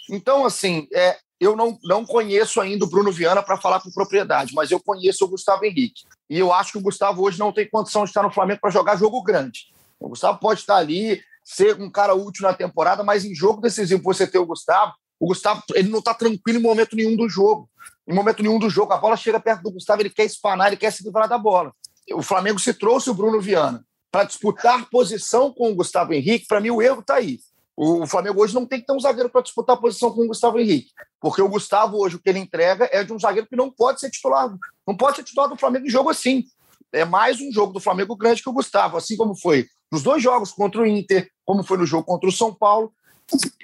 Então, 0.10 0.46
assim, 0.46 0.88
é, 0.94 1.18
eu 1.40 1.56
não, 1.56 1.78
não 1.84 2.06
conheço 2.06 2.60
ainda 2.60 2.84
o 2.84 2.90
Bruno 2.90 3.12
Viana 3.12 3.42
para 3.42 3.58
falar 3.58 3.80
com 3.80 3.90
propriedade, 3.92 4.54
mas 4.54 4.72
eu 4.72 4.80
conheço 4.80 5.24
o 5.24 5.28
Gustavo 5.28 5.64
Henrique. 5.64 6.04
E 6.30 6.38
eu 6.38 6.52
acho 6.52 6.74
que 6.74 6.78
o 6.78 6.82
Gustavo 6.82 7.24
hoje 7.24 7.40
não 7.40 7.54
tem 7.54 7.70
condição 7.70 8.04
de 8.04 8.10
estar 8.10 8.24
no 8.24 8.32
Flamengo 8.32 8.60
para 8.62 8.70
jogar 8.70 8.98
jogo 8.98 9.24
grande. 9.24 9.68
O 10.00 10.10
Gustavo 10.10 10.40
pode 10.40 10.60
estar 10.60 10.76
ali, 10.76 11.22
ser 11.44 11.80
um 11.80 11.90
cara 11.90 12.14
útil 12.14 12.44
na 12.44 12.54
temporada, 12.54 13.04
mas 13.04 13.24
em 13.24 13.34
jogo 13.34 13.62
decisivo 13.62 14.04
você 14.04 14.28
ter 14.28 14.38
o 14.38 14.46
Gustavo, 14.46 14.94
o 15.20 15.28
Gustavo 15.28 15.64
ele 15.74 15.90
não 15.90 16.00
está 16.00 16.14
tranquilo 16.14 16.60
em 16.60 16.62
momento 16.62 16.96
nenhum 16.96 17.16
do 17.16 17.28
jogo. 17.28 17.70
Em 18.08 18.14
momento 18.14 18.42
nenhum 18.42 18.58
do 18.58 18.70
jogo, 18.70 18.92
a 18.94 18.98
bola 18.98 19.16
chega 19.16 19.40
perto 19.40 19.64
do 19.64 19.72
Gustavo, 19.72 20.02
ele 20.02 20.10
quer 20.10 20.26
espanar, 20.26 20.68
ele 20.68 20.78
quer 20.78 20.92
se 20.92 21.04
livrar 21.04 21.28
da 21.28 21.38
bola. 21.38 21.74
O 22.14 22.22
Flamengo 22.22 22.60
se 22.60 22.74
trouxe 22.74 23.10
o 23.10 23.14
Bruno 23.14 23.40
Viana 23.40 23.86
para 24.12 24.24
disputar 24.24 24.90
posição 24.90 25.54
com 25.54 25.72
o 25.72 25.76
Gustavo 25.76 26.14
Henrique. 26.14 26.48
Para 26.48 26.60
mim, 26.60 26.72
o 26.72 26.82
erro 26.82 27.02
está 27.02 27.16
aí. 27.16 27.40
O 27.82 28.06
Flamengo 28.06 28.42
hoje 28.42 28.54
não 28.54 28.66
tem 28.66 28.82
que 28.82 28.86
ter 28.86 28.92
um 28.92 29.00
zagueiro 29.00 29.30
para 29.30 29.42
disputar 29.42 29.78
a 29.78 29.80
posição 29.80 30.12
com 30.12 30.24
o 30.24 30.28
Gustavo 30.28 30.60
Henrique, 30.60 30.92
porque 31.18 31.42
o 31.42 31.48
Gustavo 31.48 31.98
hoje 31.98 32.18
o 32.18 32.20
que 32.20 32.28
ele 32.28 32.40
entrega 32.40 32.90
é 32.92 33.06
de 33.06 33.14
um 33.14 33.18
zagueiro 33.18 33.48
que 33.48 33.56
não 33.56 33.72
pode 33.72 34.02
ser 34.02 34.10
titular, 34.10 34.54
não 34.86 34.98
pode 34.98 35.16
ser 35.16 35.24
titular 35.24 35.48
do 35.48 35.56
Flamengo 35.56 35.86
em 35.86 35.90
jogo 35.90 36.10
assim. 36.10 36.44
É 36.92 37.06
mais 37.06 37.40
um 37.40 37.50
jogo 37.54 37.72
do 37.72 37.80
Flamengo 37.80 38.18
grande 38.18 38.44
que 38.44 38.50
o 38.50 38.54
Gustavo, 38.54 38.98
assim 38.98 39.16
como 39.16 39.34
foi 39.34 39.66
nos 39.90 40.04
dois 40.04 40.22
jogos 40.22 40.52
contra 40.52 40.82
o 40.82 40.86
Inter, 40.86 41.32
como 41.46 41.64
foi 41.64 41.78
no 41.78 41.86
jogo 41.86 42.04
contra 42.04 42.28
o 42.28 42.34
São 42.34 42.54
Paulo, 42.54 42.92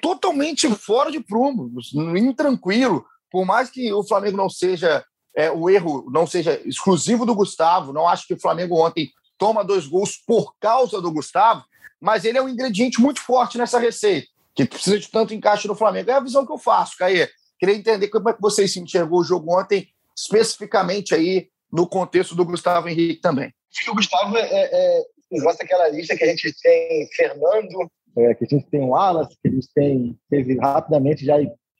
totalmente 0.00 0.66
fora 0.70 1.12
de 1.12 1.20
prumo, 1.20 1.70
intranquilo. 2.16 3.04
Por 3.30 3.44
mais 3.44 3.68
que 3.68 3.92
o 3.92 4.02
Flamengo 4.02 4.38
não 4.38 4.48
seja 4.48 5.04
é, 5.36 5.50
o 5.50 5.68
erro 5.68 6.10
não 6.10 6.26
seja 6.26 6.58
exclusivo 6.64 7.26
do 7.26 7.34
Gustavo, 7.34 7.92
não 7.92 8.08
acho 8.08 8.26
que 8.26 8.32
o 8.32 8.40
Flamengo 8.40 8.80
ontem 8.80 9.10
toma 9.36 9.62
dois 9.62 9.86
gols 9.86 10.16
por 10.26 10.54
causa 10.58 11.02
do 11.02 11.12
Gustavo, 11.12 11.66
mas 12.00 12.24
ele 12.24 12.38
é 12.38 12.42
um 12.42 12.48
ingrediente 12.48 13.00
muito 13.00 13.20
forte 13.20 13.58
nessa 13.58 13.78
receita, 13.78 14.26
que 14.54 14.64
precisa 14.64 14.98
de 14.98 15.10
tanto 15.10 15.34
encaixe 15.34 15.68
no 15.68 15.74
Flamengo. 15.74 16.10
É 16.10 16.14
a 16.14 16.20
visão 16.20 16.44
que 16.44 16.52
eu 16.52 16.58
faço, 16.58 16.96
Caê. 16.98 17.28
Queria 17.58 17.74
entender 17.74 18.08
como 18.08 18.28
é 18.28 18.32
que 18.32 18.40
vocês 18.40 18.72
se 18.72 18.80
enxergou 18.80 19.20
o 19.20 19.24
jogo 19.24 19.58
ontem, 19.58 19.88
especificamente 20.16 21.14
aí 21.14 21.48
no 21.72 21.88
contexto 21.88 22.34
do 22.34 22.44
Gustavo 22.44 22.88
Henrique 22.88 23.20
também. 23.20 23.52
Acho 23.72 23.84
que 23.84 23.90
o 23.90 23.94
Gustavo 23.94 24.36
é, 24.36 24.42
é, 24.42 25.00
é 25.00 25.40
gosta 25.40 25.64
daquela 25.64 25.88
lista 25.88 26.16
que 26.16 26.24
a 26.24 26.28
gente 26.28 26.54
tem 26.62 27.08
Fernando, 27.14 27.90
é, 28.16 28.34
que 28.34 28.44
a 28.44 28.48
gente 28.48 28.66
tem 28.70 28.80
o 28.80 28.88
Wallace, 28.88 29.36
que 29.42 29.48
a 29.48 29.50
gente 29.50 29.68
tem, 29.74 30.18
teve 30.30 30.58
rapidamente 30.58 31.24
já 31.24 31.36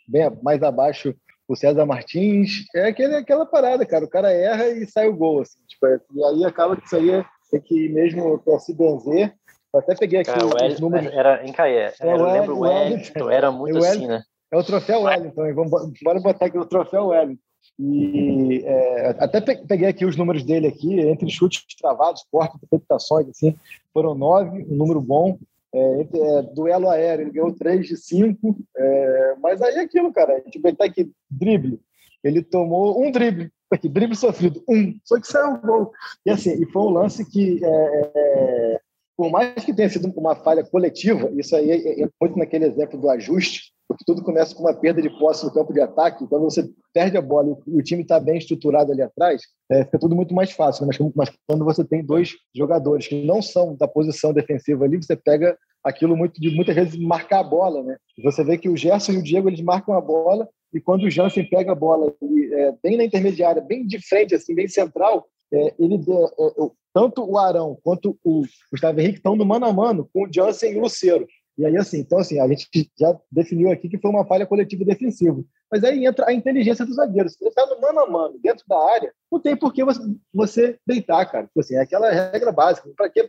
bem 0.08 0.30
mais 0.42 0.62
abaixo 0.62 1.14
o 1.48 1.56
César 1.56 1.86
Martins. 1.86 2.64
É 2.74 2.88
aquele, 2.88 3.16
aquela 3.16 3.46
parada, 3.46 3.86
cara. 3.86 4.04
O 4.04 4.10
cara 4.10 4.32
erra 4.32 4.68
e 4.68 4.86
sai 4.86 5.08
o 5.08 5.16
gol. 5.16 5.42
Assim, 5.42 5.58
tipo, 5.66 5.86
é, 5.86 6.00
e 6.14 6.24
aí 6.24 6.44
acaba 6.44 6.76
que 6.76 6.86
isso 6.86 6.96
aí 6.96 7.24
tem 7.50 7.60
que 7.60 7.88
mesmo 7.88 8.42
se 8.58 8.74
benzer. 8.74 9.34
Eu 9.76 9.80
até 9.80 9.94
peguei 9.94 10.20
aqui 10.20 10.30
os 10.72 10.80
números. 10.80 11.12
Era 11.12 11.46
em 11.46 11.52
Caé. 11.52 11.92
É, 12.00 12.12
eu 12.12 12.24
lembro 12.24 12.56
o 12.56 12.60
Wellington, 12.60 13.30
era 13.30 13.52
muito 13.52 13.78
assim, 13.78 14.06
né? 14.06 14.22
É 14.50 14.56
o 14.56 14.64
troféu 14.64 15.02
Wellington. 15.02 15.54
Vamos, 15.54 15.92
bora 16.02 16.20
botar 16.20 16.46
aqui 16.46 16.58
o 16.58 16.64
troféu 16.64 17.08
Wellington. 17.08 17.42
E 17.78 18.62
é, 18.64 19.08
até 19.18 19.40
peguei 19.40 19.88
aqui 19.88 20.06
os 20.06 20.16
números 20.16 20.44
dele 20.44 20.66
aqui, 20.66 20.98
entre 21.00 21.28
chutes 21.28 21.62
travados, 21.78 22.24
cortes, 22.30 22.56
interceptações, 22.56 23.28
assim, 23.28 23.54
foram 23.92 24.14
nove, 24.14 24.62
um 24.62 24.76
número 24.76 25.00
bom. 25.00 25.38
É, 25.74 26.00
é, 26.00 26.42
duelo 26.54 26.88
aéreo, 26.88 27.24
ele 27.24 27.32
ganhou 27.32 27.52
3 27.52 27.86
de 27.86 27.96
5. 27.98 28.56
É, 28.76 29.34
mas 29.42 29.60
aí 29.60 29.74
é 29.74 29.80
aquilo, 29.80 30.10
cara. 30.12 30.40
Tipo, 30.42 30.68
ele 30.68 30.76
tá 30.76 30.86
aqui, 30.86 31.10
drible. 31.30 31.78
Ele 32.24 32.42
tomou 32.42 33.02
um 33.02 33.10
drible. 33.10 33.50
Aqui, 33.70 33.88
drible 33.88 34.16
sofrido, 34.16 34.62
um. 34.68 34.96
Só 35.04 35.20
que 35.20 35.26
saiu 35.26 35.54
um 35.54 35.60
gol. 35.60 35.92
E 36.24 36.30
assim, 36.30 36.62
e 36.62 36.66
foi 36.66 36.82
um 36.82 36.90
lance 36.90 37.28
que, 37.28 37.60
é, 37.62 38.12
é 38.14 38.80
por 39.16 39.30
mais 39.30 39.64
que 39.64 39.74
tenha 39.74 39.88
sido 39.88 40.12
uma 40.16 40.34
falha 40.36 40.64
coletiva, 40.64 41.30
isso 41.36 41.56
aí 41.56 41.70
é, 41.70 42.02
é 42.02 42.08
muito 42.20 42.38
naquele 42.38 42.66
exemplo 42.66 43.00
do 43.00 43.08
ajuste, 43.08 43.72
porque 43.88 44.04
tudo 44.04 44.22
começa 44.22 44.54
com 44.54 44.62
uma 44.62 44.74
perda 44.74 45.00
de 45.00 45.08
posse 45.18 45.44
no 45.44 45.52
campo 45.52 45.72
de 45.72 45.80
ataque. 45.80 46.26
Quando 46.26 46.42
você 46.42 46.68
perde 46.92 47.16
a 47.16 47.22
bola 47.22 47.56
e 47.66 47.78
o 47.78 47.82
time 47.82 48.02
está 48.02 48.18
bem 48.18 48.36
estruturado 48.36 48.92
ali 48.92 49.00
atrás, 49.00 49.42
é, 49.70 49.84
fica 49.84 49.98
tudo 49.98 50.16
muito 50.16 50.34
mais 50.34 50.50
fácil. 50.50 50.86
Mas, 50.86 50.98
mas, 51.14 51.30
quando 51.48 51.64
você 51.64 51.84
tem 51.84 52.04
dois 52.04 52.32
jogadores 52.54 53.06
que 53.06 53.24
não 53.24 53.40
são 53.40 53.76
da 53.76 53.86
posição 53.86 54.32
defensiva 54.32 54.84
ali, 54.84 54.96
você 54.96 55.16
pega 55.16 55.56
aquilo 55.84 56.16
muito 56.16 56.40
de 56.40 56.50
muitas 56.50 56.74
vezes 56.74 56.98
marcar 56.98 57.40
a 57.40 57.44
bola, 57.44 57.82
né? 57.84 57.96
Você 58.24 58.42
vê 58.42 58.58
que 58.58 58.68
o 58.68 58.76
Gerson 58.76 59.12
e 59.12 59.18
o 59.18 59.22
Diego 59.22 59.48
eles 59.48 59.60
marcam 59.60 59.94
a 59.94 60.00
bola 60.00 60.48
e 60.76 60.80
quando 60.80 61.04
o 61.04 61.10
Jansen 61.10 61.48
pega 61.48 61.72
a 61.72 61.74
bola 61.74 62.12
ali, 62.20 62.52
é, 62.52 62.74
bem 62.82 62.96
na 62.96 63.04
intermediária, 63.04 63.62
bem 63.62 63.86
de 63.86 63.98
frente, 64.06 64.34
assim, 64.34 64.54
bem 64.54 64.68
central, 64.68 65.26
é, 65.52 65.74
ele 65.78 65.94
é, 65.94 66.70
tanto 66.96 67.30
o 67.30 67.36
Arão 67.36 67.78
quanto 67.82 68.18
o 68.24 68.42
Gustavo 68.72 68.98
Henrique 68.98 69.18
estão 69.18 69.36
no 69.36 69.44
mano 69.44 69.66
a 69.66 69.72
mano 69.72 70.08
com 70.14 70.24
o 70.24 70.32
Jansen 70.32 70.72
e 70.72 70.78
o 70.78 70.80
Lucero. 70.80 71.26
E 71.58 71.66
aí, 71.66 71.76
assim, 71.76 71.98
então, 71.98 72.18
assim, 72.18 72.40
a 72.40 72.48
gente 72.48 72.66
já 72.98 73.14
definiu 73.30 73.70
aqui 73.70 73.86
que 73.86 73.98
foi 73.98 74.10
uma 74.10 74.24
falha 74.24 74.46
coletiva 74.46 74.82
defensiva. 74.82 75.44
Mas 75.70 75.84
aí 75.84 76.06
entra 76.06 76.26
a 76.26 76.32
inteligência 76.32 76.86
dos 76.86 76.96
zagueiros. 76.96 77.34
Se 77.34 77.44
ele 77.44 77.50
está 77.50 77.66
no 77.66 77.78
mano 77.82 78.00
a 78.00 78.10
mano, 78.10 78.38
dentro 78.42 78.64
da 78.66 78.78
área, 78.92 79.12
não 79.30 79.38
tem 79.38 79.54
por 79.54 79.74
que 79.74 79.84
você, 79.84 80.00
você 80.32 80.78
deitar, 80.86 81.30
cara. 81.30 81.46
Tipo 81.46 81.60
assim, 81.60 81.74
é 81.74 81.82
aquela 81.82 82.10
regra 82.10 82.50
básica. 82.50 82.88
Para 82.96 83.10
que, 83.10 83.22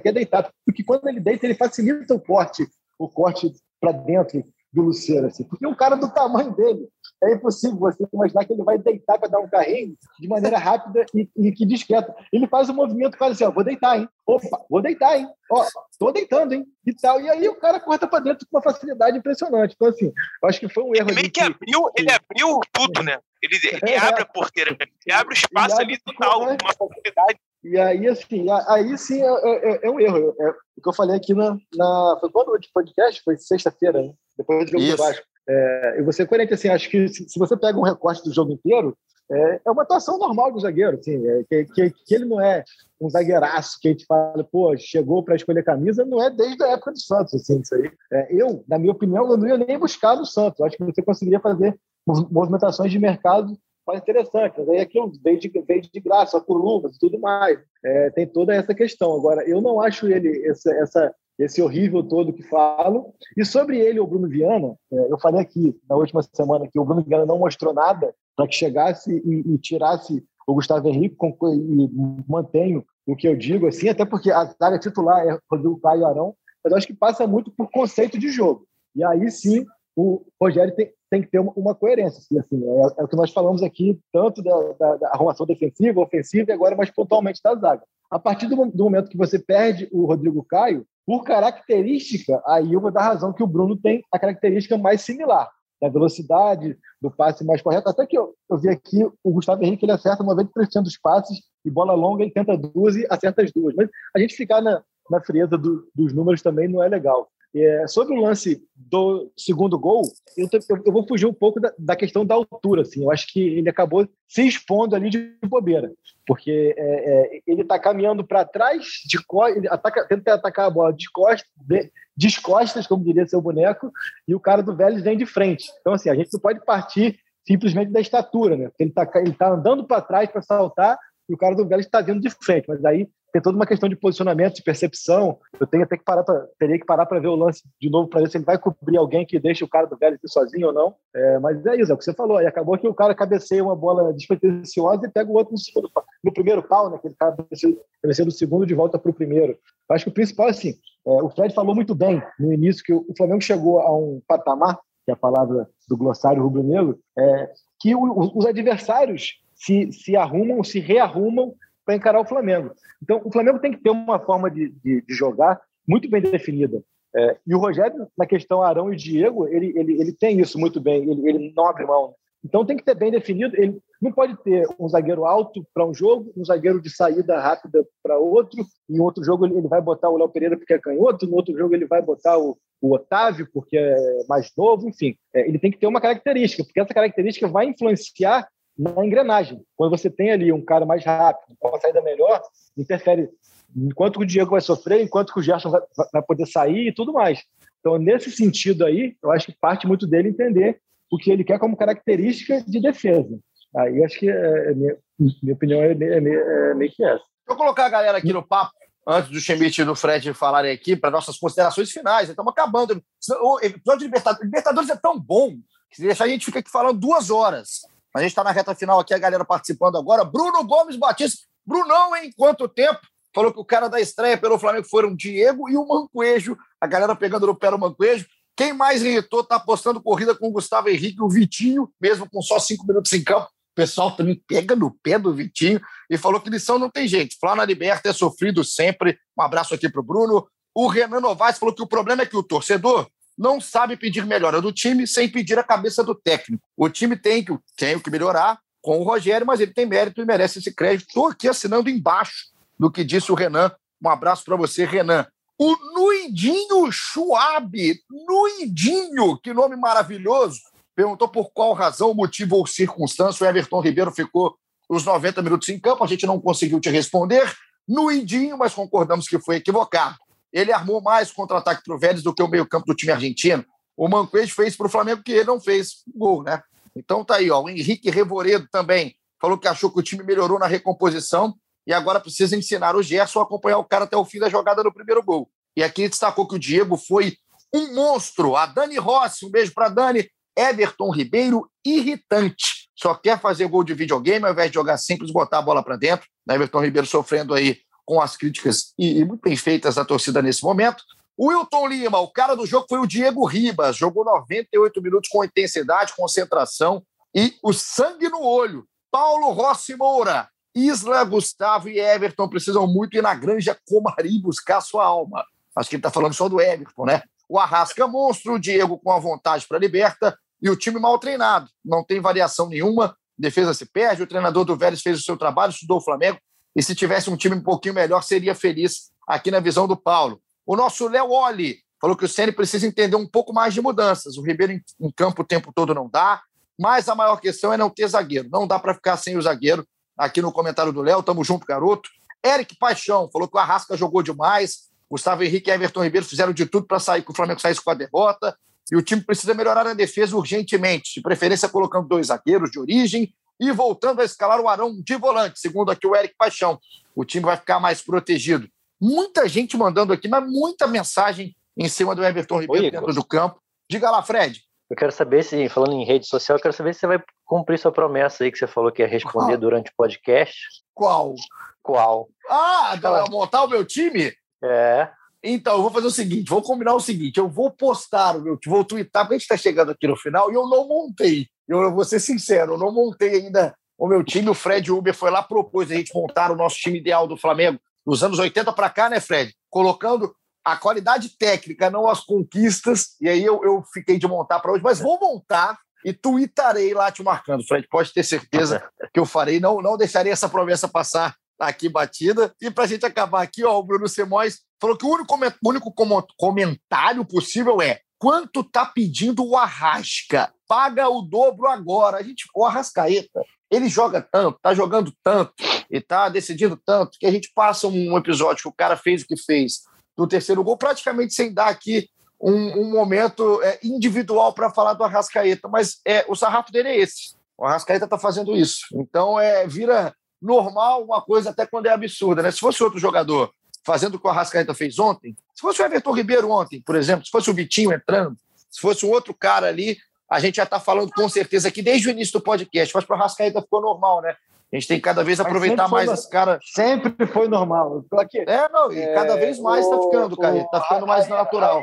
que 0.00 0.12
deitar? 0.12 0.52
Porque 0.66 0.82
quando 0.82 1.06
ele 1.06 1.20
deita, 1.20 1.46
ele 1.46 1.54
facilita 1.54 2.14
o 2.16 2.20
corte, 2.20 2.66
o 2.98 3.08
corte 3.08 3.52
para 3.80 3.92
dentro 3.92 4.44
do 4.72 4.82
Luciano, 4.82 5.28
assim, 5.28 5.44
porque 5.44 5.64
um 5.64 5.74
cara 5.74 5.94
do 5.94 6.12
tamanho 6.12 6.52
dele, 6.52 6.88
é 7.22 7.34
impossível 7.34 7.78
você 7.78 8.04
imaginar 8.12 8.44
que 8.44 8.52
ele 8.52 8.62
vai 8.62 8.78
deitar 8.78 9.18
para 9.18 9.28
dar 9.28 9.38
um 9.38 9.48
carrinho 9.48 9.96
de 10.18 10.28
maneira 10.28 10.58
rápida 10.58 11.04
e, 11.14 11.28
e 11.36 11.52
que 11.52 11.64
discreta. 11.64 12.14
Ele 12.32 12.46
faz 12.46 12.68
um 12.68 12.74
movimento 12.74 13.16
quase 13.16 13.34
assim, 13.34 13.44
ó, 13.44 13.50
vou 13.50 13.64
deitar, 13.64 13.98
hein? 13.98 14.08
Opa, 14.26 14.64
vou 14.68 14.82
deitar, 14.82 15.18
hein? 15.18 15.28
Ó, 15.50 15.64
tô 15.98 16.10
deitando, 16.12 16.54
hein? 16.54 16.66
E 16.86 16.94
tal. 16.94 17.20
E 17.20 17.28
aí 17.28 17.48
o 17.48 17.56
cara 17.56 17.80
corta 17.80 18.06
para 18.06 18.24
dentro 18.24 18.46
com 18.50 18.56
uma 18.56 18.62
facilidade 18.62 19.16
impressionante. 19.16 19.74
Então, 19.74 19.88
assim, 19.88 20.12
eu 20.42 20.48
acho 20.48 20.60
que 20.60 20.68
foi 20.68 20.82
um 20.82 20.94
erro. 20.94 21.08
Ele 21.08 21.14
meio 21.14 21.30
que, 21.30 21.40
que 21.40 21.42
abriu, 21.42 21.90
ele 21.96 22.12
abriu 22.12 22.60
tudo, 22.72 23.02
né? 23.02 23.18
Ele, 23.42 23.58
ele 23.82 23.92
é, 23.92 23.98
abre 23.98 24.22
a 24.22 24.26
porteira, 24.26 24.70
ele 24.70 25.14
abre 25.14 25.34
o 25.34 25.36
espaço 25.36 25.78
ali 25.78 25.98
total, 25.98 26.42
uma 26.42 26.56
facilidade. 26.56 27.38
E 27.62 27.78
aí, 27.78 28.06
assim, 28.08 28.46
aí 28.68 28.96
sim 28.98 29.22
é, 29.22 29.26
é, 29.26 29.80
é 29.86 29.90
um 29.90 29.98
erro. 29.98 30.34
É, 30.38 30.50
o 30.50 30.82
que 30.82 30.88
eu 30.88 30.92
falei 30.92 31.16
aqui 31.16 31.32
na. 31.32 31.56
na 31.74 32.16
foi 32.20 32.30
quando 32.30 32.48
o 32.48 32.72
podcast? 32.72 33.22
Foi 33.22 33.36
sexta-feira, 33.36 34.02
né? 34.02 34.12
Depois 34.36 34.66
do 34.66 34.72
jogo 34.72 34.90
do 34.90 34.96
Vasco. 34.96 35.33
É, 35.48 36.00
e 36.00 36.02
você 36.02 36.26
coerente, 36.26 36.54
assim, 36.54 36.68
acho 36.68 36.88
que 36.88 37.08
se, 37.08 37.28
se, 37.28 37.38
você 37.38 37.56
pega 37.56 37.78
um 37.78 37.82
recorte 37.82 38.22
do 38.24 38.32
jogo 38.32 38.52
inteiro, 38.52 38.96
é, 39.30 39.60
é 39.66 39.70
uma 39.70 39.82
atuação 39.82 40.18
normal 40.18 40.52
do 40.52 40.60
zagueiro, 40.60 40.98
assim, 40.98 41.26
é, 41.26 41.44
que, 41.48 41.64
que, 41.66 41.90
que, 41.90 42.14
ele 42.14 42.24
não 42.24 42.40
é 42.40 42.64
um 43.00 43.08
zagueiraço 43.08 43.78
que 43.80 43.88
a 43.88 43.90
gente 43.92 44.06
fala, 44.06 44.44
pô, 44.44 44.76
chegou 44.76 45.22
para 45.22 45.36
escolher 45.36 45.62
camisa, 45.62 46.04
não 46.04 46.22
é 46.22 46.30
desde 46.30 46.62
a 46.62 46.68
época 46.68 46.92
do 46.92 47.00
Santos, 47.00 47.34
assim, 47.34 47.60
isso 47.60 47.74
aí. 47.74 47.90
É, 48.12 48.28
eu, 48.30 48.64
na 48.68 48.78
minha 48.78 48.92
opinião, 48.92 49.30
eu 49.30 49.36
não 49.36 49.46
ia 49.46 49.58
nem 49.58 49.78
buscar 49.78 50.16
no 50.16 50.26
Santos. 50.26 50.60
Acho 50.60 50.76
que 50.76 50.84
você 50.84 51.02
conseguiria 51.02 51.40
fazer 51.40 51.78
movimentações 52.06 52.90
de 52.90 52.98
mercado 52.98 53.56
mais 53.86 54.00
interessante. 54.00 54.54
Mas 54.58 54.68
aí 54.68 54.80
aquilo 54.80 55.12
veio 55.22 55.38
de, 55.38 55.48
veio 55.48 55.82
de 55.82 56.00
graça, 56.00 56.40
por 56.40 56.56
luvas 56.56 56.96
e 56.96 56.98
tudo 56.98 57.18
mais. 57.18 57.58
É, 57.84 58.10
tem 58.10 58.26
toda 58.26 58.54
essa 58.54 58.74
questão. 58.74 59.14
Agora, 59.14 59.46
eu 59.48 59.60
não 59.60 59.80
acho 59.80 60.06
ele 60.08 60.46
essa, 60.46 60.72
essa, 60.74 61.14
esse 61.38 61.60
horrível 61.60 62.02
todo 62.02 62.32
que 62.32 62.42
falo. 62.42 63.12
E 63.36 63.44
sobre 63.44 63.78
ele, 63.78 64.00
o 64.00 64.06
Bruno 64.06 64.28
Viana, 64.28 64.76
é, 64.92 65.12
eu 65.12 65.18
falei 65.18 65.40
aqui 65.40 65.76
na 65.88 65.96
última 65.96 66.22
semana 66.22 66.68
que 66.68 66.78
o 66.78 66.84
Bruno 66.84 67.02
Viana 67.02 67.26
não 67.26 67.38
mostrou 67.38 67.72
nada 67.72 68.14
para 68.36 68.46
que 68.46 68.54
chegasse 68.54 69.22
e, 69.24 69.54
e, 69.54 69.58
tirasse 69.58 70.24
o 70.46 70.54
Gustavo 70.54 70.88
Henrique 70.88 71.16
e 71.16 71.90
mantenho 72.28 72.84
o 73.06 73.16
que 73.16 73.28
eu 73.28 73.36
digo, 73.36 73.66
assim, 73.66 73.88
até 73.88 74.04
porque 74.04 74.30
a 74.30 74.44
zaga 74.44 74.78
titular 74.78 75.26
é 75.26 75.38
Rodrigo 75.50 75.78
Caio 75.80 76.06
Arão, 76.06 76.34
mas 76.62 76.70
eu 76.70 76.78
acho 76.78 76.86
que 76.86 76.94
passa 76.94 77.26
muito 77.26 77.50
por 77.50 77.70
conceito 77.70 78.18
de 78.18 78.30
jogo. 78.30 78.66
E 78.94 79.04
aí 79.04 79.30
sim 79.30 79.64
o 79.96 80.24
Rogério 80.40 80.74
tem, 80.74 80.90
tem 81.10 81.22
que 81.22 81.28
ter 81.28 81.38
uma, 81.38 81.52
uma 81.54 81.74
coerência. 81.74 82.18
Assim, 82.18 82.38
assim 82.38 82.64
é, 82.64 83.00
é, 83.00 83.04
o 83.04 83.08
que 83.08 83.16
nós 83.16 83.30
falamos 83.30 83.62
aqui, 83.62 83.98
tanto 84.12 84.42
da, 84.42 84.72
da, 84.72 84.96
da, 84.96 85.08
arrumação 85.10 85.46
defensiva, 85.46 86.00
ofensiva, 86.00 86.50
e 86.50 86.54
agora 86.54 86.76
mais 86.76 86.90
pontualmente 86.90 87.40
da 87.42 87.54
zaga. 87.54 87.82
A 88.10 88.18
partir 88.18 88.46
do, 88.46 88.56
do, 88.66 88.84
momento 88.84 89.08
que 89.08 89.16
você 89.16 89.38
perde 89.38 89.88
o 89.92 90.04
Rodrigo 90.06 90.44
Caio, 90.44 90.86
por 91.06 91.24
característica, 91.24 92.42
aí 92.46 92.72
eu 92.72 92.80
vou 92.80 92.90
dar 92.90 93.02
razão 93.02 93.32
que 93.32 93.42
o 93.42 93.46
Bruno 93.46 93.76
tem 93.76 94.02
a 94.10 94.18
característica 94.18 94.78
mais 94.78 95.02
similar, 95.02 95.50
da 95.80 95.88
velocidade, 95.88 96.78
do 97.00 97.10
passe 97.10 97.44
mais 97.44 97.60
correto. 97.60 97.88
Até 97.88 98.06
que 98.06 98.16
eu, 98.16 98.34
eu 98.50 98.56
vi 98.56 98.70
aqui, 98.70 99.04
o 99.22 99.32
Gustavo 99.32 99.62
Henrique 99.62 99.84
ele 99.84 99.92
acerta 99.92 100.24
93% 100.24 100.82
dos 100.82 100.96
passes, 100.96 101.42
e 101.64 101.70
bola 101.70 101.92
longa 101.92 102.22
ele 102.22 102.32
tenta 102.32 102.56
duas 102.56 102.96
e 102.96 103.06
acerta 103.10 103.42
as 103.42 103.52
duas. 103.52 103.74
Mas 103.74 103.88
a 104.16 104.18
gente 104.18 104.34
ficar 104.34 104.62
na, 104.62 104.82
na 105.10 105.20
frieza 105.20 105.58
do, 105.58 105.86
dos 105.94 106.14
números 106.14 106.42
também 106.42 106.68
não 106.68 106.82
é 106.82 106.88
legal. 106.88 107.28
É, 107.54 107.86
sobre 107.86 108.14
o 108.14 108.20
lance 108.20 108.60
do 108.74 109.30
segundo 109.36 109.78
gol, 109.78 110.02
eu, 110.36 110.48
eu, 110.84 110.92
vou 110.92 111.06
fugir 111.06 111.26
um 111.26 111.32
pouco 111.32 111.60
da, 111.60 111.72
da, 111.78 111.94
questão 111.94 112.26
da 112.26 112.34
altura. 112.34 112.82
Assim. 112.82 113.04
Eu 113.04 113.12
acho 113.12 113.32
que 113.32 113.40
ele 113.40 113.68
acabou 113.68 114.08
se 114.28 114.46
expondo 114.46 114.96
ali 114.96 115.08
de 115.08 115.36
bobeira, 115.44 115.92
porque 116.26 116.74
é, 116.76 117.36
é, 117.36 117.40
ele 117.46 117.62
está 117.62 117.78
caminhando 117.78 118.26
para 118.26 118.44
trás, 118.44 118.84
de 119.06 119.18
ele 119.56 119.68
ataca, 119.68 120.04
tenta 120.08 120.34
atacar 120.34 120.66
a 120.66 120.70
bola 120.70 120.92
de 120.92 121.08
costas, 121.12 121.48
de, 121.56 121.92
descostas, 122.16 122.88
como 122.88 123.04
diria 123.04 123.26
seu 123.26 123.40
boneco, 123.40 123.92
e 124.26 124.34
o 124.34 124.40
cara 124.40 124.62
do 124.62 124.74
Vélez 124.74 125.02
vem 125.02 125.16
de 125.16 125.26
frente. 125.26 125.70
Então, 125.80 125.92
assim, 125.92 126.10
a 126.10 126.14
gente 126.14 126.32
não 126.32 126.40
pode 126.40 126.64
partir 126.64 127.20
simplesmente 127.46 127.92
da 127.92 128.00
estatura, 128.00 128.56
né? 128.56 128.68
Porque 128.68 128.82
ele 128.82 128.90
está 128.90 129.10
ele 129.20 129.32
tá 129.32 129.50
andando 129.50 129.86
para 129.86 130.00
trás 130.00 130.28
para 130.30 130.42
saltar 130.42 130.98
e 131.28 131.34
o 131.34 131.38
cara 131.38 131.54
do 131.54 131.66
Vélez 131.66 131.86
está 131.86 132.00
vindo 132.00 132.20
de 132.20 132.30
frente. 132.30 132.66
Mas 132.68 132.84
aí 132.84 133.08
tem 133.32 133.42
toda 133.42 133.56
uma 133.56 133.66
questão 133.66 133.88
de 133.88 133.96
posicionamento, 133.96 134.54
de 134.54 134.62
percepção. 134.62 135.40
Eu 135.58 135.66
tenho 135.66 135.82
até 135.82 135.96
que 135.96 136.04
parar 136.04 136.22
pra, 136.22 136.46
teria 136.56 136.78
que 136.78 136.86
parar 136.86 137.04
para 137.04 137.18
ver 137.18 137.26
o 137.26 137.34
lance 137.34 137.62
de 137.80 137.90
novo 137.90 138.08
para 138.08 138.20
ver 138.20 138.30
se 138.30 138.36
ele 138.36 138.44
vai 138.44 138.56
cobrir 138.56 138.96
alguém 138.96 139.26
que 139.26 139.40
deixa 139.40 139.64
o 139.64 139.68
cara 139.68 139.88
do 139.88 139.96
velho 139.96 140.16
sozinho 140.24 140.68
ou 140.68 140.72
não. 140.72 140.94
É, 141.12 141.38
mas 141.40 141.66
é 141.66 141.74
isso, 141.76 141.90
é 141.90 141.94
o 141.94 141.98
que 141.98 142.04
você 142.04 142.14
falou. 142.14 142.40
E 142.40 142.46
acabou 142.46 142.78
que 142.78 142.86
o 142.86 142.94
cara 142.94 143.12
cabeceia 143.12 143.64
uma 143.64 143.74
bola 143.74 144.12
despretensiosa 144.12 145.06
e 145.06 145.10
pega 145.10 145.28
o 145.28 145.34
outro 145.34 145.52
no, 145.52 145.58
segundo, 145.58 145.90
no 146.22 146.32
primeiro 146.32 146.62
pau, 146.62 146.88
né? 146.88 146.98
Que 146.98 147.08
ele 147.08 147.16
cabeceia 147.16 148.24
do 148.24 148.30
segundo 148.30 148.64
de 148.64 148.74
volta 148.74 149.00
para 149.00 149.10
o 149.10 149.14
primeiro. 149.14 149.58
Eu 149.88 149.96
acho 149.96 150.04
que 150.04 150.10
o 150.10 150.14
principal, 150.14 150.46
assim, 150.46 150.74
é, 151.04 151.10
o 151.10 151.28
Fred 151.28 151.52
falou 151.52 151.74
muito 151.74 151.92
bem 151.92 152.22
no 152.38 152.52
início 152.52 152.84
que 152.84 152.92
o 152.92 153.14
Flamengo 153.16 153.40
chegou 153.40 153.80
a 153.80 153.92
um 153.92 154.22
patamar, 154.28 154.78
que 155.04 155.10
é 155.10 155.14
a 155.14 155.16
palavra 155.16 155.68
do 155.88 155.96
glossário 155.96 156.40
rubro-negro, 156.40 157.00
é, 157.18 157.50
que 157.80 157.96
o, 157.96 158.32
os 158.34 158.46
adversários 158.46 159.43
se, 159.64 159.92
se 159.92 160.16
arrumam, 160.16 160.62
se 160.62 160.78
rearrumam 160.78 161.54
para 161.84 161.94
encarar 161.94 162.20
o 162.20 162.26
Flamengo. 162.26 162.72
Então, 163.02 163.20
o 163.24 163.32
Flamengo 163.32 163.58
tem 163.58 163.72
que 163.72 163.82
ter 163.82 163.90
uma 163.90 164.18
forma 164.18 164.50
de, 164.50 164.70
de, 164.82 165.02
de 165.02 165.14
jogar 165.14 165.60
muito 165.86 166.08
bem 166.08 166.22
definida. 166.22 166.82
É, 167.16 167.36
e 167.46 167.54
o 167.54 167.58
Rogério, 167.58 168.08
na 168.18 168.26
questão 168.26 168.62
Arão 168.62 168.92
e 168.92 168.96
Diego, 168.96 169.46
ele, 169.46 169.72
ele, 169.76 170.00
ele 170.00 170.12
tem 170.12 170.40
isso 170.40 170.58
muito 170.58 170.80
bem, 170.80 171.08
ele, 171.08 171.28
ele 171.28 171.52
não 171.54 171.66
abre 171.66 171.84
mão. 171.84 172.14
Então 172.44 172.64
tem 172.64 172.76
que 172.76 172.84
ter 172.84 172.94
bem 172.94 173.10
definido. 173.10 173.56
Ele 173.56 173.78
não 174.00 174.12
pode 174.12 174.36
ter 174.42 174.66
um 174.78 174.86
zagueiro 174.86 175.24
alto 175.24 175.66
para 175.72 175.86
um 175.86 175.94
jogo, 175.94 176.30
um 176.36 176.44
zagueiro 176.44 176.80
de 176.80 176.90
saída 176.90 177.40
rápida 177.40 177.86
para 178.02 178.18
outro. 178.18 178.62
Em 178.90 179.00
outro 179.00 179.24
jogo 179.24 179.46
ele 179.46 179.66
vai 179.66 179.80
botar 179.80 180.10
o 180.10 180.18
Léo 180.18 180.28
Pereira 180.28 180.56
porque 180.56 180.74
é 180.74 180.78
canhoto, 180.78 181.26
no 181.26 181.36
outro 181.36 181.56
jogo 181.56 181.74
ele 181.74 181.86
vai 181.86 182.02
botar 182.02 182.36
o, 182.36 182.58
o 182.82 182.94
Otávio 182.94 183.48
porque 183.50 183.78
é 183.78 184.24
mais 184.28 184.52
novo. 184.56 184.86
Enfim, 184.86 185.16
é, 185.32 185.48
ele 185.48 185.58
tem 185.58 185.70
que 185.70 185.78
ter 185.78 185.86
uma 185.86 186.02
característica, 186.02 186.64
porque 186.64 186.80
essa 186.80 186.92
característica 186.92 187.48
vai 187.48 187.64
influenciar 187.66 188.46
na 188.78 189.04
engrenagem. 189.04 189.62
Quando 189.76 189.96
você 189.96 190.10
tem 190.10 190.30
ali 190.30 190.52
um 190.52 190.64
cara 190.64 190.84
mais 190.84 191.04
rápido, 191.04 191.56
uma 191.62 191.80
saída 191.80 192.02
melhor, 192.02 192.42
interfere 192.76 193.28
enquanto 193.76 194.20
o 194.20 194.26
Diego 194.26 194.52
vai 194.52 194.60
sofrer, 194.60 195.02
enquanto 195.02 195.32
que 195.32 195.40
o 195.40 195.42
Gerson 195.42 195.70
vai, 195.70 195.80
vai 196.12 196.22
poder 196.22 196.46
sair 196.46 196.88
e 196.88 196.94
tudo 196.94 197.12
mais. 197.12 197.42
Então, 197.80 197.98
nesse 197.98 198.30
sentido 198.30 198.84
aí, 198.84 199.16
eu 199.22 199.30
acho 199.30 199.46
que 199.46 199.58
parte 199.60 199.86
muito 199.86 200.06
dele 200.06 200.28
entender 200.28 200.80
o 201.10 201.18
que 201.18 201.30
ele 201.30 201.44
quer 201.44 201.58
como 201.58 201.76
característica 201.76 202.62
de 202.62 202.80
defesa. 202.80 203.38
Aí 203.76 204.02
acho 204.04 204.18
que 204.18 204.30
é, 204.30 204.70
é 204.70 204.74
minha, 204.74 204.96
minha 205.42 205.54
opinião 205.54 205.82
é, 205.82 205.92
é, 205.92 206.70
é, 206.70 206.74
meio 206.74 206.90
que 206.92 207.04
essa. 207.04 207.22
Vou 207.46 207.56
colocar 207.56 207.86
a 207.86 207.90
galera 207.90 208.18
aqui 208.18 208.32
no 208.32 208.46
papo, 208.46 208.72
antes 209.06 209.30
do 209.30 209.40
Schmidt 209.40 209.82
e 209.82 209.84
do 209.84 209.94
Fred 209.94 210.32
falarem 210.32 210.72
aqui, 210.72 210.96
para 210.96 211.10
nossas 211.10 211.36
considerações 211.36 211.90
finais. 211.90 212.28
Estamos 212.28 212.52
acabando. 212.52 213.02
O 213.42 213.60
episódio 213.60 214.00
de 214.00 214.04
Libertadores, 214.06 214.44
Libertadores 214.44 214.90
é 214.90 214.96
tão 214.96 215.18
bom 215.18 215.56
que 215.90 215.96
se 215.96 216.02
deixar 216.02 216.24
a 216.24 216.28
gente 216.28 216.46
fica 216.46 216.60
aqui 216.60 216.70
falando 216.70 216.98
duas 216.98 217.30
horas. 217.30 217.82
A 218.14 218.20
gente 218.20 218.30
está 218.30 218.44
na 218.44 218.52
reta 218.52 218.74
final 218.76 219.00
aqui, 219.00 219.12
a 219.12 219.18
galera 219.18 219.44
participando 219.44 219.98
agora. 219.98 220.24
Bruno 220.24 220.62
Gomes 220.64 220.96
Batista. 220.96 221.44
Brunão, 221.66 222.14
em 222.16 222.30
quanto 222.32 222.68
tempo? 222.68 223.00
Falou 223.34 223.52
que 223.52 223.58
o 223.58 223.64
cara 223.64 223.88
da 223.88 224.00
estreia 224.00 224.38
pelo 224.38 224.58
Flamengo 224.58 224.86
foram 224.86 225.14
Diego 225.16 225.68
e 225.68 225.76
o 225.76 225.84
Mancoejo. 225.84 226.56
A 226.80 226.86
galera 226.86 227.16
pegando 227.16 227.46
no 227.46 227.56
pé 227.56 227.70
do 227.72 227.78
Mancoejo. 227.78 228.26
Quem 228.56 228.72
mais 228.72 229.02
irritou 229.02 229.40
está 229.40 229.56
apostando 229.56 230.00
corrida 230.00 230.32
com 230.32 230.46
o 230.46 230.52
Gustavo 230.52 230.88
Henrique, 230.88 231.20
o 231.20 231.28
Vitinho, 231.28 231.90
mesmo 232.00 232.30
com 232.30 232.40
só 232.40 232.60
cinco 232.60 232.86
minutos 232.86 233.12
em 233.12 233.24
campo. 233.24 233.46
O 233.46 233.74
pessoal 233.74 234.14
também 234.14 234.40
pega 234.46 234.76
no 234.76 234.92
pé 235.02 235.18
do 235.18 235.34
Vitinho 235.34 235.80
e 236.08 236.16
falou 236.16 236.40
que 236.40 236.48
lição 236.48 236.78
não 236.78 236.88
tem 236.88 237.08
gente. 237.08 237.36
Flá 237.40 237.56
na 237.56 237.64
Liberta 237.64 238.08
é 238.08 238.12
sofrido 238.12 238.62
sempre. 238.62 239.18
Um 239.36 239.42
abraço 239.42 239.74
aqui 239.74 239.88
para 239.88 240.00
o 240.00 240.04
Bruno. 240.04 240.46
O 240.72 240.86
Renan 240.86 241.20
Novaes 241.20 241.58
falou 241.58 241.74
que 241.74 241.82
o 241.82 241.86
problema 241.88 242.22
é 242.22 242.26
que 242.26 242.36
o 242.36 242.42
torcedor 242.44 243.08
não 243.36 243.60
sabe 243.60 243.96
pedir 243.96 244.24
melhora 244.24 244.60
do 244.60 244.72
time 244.72 245.06
sem 245.06 245.28
pedir 245.28 245.58
a 245.58 245.64
cabeça 245.64 246.02
do 246.02 246.14
técnico. 246.14 246.62
O 246.76 246.88
time 246.88 247.16
tem 247.16 247.44
que, 247.44 247.56
tem 247.76 247.98
que 247.98 248.10
melhorar 248.10 248.58
com 248.80 248.98
o 248.98 249.02
Rogério, 249.02 249.46
mas 249.46 249.60
ele 249.60 249.72
tem 249.72 249.86
mérito 249.86 250.20
e 250.20 250.24
merece 250.24 250.58
esse 250.58 250.72
crédito. 250.72 251.08
Estou 251.08 251.28
aqui 251.28 251.48
assinando 251.48 251.90
embaixo 251.90 252.52
do 252.78 252.90
que 252.90 253.02
disse 253.02 253.32
o 253.32 253.34
Renan. 253.34 253.72
Um 254.02 254.08
abraço 254.08 254.44
para 254.44 254.56
você, 254.56 254.84
Renan. 254.84 255.26
O 255.58 255.76
Nuidinho 255.94 256.90
Schwab, 256.90 257.72
Nuidinho, 258.10 259.38
que 259.38 259.54
nome 259.54 259.76
maravilhoso, 259.76 260.60
perguntou 260.94 261.28
por 261.28 261.50
qual 261.52 261.72
razão, 261.72 262.12
motivo 262.12 262.56
ou 262.56 262.66
circunstância 262.66 263.44
o 263.44 263.48
Everton 263.48 263.80
Ribeiro 263.80 264.12
ficou 264.12 264.56
os 264.88 265.04
90 265.04 265.42
minutos 265.42 265.68
em 265.68 265.78
campo. 265.78 266.04
A 266.04 266.06
gente 266.06 266.26
não 266.26 266.40
conseguiu 266.40 266.80
te 266.80 266.90
responder. 266.90 267.50
Nuidinho, 267.88 268.58
mas 268.58 268.74
concordamos 268.74 269.28
que 269.28 269.38
foi 269.38 269.56
equivocado. 269.56 270.16
Ele 270.54 270.72
armou 270.72 271.02
mais 271.02 271.32
contra-ataque 271.32 271.82
para 271.84 271.96
o 271.96 271.98
Vélez 271.98 272.22
do 272.22 272.32
que 272.32 272.42
o 272.42 272.48
meio-campo 272.48 272.86
do 272.86 272.94
time 272.94 273.10
argentino. 273.10 273.64
O 273.96 274.08
Manquez 274.08 274.52
fez 274.52 274.76
para 274.76 274.86
o 274.86 274.90
Flamengo 274.90 275.22
que 275.22 275.32
ele 275.32 275.44
não 275.44 275.60
fez 275.60 276.04
gol, 276.14 276.44
né? 276.44 276.62
Então 276.94 277.24
tá 277.24 277.36
aí, 277.36 277.50
ó. 277.50 277.60
O 277.60 277.68
Henrique 277.68 278.08
Revoredo 278.08 278.68
também 278.70 279.16
falou 279.40 279.58
que 279.58 279.66
achou 279.66 279.90
que 279.90 279.98
o 279.98 280.02
time 280.02 280.22
melhorou 280.22 280.58
na 280.58 280.68
recomposição 280.68 281.54
e 281.84 281.92
agora 281.92 282.20
precisa 282.20 282.56
ensinar 282.56 282.94
o 282.94 283.02
Gerson 283.02 283.40
a 283.40 283.42
acompanhar 283.42 283.78
o 283.78 283.84
cara 283.84 284.04
até 284.04 284.16
o 284.16 284.24
fim 284.24 284.38
da 284.38 284.48
jogada 284.48 284.82
no 284.82 284.94
primeiro 284.94 285.22
gol. 285.22 285.50
E 285.76 285.82
aqui 285.82 286.08
destacou 286.08 286.46
que 286.46 286.54
o 286.54 286.58
Diego 286.58 286.96
foi 286.96 287.36
um 287.74 287.92
monstro. 287.92 288.54
A 288.54 288.66
Dani 288.66 288.96
Rossi, 288.96 289.44
um 289.44 289.50
beijo 289.50 289.72
para 289.74 289.88
Dani. 289.88 290.28
Everton 290.56 291.10
Ribeiro, 291.10 291.68
irritante. 291.84 292.88
Só 292.94 293.12
quer 293.12 293.40
fazer 293.40 293.66
gol 293.66 293.82
de 293.82 293.92
videogame 293.92 294.46
ao 294.46 294.52
invés 294.52 294.70
de 294.70 294.74
jogar 294.74 294.96
simples, 294.98 295.32
botar 295.32 295.58
a 295.58 295.62
bola 295.62 295.82
para 295.82 295.96
dentro. 295.96 296.28
Everton 296.48 296.80
Ribeiro 296.80 297.08
sofrendo 297.08 297.52
aí 297.54 297.80
com 298.04 298.20
as 298.20 298.36
críticas 298.36 298.92
e, 298.98 299.18
e 299.18 299.24
muito 299.24 299.40
bem 299.42 299.56
feitas 299.56 299.94
da 299.94 300.04
torcida 300.04 300.42
nesse 300.42 300.62
momento. 300.62 301.02
O 301.36 301.48
Wilton 301.48 301.88
Lima, 301.88 302.18
o 302.20 302.30
cara 302.30 302.54
do 302.54 302.64
jogo 302.64 302.86
foi 302.88 302.98
o 303.00 303.06
Diego 303.06 303.44
Ribas, 303.44 303.96
jogou 303.96 304.24
98 304.24 305.02
minutos 305.02 305.28
com 305.28 305.44
intensidade, 305.44 306.14
concentração 306.16 307.02
e 307.34 307.54
o 307.62 307.72
sangue 307.72 308.28
no 308.28 308.42
olho. 308.42 308.86
Paulo 309.10 309.50
Rossi 309.50 309.96
Moura, 309.96 310.48
Isla, 310.74 311.24
Gustavo 311.24 311.88
e 311.88 311.98
Everton 311.98 312.48
precisam 312.48 312.86
muito 312.86 313.16
ir 313.16 313.22
na 313.22 313.34
Granja 313.34 313.76
Comari 313.86 314.38
buscar 314.40 314.80
sua 314.80 315.04
alma. 315.04 315.44
Acho 315.74 315.88
que 315.88 315.96
ele 315.96 316.00
está 316.00 316.10
falando 316.10 316.34
só 316.34 316.48
do 316.48 316.60
Everton, 316.60 317.04
né? 317.04 317.22
O 317.48 317.58
Arrasca 317.58 318.06
monstro, 318.06 318.54
o 318.54 318.58
Diego 318.58 318.98
com 318.98 319.10
a 319.10 319.18
vontade 319.18 319.66
para 319.66 319.76
a 319.76 319.80
liberta 319.80 320.38
e 320.62 320.70
o 320.70 320.76
time 320.76 321.00
mal 321.00 321.18
treinado. 321.18 321.68
Não 321.84 322.04
tem 322.04 322.20
variação 322.20 322.68
nenhuma, 322.68 323.16
defesa 323.36 323.74
se 323.74 323.86
perde, 323.86 324.22
o 324.22 324.26
treinador 324.26 324.64
do 324.64 324.76
Vélez 324.76 325.02
fez 325.02 325.18
o 325.18 325.22
seu 325.22 325.36
trabalho, 325.36 325.70
estudou 325.70 325.98
o 325.98 326.00
Flamengo, 326.00 326.38
e 326.74 326.82
se 326.82 326.94
tivesse 326.94 327.30
um 327.30 327.36
time 327.36 327.56
um 327.56 327.62
pouquinho 327.62 327.94
melhor, 327.94 328.22
seria 328.22 328.54
feliz 328.54 329.12
aqui 329.26 329.50
na 329.50 329.60
visão 329.60 329.86
do 329.86 329.96
Paulo. 329.96 330.40
O 330.66 330.76
nosso 330.76 331.06
Léo 331.08 331.30
Oli 331.30 331.78
falou 332.00 332.16
que 332.16 332.24
o 332.24 332.28
Ceni 332.28 332.52
precisa 332.52 332.86
entender 332.86 333.16
um 333.16 333.26
pouco 333.26 333.52
mais 333.52 333.72
de 333.72 333.80
mudanças. 333.80 334.36
O 334.36 334.42
Ribeiro 334.42 334.72
em, 334.72 334.82
em 335.00 335.10
campo 335.10 335.42
o 335.42 335.44
tempo 335.44 335.72
todo 335.74 335.94
não 335.94 336.08
dá, 336.08 336.42
mas 336.78 337.08
a 337.08 337.14
maior 337.14 337.36
questão 337.36 337.72
é 337.72 337.76
não 337.76 337.88
ter 337.88 338.08
zagueiro. 338.08 338.48
Não 338.50 338.66
dá 338.66 338.78
para 338.78 338.94
ficar 338.94 339.16
sem 339.16 339.36
o 339.36 339.42
zagueiro 339.42 339.86
aqui 340.18 340.42
no 340.42 340.52
comentário 340.52 340.92
do 340.92 341.00
Léo. 341.00 341.22
Tamo 341.22 341.44
junto, 341.44 341.66
garoto. 341.66 342.10
Eric 342.44 342.76
Paixão 342.76 343.30
falou 343.32 343.48
que 343.48 343.56
o 343.56 343.60
Arrasca 343.60 343.96
jogou 343.96 344.22
demais. 344.22 344.90
Gustavo 345.08 345.44
Henrique 345.44 345.70
e 345.70 345.72
Everton 345.72 346.02
Ribeiro 346.02 346.26
fizeram 346.26 346.52
de 346.52 346.66
tudo 346.66 346.86
para 346.86 346.98
sair, 346.98 347.22
que 347.22 347.30
o 347.30 347.34
Flamengo 347.34 347.60
saísse 347.60 347.82
com 347.82 347.90
a 347.90 347.94
derrota. 347.94 348.56
E 348.90 348.96
o 348.96 349.02
time 349.02 349.22
precisa 349.22 349.54
melhorar 349.54 349.86
a 349.86 349.94
defesa 349.94 350.36
urgentemente, 350.36 351.14
de 351.14 351.22
preferência 351.22 351.68
colocando 351.68 352.08
dois 352.08 352.26
zagueiros 352.26 352.70
de 352.70 352.78
origem 352.78 353.32
e 353.60 353.70
voltando 353.72 354.20
a 354.20 354.24
escalar 354.24 354.60
o 354.60 354.68
Arão 354.68 354.94
de 355.02 355.16
volante, 355.16 355.60
segundo 355.60 355.90
aqui 355.90 356.06
o 356.06 356.14
Eric 356.14 356.34
Paixão. 356.36 356.78
O 357.14 357.24
time 357.24 357.44
vai 357.44 357.56
ficar 357.56 357.78
mais 357.78 358.02
protegido. 358.02 358.68
Muita 359.00 359.48
gente 359.48 359.76
mandando 359.76 360.12
aqui, 360.12 360.28
mas 360.28 360.44
muita 360.46 360.86
mensagem 360.86 361.54
em 361.76 361.88
cima 361.88 362.14
do 362.14 362.24
Everton 362.24 362.60
Ribeiro 362.60 362.84
Oi, 362.84 362.90
dentro 362.90 363.12
do 363.12 363.24
campo. 363.24 363.60
Diga 363.90 364.10
lá, 364.10 364.22
Fred. 364.22 364.62
Eu 364.90 364.96
quero 364.96 365.12
saber 365.12 365.42
se, 365.42 365.68
falando 365.68 365.94
em 365.94 366.04
rede 366.04 366.26
social, 366.26 366.56
eu 366.58 366.62
quero 366.62 366.74
saber 366.74 366.94
se 366.94 367.00
você 367.00 367.06
vai 367.06 367.22
cumprir 367.44 367.78
sua 367.78 367.92
promessa 367.92 368.44
aí 368.44 368.52
que 368.52 368.58
você 368.58 368.66
falou 368.66 368.92
que 368.92 369.02
ia 369.02 369.08
responder 369.08 369.52
Qual? 369.52 369.58
durante 369.58 369.90
o 369.90 369.94
podcast. 369.96 370.56
Qual? 370.92 371.34
Qual? 371.82 372.28
Ah, 372.48 372.94
então, 372.96 373.24
montar 373.30 373.64
o 373.64 373.68
meu 373.68 373.84
time? 373.84 374.32
É. 374.62 375.10
Então, 375.46 375.74
eu 375.76 375.82
vou 375.82 375.90
fazer 375.90 376.06
o 376.06 376.10
seguinte: 376.10 376.48
vou 376.48 376.62
combinar 376.62 376.94
o 376.94 377.00
seguinte, 377.00 377.38
eu 377.38 377.48
vou 377.48 377.70
postar 377.70 378.36
o 378.36 378.40
meu, 378.40 378.58
vou 378.66 378.82
twittar, 378.82 379.24
porque 379.24 379.34
a 379.34 379.38
gente 379.38 379.42
está 379.42 379.56
chegando 379.58 379.90
aqui 379.90 380.06
no 380.06 380.16
final 380.16 380.50
e 380.50 380.54
eu 380.54 380.66
não 380.66 380.88
montei. 380.88 381.46
Eu 381.68 381.94
vou 381.94 382.04
ser 382.04 382.18
sincero, 382.18 382.74
eu 382.74 382.78
não 382.78 382.90
montei 382.90 383.34
ainda 383.36 383.76
o 383.98 384.08
meu 384.08 384.24
time. 384.24 384.48
O 384.48 384.54
Fred 384.54 384.90
Uber 384.90 385.14
foi 385.14 385.30
lá, 385.30 385.42
propôs 385.42 385.90
a 385.90 385.94
gente 385.94 386.14
montar 386.14 386.50
o 386.50 386.56
nosso 386.56 386.76
time 386.76 386.98
ideal 386.98 387.26
do 387.28 387.36
Flamengo 387.36 387.78
dos 388.06 388.22
anos 388.22 388.38
80 388.38 388.72
para 388.72 388.88
cá, 388.88 389.10
né, 389.10 389.20
Fred? 389.20 389.54
Colocando 389.68 390.34
a 390.64 390.76
qualidade 390.76 391.36
técnica, 391.36 391.90
não 391.90 392.08
as 392.08 392.20
conquistas. 392.20 393.16
E 393.20 393.28
aí 393.28 393.44
eu, 393.44 393.62
eu 393.62 393.82
fiquei 393.92 394.18
de 394.18 394.26
montar 394.26 394.60
para 394.60 394.72
hoje, 394.72 394.82
mas 394.82 394.98
vou 394.98 395.20
montar 395.20 395.78
e 396.04 396.12
tuitarei 396.12 396.94
lá 396.94 397.10
te 397.12 397.22
marcando. 397.22 397.66
Fred, 397.66 397.86
pode 397.88 398.12
ter 398.12 398.22
certeza 398.22 398.82
que 399.12 399.20
eu 399.20 399.26
farei. 399.26 399.60
Não, 399.60 399.82
não 399.82 399.96
deixarei 399.96 400.32
essa 400.32 400.48
promessa 400.48 400.88
passar 400.88 401.34
aqui 401.58 401.88
batida. 401.88 402.54
E 402.60 402.70
para 402.70 402.84
a 402.84 402.86
gente 402.86 403.06
acabar 403.06 403.42
aqui, 403.42 403.64
ó, 403.64 403.78
o 403.78 403.82
Bruno 403.82 404.08
Semóis 404.08 404.60
falou 404.80 404.96
que 404.96 405.06
o 405.06 405.10
único, 405.10 405.38
único 405.64 405.94
comentário 406.36 407.24
possível 407.24 407.80
é 407.80 408.00
quanto 408.18 408.64
tá 408.64 408.86
pedindo 408.86 409.44
o 409.44 409.56
Arrasca? 409.56 410.52
Paga 410.66 411.08
o 411.08 411.22
dobro 411.22 411.68
agora. 411.68 412.18
A 412.18 412.22
gente, 412.22 412.44
o 412.54 412.64
Arrascaeta, 412.64 413.42
ele 413.70 413.88
joga 413.88 414.22
tanto, 414.22 414.58
tá 414.62 414.72
jogando 414.74 415.12
tanto 415.22 415.52
e 415.90 416.00
tá 416.00 416.28
decidindo 416.28 416.78
tanto 416.84 417.18
que 417.18 417.26
a 417.26 417.30
gente 417.30 417.52
passa 417.54 417.86
um 417.86 418.16
episódio 418.16 418.62
que 418.62 418.68
o 418.68 418.72
cara 418.72 418.96
fez 418.96 419.22
o 419.22 419.26
que 419.26 419.36
fez 419.36 419.82
do 420.16 420.26
terceiro 420.26 420.62
gol, 420.62 420.76
praticamente 420.76 421.34
sem 421.34 421.52
dar 421.52 421.68
aqui 421.68 422.08
um, 422.40 422.80
um 422.80 422.90
momento 422.90 423.60
é, 423.62 423.78
individual 423.82 424.52
para 424.52 424.70
falar 424.70 424.94
do 424.94 425.02
Arrascaeta, 425.02 425.68
mas 425.68 426.00
é, 426.04 426.24
o 426.28 426.36
sarrafo 426.36 426.70
dele 426.70 426.88
é 426.88 426.98
esse. 426.98 427.34
O 427.56 427.64
Arrascaeta 427.64 428.04
está 428.04 428.18
fazendo 428.18 428.54
isso. 428.54 428.86
Então 428.94 429.38
é 429.38 429.66
vira 429.66 430.14
normal 430.44 431.02
uma 431.02 431.22
coisa 431.22 431.50
até 431.50 431.66
quando 431.66 431.86
é 431.86 431.90
absurda. 431.90 432.42
Né? 432.42 432.50
Se 432.50 432.60
fosse 432.60 432.82
outro 432.82 432.98
jogador 432.98 433.52
fazendo 433.84 434.14
o 434.14 434.18
que 434.18 434.26
o 434.26 434.30
Arrascaeta 434.30 434.74
fez 434.74 434.98
ontem, 434.98 435.34
se 435.54 435.60
fosse 435.60 435.80
o 435.80 435.84
Everton 435.84 436.12
Ribeiro 436.12 436.50
ontem, 436.50 436.80
por 436.80 436.96
exemplo, 436.96 437.24
se 437.24 437.30
fosse 437.30 437.50
o 437.50 437.54
Vitinho 437.54 437.92
entrando, 437.92 438.36
se 438.70 438.80
fosse 438.80 439.04
um 439.04 439.10
outro 439.10 439.34
cara 439.34 439.66
ali, 439.66 439.96
a 440.30 440.40
gente 440.40 440.56
já 440.56 440.62
está 440.62 440.80
falando 440.80 441.10
com 441.12 441.28
certeza 441.28 441.68
aqui 441.68 441.82
desde 441.82 442.08
o 442.08 442.10
início 442.10 442.38
do 442.38 442.42
podcast, 442.42 442.94
mas 442.94 443.04
para 443.04 443.16
o 443.16 443.18
Arrascaeta 443.18 443.62
ficou 443.62 443.80
normal, 443.80 444.22
né? 444.22 444.36
A 444.72 444.76
gente 444.76 444.88
tem 444.88 444.96
que 444.96 445.04
cada 445.04 445.22
vez 445.22 445.38
aproveitar 445.38 445.88
mais 445.88 446.10
esse 446.10 446.28
cara. 446.28 446.58
Sempre 446.60 447.26
foi 447.28 447.46
normal. 447.46 448.04
Aqui, 448.14 448.38
é, 448.40 448.68
não, 448.70 448.92
e 448.92 449.14
cada 449.14 449.36
vez 449.36 449.60
mais 449.60 449.84
está 449.84 450.02
ficando, 450.02 450.36
cara. 450.36 450.56
Está 450.56 450.80
ficando 450.80 451.06
mais 451.06 451.28
natural. 451.28 451.80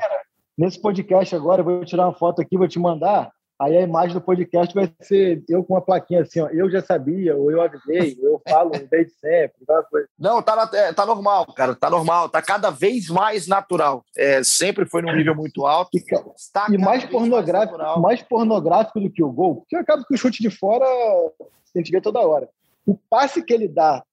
Nesse 0.57 0.81
podcast 0.81 1.33
agora, 1.33 1.61
eu 1.61 1.65
vou 1.65 1.85
tirar 1.85 2.07
uma 2.07 2.13
foto 2.13 2.41
aqui, 2.41 2.57
vou 2.57 2.67
te 2.67 2.77
mandar. 2.77 3.31
Aí 3.61 3.77
a 3.77 3.81
imagem 3.81 4.15
do 4.15 4.21
podcast 4.21 4.73
vai 4.73 4.91
ser 5.01 5.43
eu 5.47 5.63
com 5.63 5.75
uma 5.75 5.81
plaquinha 5.81 6.23
assim, 6.23 6.39
ó, 6.39 6.47
eu 6.47 6.67
já 6.67 6.81
sabia, 6.81 7.37
ou 7.37 7.51
eu 7.51 7.61
avisei, 7.61 8.17
ou 8.19 8.29
eu 8.29 8.41
falo 8.49 8.71
desde 8.89 9.13
sempre. 9.19 9.53
Não, 10.17 10.41
tá, 10.41 10.67
é, 10.73 10.91
tá 10.91 11.05
normal, 11.05 11.45
cara, 11.53 11.75
tá 11.75 11.87
normal, 11.87 12.27
tá 12.27 12.41
cada 12.41 12.71
vez 12.71 13.07
mais 13.07 13.45
natural. 13.45 14.03
É, 14.17 14.43
sempre 14.43 14.87
foi 14.87 15.03
num 15.03 15.15
nível 15.15 15.35
muito 15.35 15.67
alto. 15.67 15.91
Tá 16.51 16.65
e 16.71 16.77
mais 16.79 17.05
pornográfico, 17.05 17.77
mais, 17.77 18.01
mais, 18.01 18.21
pornográfico 18.23 18.99
do 18.99 19.11
que 19.11 19.23
o 19.23 19.31
gol, 19.31 19.57
porque 19.57 19.75
acaba 19.75 20.03
que 20.03 20.15
o 20.15 20.17
chute 20.17 20.41
de 20.41 20.49
fora 20.49 20.83
a 20.83 21.77
gente 21.77 21.91
vê 21.91 22.01
toda 22.01 22.19
hora. 22.19 22.49
O 22.83 22.97
passe 23.11 23.43
que 23.43 23.53
ele 23.53 23.67
dá 23.67 24.03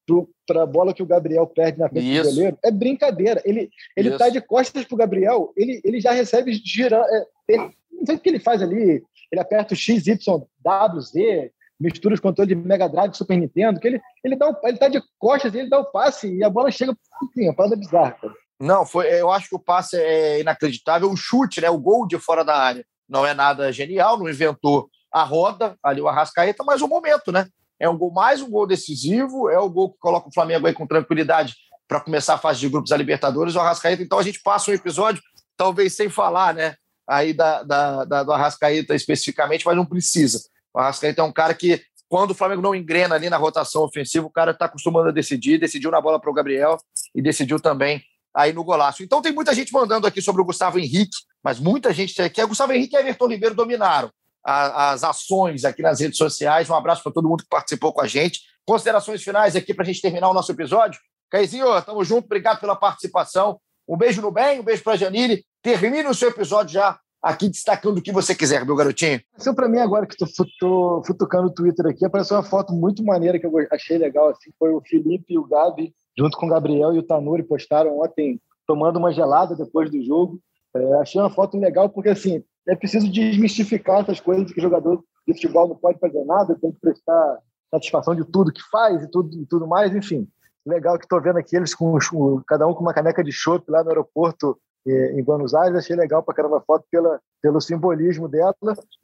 para 0.46 0.62
a 0.62 0.66
bola 0.66 0.92
que 0.92 1.02
o 1.02 1.06
Gabriel 1.06 1.46
perde 1.46 1.78
na 1.78 1.88
frente 1.88 2.14
Isso. 2.14 2.24
do 2.24 2.34
goleiro 2.34 2.58
é 2.62 2.70
brincadeira. 2.70 3.40
Ele 3.46 3.70
ele 3.96 4.10
tá 4.18 4.28
de 4.28 4.42
costas 4.42 4.84
pro 4.84 4.94
Gabriel, 4.94 5.54
ele, 5.56 5.80
ele 5.82 6.02
já 6.02 6.12
recebe 6.12 6.52
girando. 6.52 7.06
É, 7.50 7.56
não 7.90 8.04
sei 8.04 8.16
o 8.16 8.18
que 8.18 8.28
ele 8.28 8.38
faz 8.38 8.60
ali. 8.60 9.02
Ele 9.30 9.40
aperta 9.40 9.74
o 9.74 9.76
X, 9.76 10.06
Y, 10.06 10.42
W, 10.60 11.00
Z, 11.00 11.52
mistura 11.78 12.14
os 12.14 12.20
controles 12.20 12.48
de 12.48 12.54
Mega 12.54 12.88
Drive, 12.88 13.14
Super 13.14 13.36
Nintendo, 13.36 13.78
que 13.78 13.86
ele, 13.86 14.00
ele, 14.24 14.36
dá 14.36 14.48
um, 14.48 14.54
ele 14.64 14.78
tá 14.78 14.88
de 14.88 15.00
costas 15.18 15.54
ele 15.54 15.68
dá 15.68 15.78
o 15.78 15.84
passe 15.84 16.32
e 16.34 16.42
a 16.42 16.50
bola 16.50 16.70
chega. 16.70 16.96
Enfim, 17.24 17.48
é 17.48 17.52
parada 17.52 17.76
bizarra, 17.76 18.12
cara. 18.12 18.34
Não, 18.60 18.84
foi, 18.84 19.06
eu 19.08 19.30
acho 19.30 19.48
que 19.48 19.54
o 19.54 19.60
passe 19.60 19.96
é 19.96 20.40
inacreditável. 20.40 21.08
O 21.10 21.16
chute, 21.16 21.60
né, 21.60 21.70
o 21.70 21.78
gol 21.78 22.06
de 22.06 22.18
fora 22.18 22.44
da 22.44 22.56
área, 22.56 22.84
não 23.08 23.24
é 23.24 23.32
nada 23.32 23.72
genial, 23.72 24.18
não 24.18 24.28
inventou 24.28 24.90
a 25.12 25.22
roda, 25.22 25.76
ali 25.82 26.00
o 26.00 26.08
Arrascaeta, 26.08 26.64
mas 26.64 26.82
o 26.82 26.88
momento, 26.88 27.32
né? 27.32 27.48
É 27.80 27.88
um 27.88 27.96
gol 27.96 28.12
mais 28.12 28.42
um 28.42 28.50
gol 28.50 28.66
decisivo, 28.66 29.48
é 29.48 29.58
o 29.58 29.70
gol 29.70 29.92
que 29.92 29.98
coloca 29.98 30.28
o 30.28 30.34
Flamengo 30.34 30.66
aí 30.66 30.74
com 30.74 30.86
tranquilidade 30.86 31.54
para 31.86 32.00
começar 32.00 32.34
a 32.34 32.38
fase 32.38 32.60
de 32.60 32.68
grupos 32.68 32.90
da 32.90 32.96
Libertadores, 32.96 33.54
o 33.54 33.60
Arrascaeta. 33.60 34.02
Então 34.02 34.18
a 34.18 34.22
gente 34.22 34.42
passa 34.42 34.70
um 34.70 34.74
episódio, 34.74 35.22
talvez 35.56 35.94
sem 35.94 36.10
falar, 36.10 36.52
né? 36.52 36.74
Aí 37.08 37.32
da, 37.32 37.62
da, 37.62 38.04
da 38.04 38.22
do 38.22 38.32
Arrascaeta 38.32 38.94
especificamente, 38.94 39.64
mas 39.64 39.76
não 39.76 39.86
precisa. 39.86 40.40
O 40.74 40.78
Arrascaeta 40.78 41.22
é 41.22 41.24
um 41.24 41.32
cara 41.32 41.54
que, 41.54 41.82
quando 42.08 42.32
o 42.32 42.34
Flamengo 42.34 42.60
não 42.60 42.74
engrena 42.74 43.14
ali 43.14 43.30
na 43.30 43.36
rotação 43.36 43.82
ofensiva, 43.82 44.26
o 44.26 44.30
cara 44.30 44.50
está 44.50 44.66
acostumando 44.66 45.08
a 45.08 45.12
decidir, 45.12 45.58
decidiu 45.58 45.90
na 45.90 46.00
bola 46.00 46.20
para 46.20 46.30
o 46.30 46.34
Gabriel 46.34 46.76
e 47.14 47.22
decidiu 47.22 47.58
também 47.58 48.02
aí 48.34 48.52
no 48.52 48.62
golaço. 48.62 49.02
Então 49.02 49.22
tem 49.22 49.32
muita 49.32 49.54
gente 49.54 49.72
mandando 49.72 50.06
aqui 50.06 50.20
sobre 50.20 50.42
o 50.42 50.44
Gustavo 50.44 50.78
Henrique, 50.78 51.16
mas 51.42 51.58
muita 51.58 51.92
gente 51.92 52.20
aqui. 52.20 52.44
Gustavo 52.44 52.72
Henrique 52.72 52.94
e 52.94 52.98
Everton 52.98 53.26
Ribeiro 53.28 53.54
dominaram 53.54 54.10
a, 54.44 54.90
as 54.92 55.04
ações 55.04 55.64
aqui 55.64 55.82
nas 55.82 56.00
redes 56.00 56.18
sociais. 56.18 56.68
Um 56.70 56.74
abraço 56.74 57.02
para 57.02 57.12
todo 57.12 57.28
mundo 57.28 57.42
que 57.42 57.48
participou 57.48 57.92
com 57.92 58.00
a 58.00 58.06
gente. 58.06 58.40
Considerações 58.64 59.22
finais 59.22 59.56
aqui 59.56 59.72
para 59.72 59.82
a 59.82 59.86
gente 59.86 60.00
terminar 60.00 60.28
o 60.28 60.34
nosso 60.34 60.52
episódio. 60.52 61.00
Caizinho, 61.30 61.80
tamo 61.82 62.04
junto, 62.04 62.26
obrigado 62.26 62.60
pela 62.60 62.76
participação. 62.76 63.60
Um 63.88 63.96
beijo 63.96 64.20
no 64.20 64.30
bem, 64.30 64.60
um 64.60 64.62
beijo 64.62 64.82
para 64.82 64.92
a 64.92 64.96
Janine. 64.96 65.44
Termine 65.62 66.06
o 66.06 66.14
seu 66.14 66.28
episódio 66.30 66.74
já 66.74 66.98
aqui 67.22 67.48
destacando 67.48 67.98
o 67.98 68.02
que 68.02 68.12
você 68.12 68.34
quiser, 68.34 68.64
meu 68.64 68.76
garotinho. 68.76 69.20
Apareceu 69.32 69.54
para 69.54 69.68
mim 69.68 69.78
agora 69.78 70.06
que 70.06 70.14
estou 70.22 71.02
futucando 71.04 71.48
o 71.48 71.52
Twitter 71.52 71.86
aqui, 71.86 72.04
apareceu 72.04 72.36
uma 72.36 72.42
foto 72.42 72.72
muito 72.72 73.04
maneira 73.04 73.38
que 73.38 73.46
eu 73.46 73.52
achei 73.72 73.98
legal. 73.98 74.28
Assim, 74.30 74.50
foi 74.58 74.72
o 74.72 74.80
Felipe 74.80 75.34
e 75.34 75.38
o 75.38 75.46
Gabi, 75.46 75.92
junto 76.16 76.38
com 76.38 76.46
o 76.46 76.48
Gabriel 76.48 76.94
e 76.94 76.98
o 76.98 77.02
Tanuri, 77.02 77.42
postaram 77.42 78.00
ontem 78.00 78.40
tomando 78.66 78.98
uma 78.98 79.12
gelada 79.12 79.56
depois 79.56 79.90
do 79.90 80.02
jogo. 80.02 80.40
É, 80.74 80.94
achei 80.94 81.20
uma 81.20 81.30
foto 81.30 81.58
legal 81.58 81.88
porque 81.88 82.10
assim 82.10 82.44
é 82.68 82.76
preciso 82.76 83.10
desmistificar 83.10 84.02
essas 84.02 84.20
coisas 84.20 84.46
de 84.46 84.52
que 84.52 84.60
jogador 84.60 85.02
de 85.26 85.34
futebol 85.34 85.68
não 85.68 85.76
pode 85.76 85.98
fazer 85.98 86.22
nada, 86.24 86.58
tem 86.60 86.70
que 86.70 86.78
prestar 86.78 87.38
satisfação 87.70 88.14
de 88.14 88.24
tudo 88.24 88.52
que 88.52 88.62
faz 88.70 89.02
e 89.02 89.10
tudo, 89.10 89.34
e 89.40 89.46
tudo 89.46 89.66
mais, 89.66 89.94
enfim. 89.94 90.28
Legal 90.66 90.98
que 90.98 91.04
estou 91.04 91.20
vendo 91.20 91.38
aqui 91.38 91.56
eles 91.56 91.74
com 91.74 91.98
cada 92.46 92.66
um 92.66 92.74
com 92.74 92.82
uma 92.82 92.92
caneca 92.92 93.24
de 93.24 93.32
chopp 93.32 93.64
lá 93.70 93.82
no 93.82 93.88
aeroporto 93.88 94.58
em 94.90 95.22
Buenos 95.22 95.54
Aires, 95.54 95.78
achei 95.78 95.96
legal 95.96 96.22
para 96.22 96.34
caramba 96.34 96.58
a 96.58 96.60
foto 96.60 96.84
pela, 96.90 97.20
pelo 97.42 97.60
simbolismo 97.60 98.28
dela. 98.28 98.54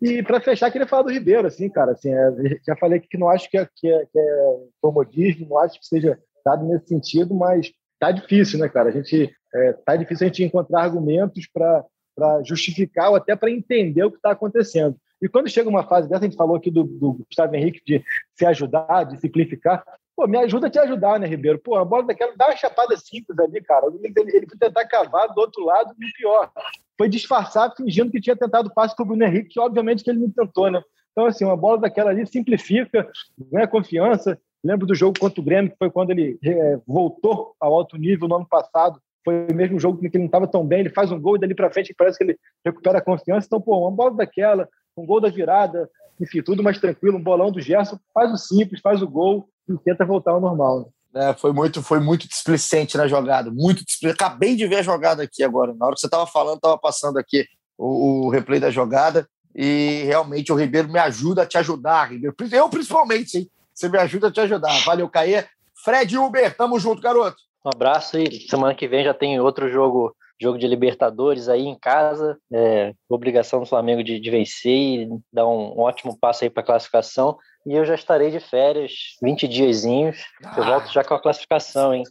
E 0.01 0.22
para 0.22 0.41
fechar, 0.41 0.70
queria 0.70 0.87
falar 0.87 1.03
do 1.03 1.12
Ribeiro, 1.12 1.47
assim, 1.47 1.68
cara. 1.68 1.93
Assim, 1.93 2.12
é, 2.12 2.59
já 2.66 2.76
falei 2.76 3.01
que 3.01 3.18
não 3.18 3.28
acho 3.28 3.51
que 3.51 3.59
é, 3.59 3.68
que 3.76 3.89
é, 3.89 4.07
que 4.07 4.18
é 4.18 4.57
comodismo, 4.80 5.49
não 5.49 5.59
acho 5.59 5.78
que 5.78 5.87
seja 5.87 6.18
dado 6.45 6.64
nesse 6.66 6.89
sentido, 6.89 7.35
mas 7.35 7.72
tá 7.99 8.11
difícil, 8.11 8.59
né, 8.59 8.68
cara? 8.68 8.89
A 8.89 8.93
gente 8.93 9.35
é, 9.55 9.72
tá 9.72 9.97
difícil 9.97 10.26
a 10.26 10.28
gente 10.28 10.45
encontrar 10.45 10.82
argumentos 10.82 11.49
para 11.53 11.85
para 12.14 12.43
justificar 12.45 13.11
ou 13.11 13.16
até 13.16 13.35
para 13.35 13.51
entender 13.51 14.05
o 14.05 14.11
que 14.11 14.18
está 14.18 14.30
acontecendo. 14.30 14.97
E 15.20 15.28
quando 15.28 15.49
chega 15.49 15.68
uma 15.68 15.87
fase 15.87 16.09
dessa, 16.09 16.24
a 16.24 16.28
gente 16.28 16.37
falou 16.37 16.57
aqui 16.57 16.70
do, 16.70 16.85
do, 16.85 17.14
Gustavo 17.14 17.55
Henrique 17.57 17.80
de 17.85 18.05
se 18.35 18.45
ajudar, 18.47 19.05
de 19.05 19.18
simplificar. 19.20 19.82
Pô, 20.17 20.29
me 20.29 20.39
ajuda 20.39 20.69
a 20.69 20.71
te 20.71 20.79
ajudar, 20.79 21.19
né, 21.19 21.27
Ribeiro? 21.27 21.59
Pô, 21.59 21.77
a 21.77 21.85
bola 21.85 22.05
daquela 22.05 22.35
dá 22.37 22.47
uma 22.47 22.57
chapada 22.57 22.97
simples 22.97 23.37
ali, 23.39 23.61
cara. 23.61 23.87
Ele, 23.87 24.12
ele 24.17 24.47
foi 24.47 24.59
tentar 24.59 24.87
cavar 24.87 25.33
do 25.35 25.41
outro 25.41 25.65
lado 25.65 25.93
e 26.01 26.12
pior. 26.12 26.51
Foi 26.97 27.09
disfarçar 27.09 27.75
fingindo 27.77 28.12
que 28.12 28.21
tinha 28.21 28.37
tentado 28.37 28.73
passe 28.73 28.95
para 28.95 29.03
o 29.03 29.07
Bruno 29.07 29.25
Henrique, 29.25 29.51
que 29.51 29.61
obviamente 29.61 30.05
que 30.05 30.11
ele 30.11 30.21
não 30.21 30.31
tentou, 30.31 30.71
né? 30.71 30.81
Então, 31.11 31.27
assim, 31.27 31.45
uma 31.45 31.57
bola 31.57 31.79
daquela 31.79 32.11
ali 32.11 32.27
simplifica, 32.27 33.09
ganha 33.51 33.67
confiança. 33.67 34.39
Lembro 34.62 34.87
do 34.87 34.95
jogo 34.95 35.19
contra 35.19 35.41
o 35.41 35.45
Grêmio, 35.45 35.71
que 35.71 35.77
foi 35.77 35.91
quando 35.91 36.11
ele 36.11 36.39
é, 36.45 36.79
voltou 36.87 37.55
ao 37.61 37.75
alto 37.75 37.97
nível 37.97 38.29
no 38.29 38.37
ano 38.37 38.47
passado, 38.47 39.01
foi 39.25 39.47
o 39.51 39.55
mesmo 39.55 39.81
jogo 39.81 39.99
que 39.99 40.07
ele 40.07 40.19
não 40.19 40.27
estava 40.27 40.47
tão 40.47 40.65
bem, 40.67 40.81
ele 40.81 40.91
faz 40.91 41.11
um 41.11 41.21
gol 41.21 41.37
e 41.37 41.41
dali 41.41 41.55
para 41.55 41.71
frente 41.71 41.95
parece 41.97 42.19
que 42.19 42.25
ele 42.25 42.39
recupera 42.65 42.99
a 42.99 43.03
confiança. 43.03 43.47
Então, 43.47 43.61
pô, 43.61 43.81
uma 43.81 43.91
bola 43.91 44.15
daquela, 44.15 44.69
um 44.97 45.05
gol 45.05 45.21
da 45.21 45.29
virada, 45.29 45.89
enfim, 46.21 46.43
tudo 46.43 46.62
mais 46.62 46.79
tranquilo, 46.79 47.17
um 47.17 47.23
bolão 47.23 47.51
do 47.51 47.61
Gerson, 47.61 47.99
faz 48.12 48.33
o 48.33 48.37
simples, 48.37 48.81
faz 48.81 49.03
o 49.03 49.09
gol 49.09 49.49
e 49.69 49.77
tenta 49.79 50.05
voltar 50.05 50.33
ao 50.33 50.41
normal. 50.41 50.93
É, 51.15 51.33
foi 51.33 51.53
muito, 51.53 51.81
foi 51.83 52.01
muito 52.01 52.27
displicente 52.27 52.97
na 52.97 53.07
jogada, 53.07 53.51
muito 53.51 53.85
displicente. 53.85 54.21
Acabei 54.21 54.57
de 54.57 54.67
ver 54.67 54.77
a 54.77 54.83
jogada 54.83 55.23
aqui 55.23 55.45
agora. 55.45 55.73
Na 55.75 55.87
hora 55.87 55.95
que 55.95 56.01
você 56.01 56.07
estava 56.07 56.27
falando, 56.27 56.57
estava 56.57 56.77
passando 56.77 57.19
aqui 57.19 57.47
o, 57.79 58.27
o, 58.27 58.31
replay 58.31 58.59
da 58.59 58.71
jogada 58.71 59.29
e 59.55 60.03
realmente 60.07 60.53
o 60.53 60.57
Ribeiro 60.57 60.89
me 60.89 60.99
ajuda 60.99 61.43
a 61.43 61.47
te 61.47 61.57
ajudar, 61.57 62.11
Ribeiro. 62.11 62.35
Eu 62.51 62.69
principalmente, 62.69 63.39
hein? 63.39 63.51
Você 63.73 63.89
me 63.89 63.99
ajuda 63.99 64.29
a 64.29 64.33
te 64.33 64.41
ajudar. 64.41 64.77
Valeu, 64.85 65.09
Caê. 65.09 65.45
Fred 65.85 66.17
Uber, 66.19 66.57
tamo 66.57 66.79
junto, 66.81 67.01
garoto. 67.01 67.37
Um 67.65 67.71
abraço 67.75 68.19
e 68.19 68.41
semana 68.49 68.75
que 68.75 68.87
vem 68.87 69.05
já 69.05 69.15
tem 69.15 69.41
outro 69.41 69.71
jogo 69.71 70.15
jogo 70.41 70.59
de 70.59 70.67
Libertadores 70.67 71.49
aí 71.49 71.65
em 71.65 71.79
casa, 71.79 72.39
é, 72.53 72.93
obrigação 73.09 73.61
do 73.61 73.67
Flamengo 73.67 74.03
de, 74.03 74.19
de, 74.19 74.31
vencer 74.31 74.73
e 74.73 75.09
dar 75.33 75.47
um, 75.47 75.79
ótimo 75.79 76.19
passo 76.19 76.45
aí 76.45 76.51
para 76.51 76.62
a 76.62 76.67
classificação. 76.67 77.39
E 77.65 77.73
eu 77.75 77.85
já 77.85 77.95
estarei 77.95 78.31
de 78.31 78.41
férias, 78.41 79.17
20 79.23 79.49
diazinhos. 79.49 80.19
Ah. 80.45 80.55
Eu 80.57 80.65
volto 80.65 80.93
já 80.93 81.03
com 81.03 81.15
a 81.15 81.23
classificação, 81.23 81.95
hein? 81.95 82.03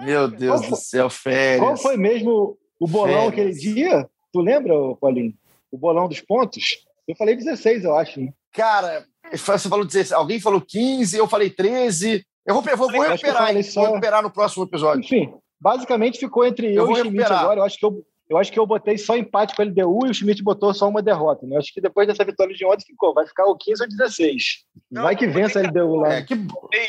Meu 0.00 0.28
Deus 0.28 0.66
do 0.68 0.76
céu, 0.76 1.10
férias. 1.10 1.60
Qual 1.60 1.76
foi 1.76 1.96
mesmo 1.96 2.56
o 2.80 2.86
bolão 2.86 3.30
férias. 3.30 3.56
aquele 3.58 3.74
dia? 3.74 4.08
Tu 4.32 4.40
lembra, 4.40 4.74
Paulinho? 5.00 5.34
O 5.70 5.76
bolão 5.76 6.08
dos 6.08 6.20
pontos? 6.20 6.78
Eu 7.06 7.16
falei 7.16 7.36
16, 7.36 7.84
eu 7.84 7.96
acho. 7.96 8.20
Hein? 8.20 8.34
Cara, 8.52 9.04
você 9.32 9.68
falou 9.68 9.84
16, 9.84 10.12
alguém 10.12 10.40
falou 10.40 10.60
15, 10.60 11.16
eu 11.16 11.28
falei 11.28 11.50
13. 11.50 12.24
Eu 12.46 12.54
vou, 12.54 12.62
vou, 12.62 12.90
vou 12.90 13.02
recuperar, 13.02 13.54
eu 13.54 13.62
só... 13.62 13.80
vou 13.80 13.90
recuperar 13.90 14.22
no 14.22 14.30
próximo 14.30 14.64
episódio. 14.64 15.00
Enfim, 15.00 15.32
basicamente 15.60 16.18
ficou 16.18 16.44
entre 16.44 16.74
eu, 16.74 16.90
eu 16.90 16.90
e 16.90 17.00
o 17.02 17.04
Schmidt 17.04 17.32
agora. 17.32 17.60
Eu 17.60 17.64
acho 17.64 17.78
que 17.78 17.86
eu, 17.86 18.04
eu 18.28 18.38
acho 18.38 18.50
que 18.50 18.58
eu 18.58 18.66
botei 18.66 18.98
só 18.98 19.16
empate 19.16 19.54
com 19.54 19.62
a 19.62 19.64
LDU 19.64 20.06
e 20.06 20.10
o 20.10 20.14
Schmidt 20.14 20.42
botou 20.42 20.74
só 20.74 20.88
uma 20.88 21.00
derrota. 21.00 21.46
Né? 21.46 21.54
Eu 21.54 21.60
acho 21.60 21.72
que 21.72 21.80
depois 21.80 22.06
dessa 22.08 22.24
vitória 22.24 22.54
de 22.54 22.64
ontem 22.64 22.84
ficou. 22.84 23.14
Vai 23.14 23.26
ficar 23.26 23.46
o 23.46 23.56
15 23.56 23.82
ou 23.82 23.88
16. 23.88 24.44
Não, 24.90 25.02
Vai 25.02 25.14
que 25.14 25.26
vence 25.26 25.56
a 25.56 25.62
LDU 25.62 25.96
lá. 25.96 26.14
É, 26.14 26.22
que... 26.22 26.34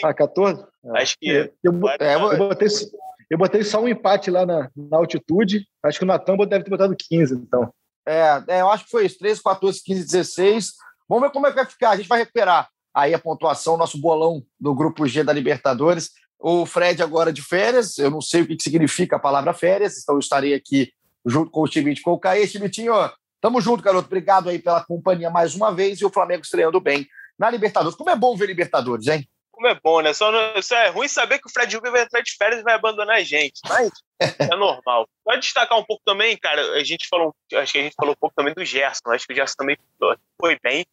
Ah, 0.04 0.14
14? 0.14 0.66
Acho 0.96 1.18
que. 1.20 1.30
Eu, 1.30 1.52
eu, 1.64 1.90
é, 2.00 2.16
eu, 2.16 2.38
botei, 2.38 2.68
eu 3.30 3.38
botei 3.38 3.64
só 3.64 3.80
um 3.80 3.88
empate 3.88 4.32
lá 4.32 4.46
na, 4.46 4.70
na 4.76 4.98
altitude. 4.98 5.68
Acho 5.84 6.00
que 6.00 6.06
o 6.06 6.08
Natan 6.08 6.36
deve 6.38 6.64
ter 6.64 6.72
botado 6.72 6.96
15, 6.98 7.36
então. 7.36 7.72
É, 8.06 8.44
é, 8.48 8.62
eu 8.62 8.70
acho 8.70 8.86
que 8.86 8.92
foi 8.92 9.06
isso: 9.06 9.20
13, 9.20 9.44
14, 9.44 9.84
15, 9.84 10.06
16. 10.06 10.74
Vamos 11.08 11.28
ver 11.28 11.32
como 11.32 11.46
é 11.46 11.52
que 11.52 11.56
vai 11.58 11.66
ficar. 11.66 11.92
A 11.92 11.96
gente 11.96 12.10
vai 12.10 12.20
recuperar 12.20 12.70
aí 12.94 13.14
a 13.14 13.20
pontuação, 13.20 13.78
nosso 13.78 13.98
bolão 13.98 14.46
do 14.60 14.74
grupo 14.74 15.08
G 15.08 15.24
da 15.24 15.34
Libertadores. 15.34 16.12
O 16.40 16.66
Fred 16.66 17.02
agora 17.02 17.32
de 17.32 17.42
férias, 17.42 17.98
eu 17.98 18.12
não 18.12 18.22
sei 18.22 18.42
o 18.42 18.48
que 18.48 18.62
significa 18.62 19.16
a 19.16 19.20
palavra 19.20 19.54
férias, 19.54 19.98
então 19.98 20.16
eu 20.16 20.20
estarei 20.20 20.54
aqui 20.54 20.92
junto 21.26 21.50
com 21.50 21.62
o 21.62 21.68
time 21.68 22.00
com 22.02 22.12
o 22.12 22.20
Caê. 22.20 22.46
Chimitinho, 22.46 22.94
tamo 23.40 23.62
junto, 23.62 23.82
garoto. 23.82 24.08
Obrigado 24.08 24.50
aí 24.50 24.60
pela 24.60 24.84
companhia 24.84 25.30
mais 25.30 25.56
uma 25.56 25.74
vez 25.74 26.02
e 26.02 26.06
o 26.06 26.10
Flamengo 26.10 26.44
estreando 26.44 26.80
bem 26.80 27.08
na 27.40 27.50
Libertadores. 27.50 27.98
Como 27.98 28.10
é 28.10 28.16
bom 28.16 28.36
ver 28.36 28.48
Libertadores, 28.48 29.08
hein? 29.08 29.28
Como 29.52 29.68
é 29.68 29.80
bom, 29.82 30.02
né? 30.02 30.14
Só, 30.14 30.32
não, 30.32 30.62
só 30.62 30.76
é 30.76 30.90
ruim 30.90 31.08
saber 31.08 31.40
que 31.40 31.48
o 31.48 31.52
Fred 31.52 31.78
Huber 31.78 31.92
vai 31.92 32.04
entrar 32.04 32.22
de 32.22 32.36
férias 32.36 32.60
e 32.60 32.64
vai 32.64 32.74
abandonar 32.74 33.18
a 33.18 33.24
gente, 33.24 33.62
mas 33.70 33.92
é 34.52 34.56
normal. 34.56 35.08
Pode 35.24 35.42
destacar 35.42 35.78
um 35.78 35.86
pouco 35.86 36.02
também, 36.04 36.36
cara, 36.38 36.74
a 36.74 36.84
gente 36.84 37.08
falou, 37.08 37.34
acho 37.54 37.72
que 37.72 37.78
a 37.78 37.84
gente 37.84 37.96
falou 37.96 38.14
um 38.14 38.20
pouco 38.20 38.36
também 38.36 38.54
do 38.54 38.66
Gerson, 38.66 39.12
acho 39.12 39.28
que 39.28 39.34
o 39.34 39.36
Gerson 39.36 39.56
também 39.58 39.78
foi 40.40 40.58
bem. 40.62 40.86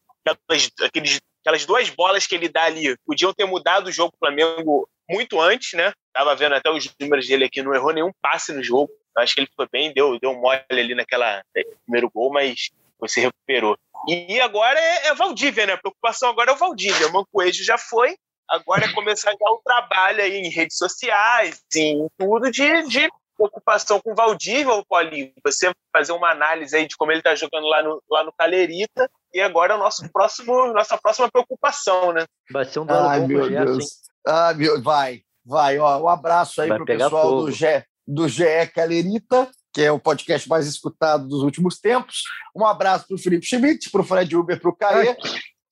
Aqueles 0.85 1.19
aquelas 1.41 1.65
duas 1.65 1.91
bolas 1.91 2.27
que 2.27 2.35
ele 2.35 2.49
dá 2.49 2.65
ali 2.65 2.97
podiam 3.07 3.33
ter 3.33 3.45
mudado 3.45 3.89
o 3.89 3.93
jogo 3.93 4.13
do 4.13 4.19
Flamengo 4.19 4.89
muito 5.09 5.41
antes, 5.41 5.73
né? 5.73 5.93
Tava 6.13 6.37
vendo 6.37 6.55
até 6.55 6.71
os 6.71 6.89
números 7.01 7.27
dele 7.27 7.45
aqui, 7.45 7.63
não 7.63 7.75
errou 7.75 7.93
nenhum 7.93 8.13
passe 8.23 8.53
no 8.53 8.63
jogo. 8.63 8.91
Acho 9.17 9.35
que 9.35 9.41
ele 9.41 9.51
foi 9.57 9.67
bem, 9.71 9.93
deu, 9.93 10.19
deu 10.21 10.35
mole 10.35 10.63
ali 10.71 10.95
naquela 10.95 11.43
primeiro 11.85 12.11
gol, 12.11 12.33
mas 12.33 12.71
você 12.99 13.21
recuperou. 13.21 13.77
E 14.07 14.41
agora 14.41 14.79
é, 14.79 15.09
é 15.09 15.15
Valdívia, 15.15 15.67
né? 15.67 15.73
A 15.73 15.79
preocupação 15.79 16.31
agora 16.31 16.53
é 16.53 16.55
o 16.55 16.59
Valdívia. 16.59 17.09
O 17.09 17.13
Mancoejo 17.13 17.65
já 17.65 17.77
foi, 17.77 18.17
agora 18.49 18.85
é 18.85 18.93
começar 18.93 19.31
já 19.33 19.51
o 19.51 19.61
trabalho 19.65 20.23
aí 20.23 20.39
em 20.39 20.49
redes 20.49 20.77
sociais, 20.77 21.61
em 21.75 22.09
tudo 22.17 22.51
de, 22.51 22.83
de 22.89 23.09
preocupação 23.37 24.01
com 24.01 24.13
o 24.13 24.15
Valdívia, 24.15 24.73
ou 24.73 24.85
Paulinho, 24.85 25.33
você 25.45 25.73
fazer 25.93 26.13
uma 26.13 26.31
análise 26.31 26.77
aí 26.77 26.87
de 26.87 26.97
como 26.97 27.11
ele 27.11 27.21
está 27.21 27.35
jogando 27.35 27.67
lá 27.67 27.83
no, 27.83 28.03
lá 28.11 28.23
no 28.23 28.33
Calerita 28.33 29.11
e 29.33 29.41
agora 29.41 29.75
é 29.75 29.77
o 29.77 29.81
nosso 29.81 30.09
próximo, 30.13 30.73
nossa 30.73 30.99
próxima 30.99 31.31
preocupação, 31.31 32.13
né? 32.13 32.25
Vai 32.53 32.65
ser 32.65 32.81
um 32.81 32.87
duelo 32.87 33.07
Ai, 33.09 33.21
bom 33.21 33.27
meu 33.29 33.41
pro 33.41 33.49
Gerson, 33.49 33.65
Deus. 33.77 33.85
Ah, 34.27 34.55
meu, 34.55 34.83
vai, 34.83 35.23
vai. 35.45 35.79
Ó, 35.79 36.03
um 36.03 36.09
abraço 36.09 36.61
aí 36.63 36.69
pro 36.69 36.85
pegar 36.85 37.05
pessoal 37.07 37.23
fogo. 37.31 37.47
do 37.47 37.51
GE, 37.53 37.85
do 38.07 38.29
GE 38.29 38.67
Calerita, 38.75 39.49
que 39.73 39.83
é 39.83 39.93
o 39.93 39.99
podcast 40.01 40.49
mais 40.49 40.67
escutado 40.67 41.27
dos 41.29 41.43
últimos 41.43 41.79
tempos. 41.79 42.23
Um 42.55 42.67
abraço 42.67 43.07
pro 43.07 43.19
Felipe 43.19 43.47
Schmidt, 43.47 43.91
pro 43.91 44.03
Fred 44.03 44.37
Uber, 44.37 44.61
pro 44.61 44.75
Caê. 44.77 45.17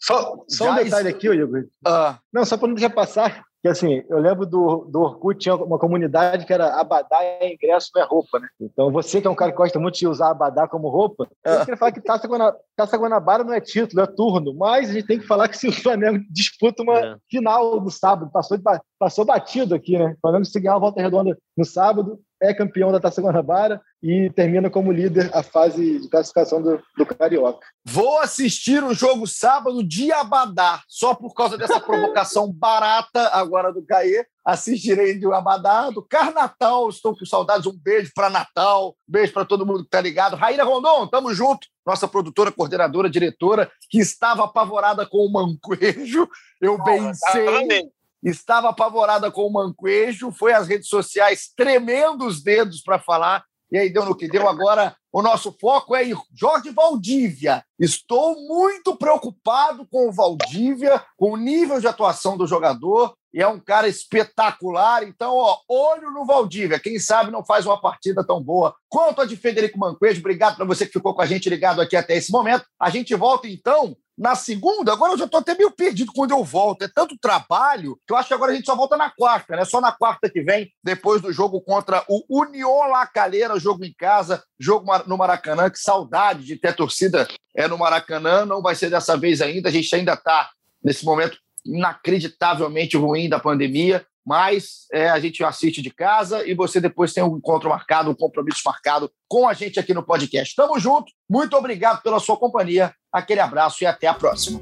Só, 0.00 0.44
só 0.48 0.70
um 0.70 0.74
detalhe 0.76 1.08
isso- 1.08 1.16
aqui, 1.16 1.28
ô 1.28 1.34
Igor. 1.34 1.64
Ah, 1.84 2.18
Não, 2.32 2.44
só 2.44 2.56
para 2.56 2.68
não 2.68 2.74
deixar 2.74 2.90
passar, 2.94 3.42
que 3.60 3.68
assim, 3.68 4.02
eu 4.08 4.18
lembro 4.18 4.46
do, 4.46 4.84
do 4.84 5.00
Orkut, 5.00 5.38
tinha 5.38 5.54
uma 5.54 5.78
comunidade 5.78 6.46
que 6.46 6.52
era 6.52 6.80
abadá 6.80 7.18
é 7.22 7.52
ingresso, 7.52 7.90
não 7.94 8.02
é 8.02 8.04
roupa, 8.04 8.38
né? 8.38 8.48
Então 8.60 8.90
você 8.92 9.20
que 9.20 9.26
é 9.26 9.30
um 9.30 9.34
cara 9.34 9.50
que 9.50 9.58
gosta 9.58 9.78
muito 9.80 9.98
de 9.98 10.06
usar 10.06 10.30
abadá 10.30 10.68
como 10.68 10.88
roupa, 10.88 11.28
eu 11.44 11.60
queria 11.60 11.76
falar 11.76 11.92
que 11.92 12.00
Taça, 12.00 12.28
Guana, 12.28 12.54
Taça 12.76 12.96
Guanabara 12.96 13.42
não 13.42 13.52
é 13.52 13.60
título, 13.60 14.02
é 14.02 14.06
turno, 14.06 14.54
mas 14.54 14.90
a 14.90 14.92
gente 14.92 15.06
tem 15.06 15.18
que 15.18 15.26
falar 15.26 15.48
que 15.48 15.58
se 15.58 15.68
o 15.68 15.72
Flamengo 15.72 16.24
disputa 16.30 16.82
uma 16.82 16.98
É. 16.98 17.16
final 17.30 17.80
no 17.80 17.90
sábado, 17.90 18.30
passou, 18.30 18.56
de 18.56 18.62
passou 18.98 19.24
batido 19.24 19.74
aqui, 19.74 19.98
né? 19.98 20.14
O 20.16 20.20
Flamengo 20.20 20.44
se 20.44 20.60
ganhar 20.60 20.74
uma 20.74 20.80
volta 20.80 21.00
redonda 21.00 21.36
no 21.56 21.64
sábado, 21.64 22.20
é 22.40 22.54
campeão 22.54 22.92
da 22.92 23.00
Taça 23.00 23.20
Guanabara 23.20 23.80
e 24.02 24.30
termina 24.30 24.70
como 24.70 24.92
líder 24.92 25.30
a 25.34 25.42
fase 25.42 26.00
de 26.00 26.08
classificação 26.08 26.62
do, 26.62 26.80
do 26.96 27.06
Carioca. 27.06 27.66
Vou 27.84 28.20
assistir 28.20 28.82
o 28.84 28.94
jogo 28.94 29.26
sábado 29.26 29.82
de 29.82 30.12
Abadá, 30.12 30.82
só 30.86 31.14
por 31.14 31.34
causa 31.34 31.58
dessa 31.58 31.80
provocação 31.80 32.50
barata 32.54 33.28
agora 33.30 33.72
do 33.72 33.84
Caê. 33.84 34.24
Assistirei 34.44 35.18
do 35.18 35.34
Abadá, 35.34 35.90
do 35.90 36.02
Carnatal. 36.02 36.88
Estou 36.88 37.14
com 37.14 37.26
saudades. 37.26 37.66
Um 37.66 37.76
beijo 37.76 38.12
para 38.14 38.30
Natal, 38.30 38.96
beijo 39.06 39.32
para 39.32 39.44
todo 39.44 39.66
mundo 39.66 39.84
que 39.84 39.90
tá 39.90 40.00
ligado. 40.00 40.36
Raíra 40.36 40.64
Rondon, 40.64 41.06
tamo 41.08 41.34
junto. 41.34 41.66
Nossa 41.84 42.06
produtora, 42.06 42.52
coordenadora, 42.52 43.10
diretora, 43.10 43.70
que 43.90 43.98
estava 43.98 44.44
apavorada 44.44 45.04
com 45.04 45.18
o 45.18 45.32
manquejo. 45.32 46.28
Eu 46.60 46.82
bem 46.82 47.12
sei. 47.14 47.90
Estava 48.22 48.70
apavorada 48.70 49.30
com 49.30 49.46
o 49.46 49.52
manquejo, 49.52 50.32
foi 50.32 50.52
às 50.52 50.66
redes 50.66 50.88
sociais 50.88 51.52
tremendo 51.56 52.26
os 52.26 52.42
dedos 52.42 52.82
para 52.82 52.98
falar, 52.98 53.44
e 53.70 53.78
aí 53.78 53.92
deu 53.92 54.04
no 54.04 54.16
que 54.16 54.28
deu. 54.28 54.48
Agora, 54.48 54.96
o 55.12 55.22
nosso 55.22 55.56
foco 55.58 55.96
é 55.96 56.04
Jorge 56.34 56.70
Valdívia. 56.70 57.64
Estou 57.78 58.34
muito 58.46 58.96
preocupado 58.96 59.86
com 59.90 60.08
o 60.08 60.12
Valdívia, 60.12 61.02
com 61.16 61.32
o 61.32 61.36
nível 61.36 61.80
de 61.80 61.86
atuação 61.86 62.36
do 62.36 62.46
jogador, 62.46 63.14
e 63.32 63.42
é 63.42 63.48
um 63.48 63.60
cara 63.60 63.88
espetacular. 63.88 65.02
Então, 65.02 65.34
ó, 65.34 65.58
olho 65.68 66.10
no 66.10 66.26
Valdívia. 66.26 66.80
Quem 66.80 66.98
sabe 66.98 67.30
não 67.30 67.44
faz 67.44 67.64
uma 67.64 67.80
partida 67.80 68.26
tão 68.26 68.42
boa 68.42 68.74
quanto 68.88 69.20
a 69.20 69.24
de 69.24 69.36
Federico 69.36 69.78
Manquejo. 69.78 70.20
Obrigado 70.20 70.56
para 70.56 70.64
você 70.64 70.86
que 70.86 70.92
ficou 70.92 71.14
com 71.14 71.22
a 71.22 71.26
gente 71.26 71.48
ligado 71.48 71.80
aqui 71.80 71.96
até 71.96 72.16
esse 72.16 72.30
momento. 72.30 72.64
A 72.80 72.90
gente 72.90 73.14
volta, 73.14 73.48
então, 73.48 73.96
na 74.18 74.34
segunda. 74.34 74.92
Agora 74.92 75.12
eu 75.12 75.18
já 75.18 75.26
estou 75.26 75.40
até 75.40 75.54
meio 75.54 75.70
perdido 75.70 76.12
quando 76.12 76.32
eu 76.32 76.42
volto. 76.42 76.82
É 76.82 76.88
tanto 76.88 77.16
trabalho 77.18 77.98
que 78.06 78.12
eu 78.12 78.16
acho 78.16 78.28
que 78.28 78.34
agora 78.34 78.52
a 78.52 78.54
gente 78.54 78.66
só 78.66 78.74
volta 78.74 78.96
na 78.96 79.10
quarta, 79.10 79.56
né? 79.56 79.64
Só 79.64 79.80
na 79.80 79.92
quarta 79.92 80.28
que 80.28 80.42
vem, 80.42 80.70
depois 80.82 81.22
do 81.22 81.32
jogo 81.32 81.60
contra 81.60 82.04
o 82.08 82.24
União 82.28 82.88
La 82.88 83.06
Calera, 83.06 83.60
jogo 83.60 83.84
em 83.84 83.94
casa, 83.96 84.42
jogo 84.58 84.86
no 85.06 85.16
Maracanã. 85.16 85.70
Que 85.70 85.78
saudade 85.78 86.44
de 86.44 86.56
ter 86.56 86.74
torcida 86.74 87.28
é 87.54 87.66
no 87.68 87.78
Maracanã. 87.78 88.44
Não 88.44 88.62
vai 88.62 88.74
ser 88.74 88.90
dessa 88.90 89.16
vez 89.16 89.40
ainda. 89.40 89.68
A 89.68 89.72
gente 89.72 89.94
ainda 89.94 90.14
está 90.14 90.50
nesse 90.82 91.04
momento 91.04 91.38
inacreditavelmente 91.64 92.96
ruim 92.96 93.28
da 93.28 93.38
pandemia. 93.38 94.04
Mas 94.26 94.86
é, 94.92 95.08
a 95.08 95.18
gente 95.18 95.42
assiste 95.42 95.80
de 95.80 95.90
casa 95.90 96.46
e 96.46 96.52
você 96.52 96.82
depois 96.82 97.14
tem 97.14 97.24
um 97.24 97.38
encontro 97.38 97.70
marcado, 97.70 98.10
um 98.10 98.14
compromisso 98.14 98.60
marcado 98.62 99.10
com 99.26 99.48
a 99.48 99.54
gente 99.54 99.80
aqui 99.80 99.94
no 99.94 100.02
podcast. 100.02 100.54
Tamo 100.54 100.78
junto, 100.78 101.10
muito 101.26 101.56
obrigado 101.56 102.02
pela 102.02 102.20
sua 102.20 102.36
companhia, 102.36 102.94
aquele 103.10 103.40
abraço 103.40 103.82
e 103.82 103.86
até 103.86 104.06
a 104.06 104.12
próxima. 104.12 104.60